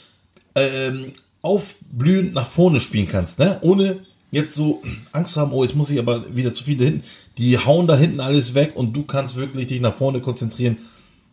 ähm, 0.54 1.06
aufblühend 1.40 2.34
nach 2.34 2.48
vorne 2.48 2.78
spielen 2.78 3.08
kannst, 3.08 3.40
ne? 3.40 3.58
Ohne 3.62 3.96
jetzt 4.30 4.54
so 4.54 4.80
Angst 5.10 5.34
zu 5.34 5.40
haben, 5.40 5.50
oh, 5.52 5.64
jetzt 5.64 5.74
muss 5.74 5.90
ich 5.90 5.98
aber 5.98 6.36
wieder 6.36 6.52
zu 6.52 6.62
viele 6.62 6.84
hinten. 6.84 7.02
Die 7.38 7.58
hauen 7.58 7.86
da 7.86 7.96
hinten 7.96 8.20
alles 8.20 8.54
weg 8.54 8.72
und 8.74 8.94
du 8.94 9.04
kannst 9.04 9.36
wirklich 9.36 9.66
dich 9.66 9.80
nach 9.80 9.94
vorne 9.94 10.20
konzentrieren. 10.20 10.78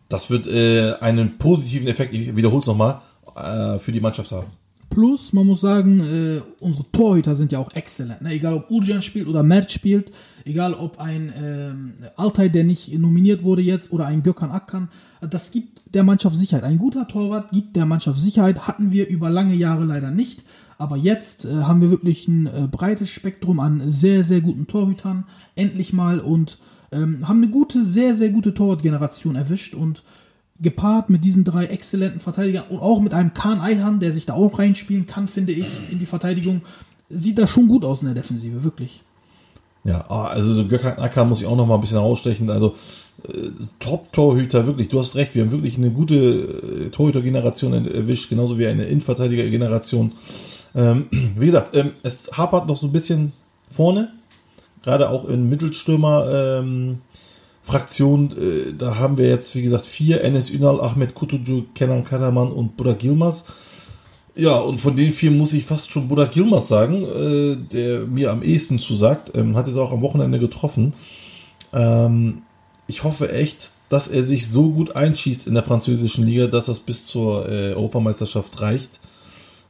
Das 0.08 0.30
wird 0.30 0.46
äh, 0.46 0.94
einen 1.00 1.38
positiven 1.38 1.88
Effekt, 1.88 2.12
ich 2.12 2.34
wiederhole 2.34 2.60
es 2.60 2.66
nochmal, 2.66 3.00
äh, 3.36 3.78
für 3.78 3.92
die 3.92 4.00
Mannschaft 4.00 4.32
haben. 4.32 4.48
Plus, 4.90 5.32
man 5.32 5.46
muss 5.46 5.60
sagen, 5.60 6.00
äh, 6.00 6.40
unsere 6.58 6.84
Torhüter 6.90 7.36
sind 7.36 7.52
ja 7.52 7.60
auch 7.60 7.72
exzellent. 7.74 8.22
Ne? 8.22 8.30
Egal 8.30 8.54
ob 8.54 8.70
Urjan 8.70 9.02
spielt 9.02 9.28
oder 9.28 9.44
Mert 9.44 9.70
spielt, 9.70 10.10
egal 10.44 10.74
ob 10.74 10.98
ein 10.98 11.32
ähm, 11.40 11.92
Altay, 12.16 12.50
der 12.50 12.64
nicht 12.64 12.92
nominiert 12.98 13.44
wurde 13.44 13.62
jetzt, 13.62 13.92
oder 13.92 14.06
ein 14.06 14.24
Gökhan 14.24 14.50
Akkan, 14.50 14.88
das 15.20 15.50
gibt 15.50 15.80
der 15.94 16.02
Mannschaft 16.02 16.36
Sicherheit. 16.36 16.64
Ein 16.64 16.78
guter 16.78 17.06
Torwart 17.08 17.50
gibt 17.50 17.76
der 17.76 17.86
Mannschaft 17.86 18.20
Sicherheit, 18.20 18.66
hatten 18.66 18.90
wir 18.90 19.08
über 19.08 19.30
lange 19.30 19.54
Jahre 19.54 19.84
leider 19.84 20.10
nicht. 20.10 20.42
Aber 20.78 20.96
jetzt 20.96 21.44
äh, 21.44 21.64
haben 21.64 21.82
wir 21.82 21.90
wirklich 21.90 22.26
ein 22.26 22.46
äh, 22.46 22.68
breites 22.70 23.10
Spektrum 23.10 23.60
an 23.60 23.82
sehr, 23.90 24.24
sehr 24.24 24.40
guten 24.40 24.66
Torhütern, 24.66 25.24
endlich 25.54 25.92
mal, 25.92 26.20
und 26.20 26.58
ähm, 26.90 27.28
haben 27.28 27.42
eine 27.42 27.50
gute, 27.50 27.84
sehr, 27.84 28.14
sehr 28.14 28.30
gute 28.30 28.54
Torwartgeneration 28.54 29.36
erwischt 29.36 29.74
und 29.74 30.02
gepaart 30.58 31.10
mit 31.10 31.24
diesen 31.24 31.44
drei 31.44 31.66
exzellenten 31.66 32.20
Verteidigern 32.20 32.64
und 32.68 32.78
auch 32.78 33.00
mit 33.00 33.14
einem 33.14 33.34
Kahn 33.34 33.60
Eihan, 33.60 34.00
der 34.00 34.12
sich 34.12 34.26
da 34.26 34.34
auch 34.34 34.58
reinspielen 34.58 35.06
kann, 35.06 35.28
finde 35.28 35.52
ich, 35.52 35.66
in 35.90 35.98
die 35.98 36.06
Verteidigung, 36.06 36.62
sieht 37.08 37.38
das 37.38 37.50
schon 37.50 37.68
gut 37.68 37.84
aus 37.84 38.02
in 38.02 38.06
der 38.06 38.14
Defensive, 38.14 38.62
wirklich. 38.62 39.02
Ja, 39.84 40.04
ah, 40.10 40.26
also 40.26 40.52
so 40.52 40.66
Gökhan 40.66 40.98
Acker 40.98 41.24
muss 41.24 41.40
ich 41.40 41.46
auch 41.46 41.56
noch 41.56 41.66
mal 41.66 41.76
ein 41.76 41.80
bisschen 41.80 41.98
rausstechen. 41.98 42.50
Also 42.50 42.74
Top-Torhüter, 43.78 44.66
wirklich, 44.66 44.88
du 44.88 44.98
hast 44.98 45.16
recht, 45.16 45.34
wir 45.34 45.42
haben 45.42 45.52
wirklich 45.52 45.76
eine 45.78 45.90
gute 45.90 46.14
äh, 46.16 46.90
Torhüter-Generation 46.90 47.86
erwischt, 47.86 48.28
genauso 48.28 48.58
wie 48.58 48.66
eine 48.66 48.84
Innenverteidiger-Generation. 48.84 50.12
Ähm, 50.74 51.06
wie 51.36 51.46
gesagt, 51.46 51.74
ähm, 51.74 51.92
es 52.02 52.30
hapert 52.32 52.66
noch 52.66 52.76
so 52.76 52.86
ein 52.86 52.92
bisschen 52.92 53.32
vorne, 53.70 54.12
gerade 54.82 55.10
auch 55.10 55.28
in 55.28 55.48
Mittelstürmer. 55.48 56.58
Ähm, 56.60 56.98
äh, 57.68 58.72
da 58.76 58.96
haben 58.96 59.16
wir 59.16 59.28
jetzt, 59.28 59.54
wie 59.54 59.62
gesagt, 59.62 59.86
vier, 59.86 60.22
Enes 60.24 60.50
Ünal, 60.50 60.80
Ahmed 60.80 61.14
Kutucu, 61.14 61.64
Kenan 61.74 62.04
Karaman 62.04 62.50
und 62.50 62.76
Burak 62.76 63.02
Yilmaz. 63.02 63.44
Ja, 64.34 64.58
und 64.58 64.78
von 64.78 64.96
den 64.96 65.12
vier 65.12 65.30
muss 65.30 65.52
ich 65.52 65.64
fast 65.64 65.92
schon 65.92 66.08
Burak 66.08 66.34
Yilmaz 66.34 66.68
sagen, 66.68 67.04
äh, 67.04 67.56
der 67.56 68.06
mir 68.06 68.30
am 68.30 68.42
ehesten 68.42 68.78
zusagt. 68.78 69.32
Ähm, 69.34 69.56
hat 69.56 69.66
jetzt 69.66 69.76
auch 69.76 69.92
am 69.92 70.02
Wochenende 70.02 70.38
getroffen. 70.38 70.94
Ähm, 71.72 72.42
ich 72.90 73.04
hoffe 73.04 73.32
echt, 73.32 73.70
dass 73.88 74.08
er 74.08 74.22
sich 74.22 74.48
so 74.48 74.70
gut 74.72 74.94
einschießt 74.96 75.46
in 75.46 75.54
der 75.54 75.62
französischen 75.62 76.24
Liga, 76.26 76.46
dass 76.48 76.66
das 76.66 76.80
bis 76.80 77.06
zur 77.06 77.48
äh, 77.48 77.72
Europameisterschaft 77.72 78.60
reicht. 78.60 79.00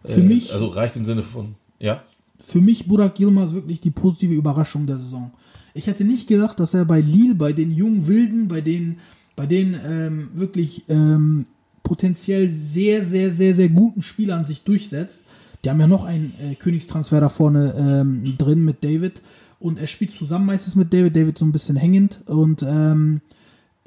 Für 0.04 0.20
Äh, 0.20 0.24
mich- 0.24 0.52
Also 0.52 0.66
reicht 0.68 0.96
im 0.96 1.04
Sinne 1.04 1.22
von, 1.22 1.54
ja. 1.78 2.02
Für 2.38 2.60
mich 2.60 2.86
Burak 2.88 3.20
Yilmaz 3.20 3.52
wirklich 3.52 3.80
die 3.80 3.90
positive 3.90 4.32
Überraschung 4.34 4.86
der 4.86 4.98
Saison. 4.98 5.30
Ich 5.74 5.86
hätte 5.86 6.04
nicht 6.04 6.26
gedacht, 6.26 6.58
dass 6.58 6.72
er 6.74 6.84
bei 6.86 7.00
Lille, 7.00 7.34
bei 7.34 7.52
den 7.52 7.70
jungen 7.70 8.06
Wilden, 8.06 8.48
bei 8.48 8.60
den, 8.62 8.96
bei 9.36 9.46
den 9.46 9.76
ähm, 9.86 10.28
wirklich 10.34 10.84
ähm, 10.88 11.44
potenziell 11.82 12.48
sehr, 12.50 13.04
sehr, 13.04 13.30
sehr, 13.32 13.54
sehr 13.54 13.68
guten 13.68 14.02
Spielern 14.02 14.44
sich 14.46 14.62
durchsetzt. 14.62 15.22
Die 15.62 15.68
haben 15.70 15.78
ja 15.80 15.86
noch 15.86 16.04
einen 16.04 16.32
äh, 16.42 16.54
Königstransfer 16.54 17.20
da 17.20 17.28
vorne 17.28 17.74
ähm, 17.78 18.34
drin 18.38 18.64
mit 18.64 18.82
David. 18.82 19.20
Und 19.60 19.78
er 19.78 19.86
spielt 19.86 20.12
zusammen 20.12 20.46
meistens 20.46 20.74
mit 20.74 20.92
David. 20.92 21.14
David 21.14 21.38
so 21.38 21.44
ein 21.44 21.52
bisschen 21.52 21.76
hängend. 21.76 22.20
Und 22.26 22.62
ähm, 22.62 23.20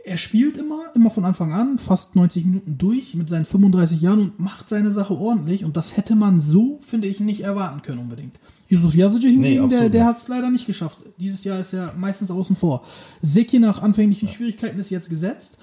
er 0.05 0.17
spielt 0.17 0.57
immer, 0.57 0.91
immer 0.95 1.09
von 1.09 1.25
Anfang 1.25 1.51
an, 1.51 1.79
fast 1.79 2.15
90 2.15 2.45
Minuten 2.45 2.77
durch 2.77 3.15
mit 3.15 3.27
seinen 3.27 3.45
35 3.45 4.01
Jahren 4.01 4.19
und 4.19 4.39
macht 4.39 4.69
seine 4.69 4.91
Sache 4.91 5.17
ordentlich. 5.17 5.65
Und 5.65 5.75
das 5.75 5.97
hätte 5.97 6.15
man 6.15 6.39
so, 6.39 6.79
finde 6.85 7.07
ich, 7.07 7.19
nicht 7.19 7.41
erwarten 7.41 7.81
können 7.81 7.99
unbedingt. 7.99 8.37
Yusuf 8.67 8.95
Yazici 8.95 9.29
hingegen, 9.29 9.55
der, 9.55 9.63
absolut 9.63 9.93
der 9.93 10.01
nicht. 10.01 10.09
hat 10.09 10.17
es 10.17 10.27
leider 10.27 10.49
nicht 10.49 10.67
geschafft. 10.67 10.99
Dieses 11.19 11.43
Jahr 11.43 11.59
ist 11.59 11.73
er 11.73 11.93
meistens 11.97 12.31
außen 12.31 12.55
vor. 12.55 12.83
Seki 13.21 13.59
nach 13.59 13.81
anfänglichen 13.81 14.27
Schwierigkeiten 14.27 14.79
ist 14.79 14.89
jetzt 14.89 15.09
gesetzt. 15.09 15.57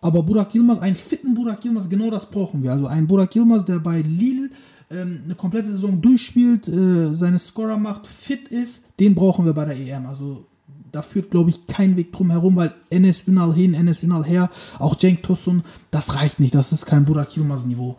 Aber 0.00 0.22
Burak 0.22 0.54
Yilmaz, 0.54 0.78
einen 0.80 0.96
fitten 0.96 1.34
Burak 1.34 1.64
Yilmaz, 1.64 1.88
genau 1.88 2.10
das 2.10 2.30
brauchen 2.30 2.62
wir. 2.62 2.72
Also 2.72 2.86
einen 2.86 3.06
Burak 3.06 3.34
Yilmaz, 3.34 3.64
der 3.64 3.78
bei 3.78 4.02
Lille 4.02 4.50
ähm, 4.90 5.22
eine 5.24 5.34
komplette 5.34 5.72
Saison 5.72 6.00
durchspielt, 6.00 6.68
äh, 6.68 7.14
seine 7.14 7.38
Scorer 7.38 7.76
macht, 7.76 8.06
fit 8.06 8.48
ist, 8.48 8.84
den 9.00 9.14
brauchen 9.14 9.44
wir 9.44 9.52
bei 9.52 9.64
der 9.64 9.76
EM. 9.76 10.06
Also 10.06 10.46
da 10.94 11.02
führt, 11.02 11.30
glaube 11.30 11.50
ich, 11.50 11.66
kein 11.66 11.96
Weg 11.96 12.12
drum 12.12 12.30
herum, 12.30 12.56
weil 12.56 12.72
Enes 12.90 13.26
Ünal 13.26 13.52
hin, 13.52 13.74
Enes 13.74 14.02
Ünal 14.02 14.24
her, 14.24 14.50
auch 14.78 14.96
Cenk 14.96 15.22
Tosun, 15.22 15.64
das 15.90 16.14
reicht 16.14 16.38
nicht. 16.38 16.54
Das 16.54 16.72
ist 16.72 16.86
kein 16.86 17.04
Burak 17.04 17.36
Yilmaz 17.36 17.64
Niveau. 17.64 17.96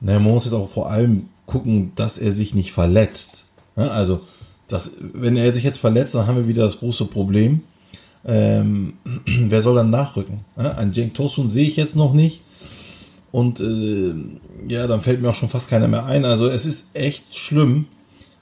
Naja, 0.00 0.18
man 0.18 0.32
muss 0.32 0.44
jetzt 0.44 0.54
auch 0.54 0.68
vor 0.68 0.90
allem 0.90 1.28
gucken, 1.46 1.92
dass 1.94 2.18
er 2.18 2.32
sich 2.32 2.54
nicht 2.54 2.72
verletzt. 2.72 3.46
Ja, 3.76 3.88
also, 3.88 4.20
das, 4.68 4.92
wenn 5.14 5.36
er 5.36 5.52
sich 5.54 5.64
jetzt 5.64 5.78
verletzt, 5.78 6.14
dann 6.14 6.26
haben 6.26 6.36
wir 6.36 6.48
wieder 6.48 6.62
das 6.62 6.78
große 6.78 7.06
Problem. 7.06 7.60
Ähm, 8.24 8.94
wer 9.24 9.62
soll 9.62 9.76
dann 9.76 9.90
nachrücken? 9.90 10.40
Ja, 10.56 10.72
ein 10.76 10.92
Cenk 10.92 11.14
Tosun 11.14 11.48
sehe 11.48 11.66
ich 11.66 11.76
jetzt 11.76 11.96
noch 11.96 12.12
nicht. 12.12 12.42
Und 13.32 13.60
äh, 13.60 14.14
ja, 14.68 14.86
dann 14.86 15.00
fällt 15.00 15.22
mir 15.22 15.30
auch 15.30 15.34
schon 15.34 15.48
fast 15.48 15.70
keiner 15.70 15.88
mehr 15.88 16.04
ein. 16.04 16.24
Also 16.24 16.48
es 16.48 16.66
ist 16.66 16.86
echt 16.94 17.36
schlimm. 17.36 17.86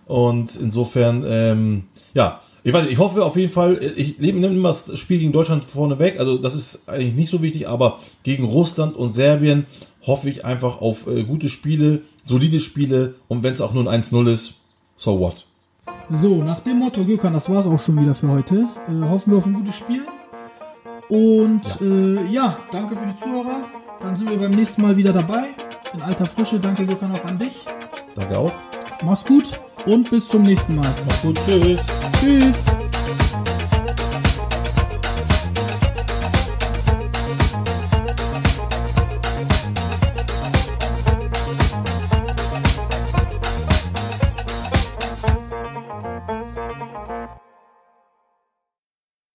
Und 0.07 0.57
insofern, 0.57 1.25
ähm, 1.29 1.85
ja, 2.15 2.41
ich 2.65 2.73
weiß 2.73 2.87
ich 2.89 2.99
hoffe 2.99 3.25
auf 3.25 3.37
jeden 3.37 3.53
Fall, 3.53 3.81
ich 3.97 4.19
nehme 4.19 4.49
mal 4.51 4.69
das 4.69 4.99
Spiel 4.99 5.19
gegen 5.19 5.33
Deutschland 5.33 5.65
vorne 5.65 5.99
weg, 5.99 6.17
also 6.19 6.39
das 6.39 6.55
ist 6.55 6.89
eigentlich 6.89 7.15
nicht 7.15 7.31
so 7.31 7.41
wichtig, 7.41 7.69
aber 7.69 7.99
gegen 8.25 8.45
Russland 8.45 8.97
und 8.97 9.11
Serbien 9.11 9.67
hoffe 10.07 10.29
ich 10.29 10.45
einfach 10.45 10.81
auf 10.81 11.07
äh, 11.07 11.25
gute 11.25 11.49
Spiele, 11.49 12.03
solide 12.25 12.59
Spiele 12.59 13.15
und 13.29 13.43
wenn 13.43 13.53
es 13.53 13.61
auch 13.61 13.73
nur 13.73 13.91
ein 13.91 14.03
1-0 14.03 14.31
ist, 14.31 14.55
so 14.97 15.21
what? 15.21 15.47
So, 16.11 16.43
nach 16.43 16.61
dem 16.61 16.79
Motto, 16.79 17.05
Gökhan, 17.05 17.35
das 17.35 17.49
war's 17.51 17.67
auch 17.67 17.79
schon 17.79 18.01
wieder 18.01 18.15
für 18.15 18.29
heute. 18.29 18.67
Äh, 18.89 19.09
hoffen 19.09 19.31
wir 19.31 19.39
auf 19.39 19.47
ein 19.47 19.55
gutes 19.55 19.77
Spiel. 19.77 20.03
Und 21.09 21.63
ja. 21.81 21.87
Äh, 21.87 22.33
ja, 22.33 22.59
danke 22.73 22.97
für 22.97 23.07
die 23.07 23.17
Zuhörer. 23.23 23.78
Dann 24.01 24.17
sind 24.17 24.31
wir 24.31 24.39
beim 24.39 24.51
nächsten 24.51 24.83
Mal 24.83 24.97
wieder 24.97 25.13
dabei. 25.13 25.49
In 25.93 26.03
alter 26.03 26.27
Frische. 26.27 26.61
Danke, 26.61 26.87
Gökhan, 26.87 27.13
auch 27.13 27.25
an 27.25 27.39
dich. 27.39 27.65
Danke 28.15 28.39
auch. 28.39 28.53
Mach's 29.05 29.25
gut 29.25 29.61
und 29.87 30.11
bis 30.11 30.29
zum 30.29 30.43
nächsten 30.43 30.77
Mal. 30.77 30.89
Mach's 31.07 31.23
gut. 31.23 31.39
Tschüss. 31.47 31.81
Tschüss. 32.21 32.78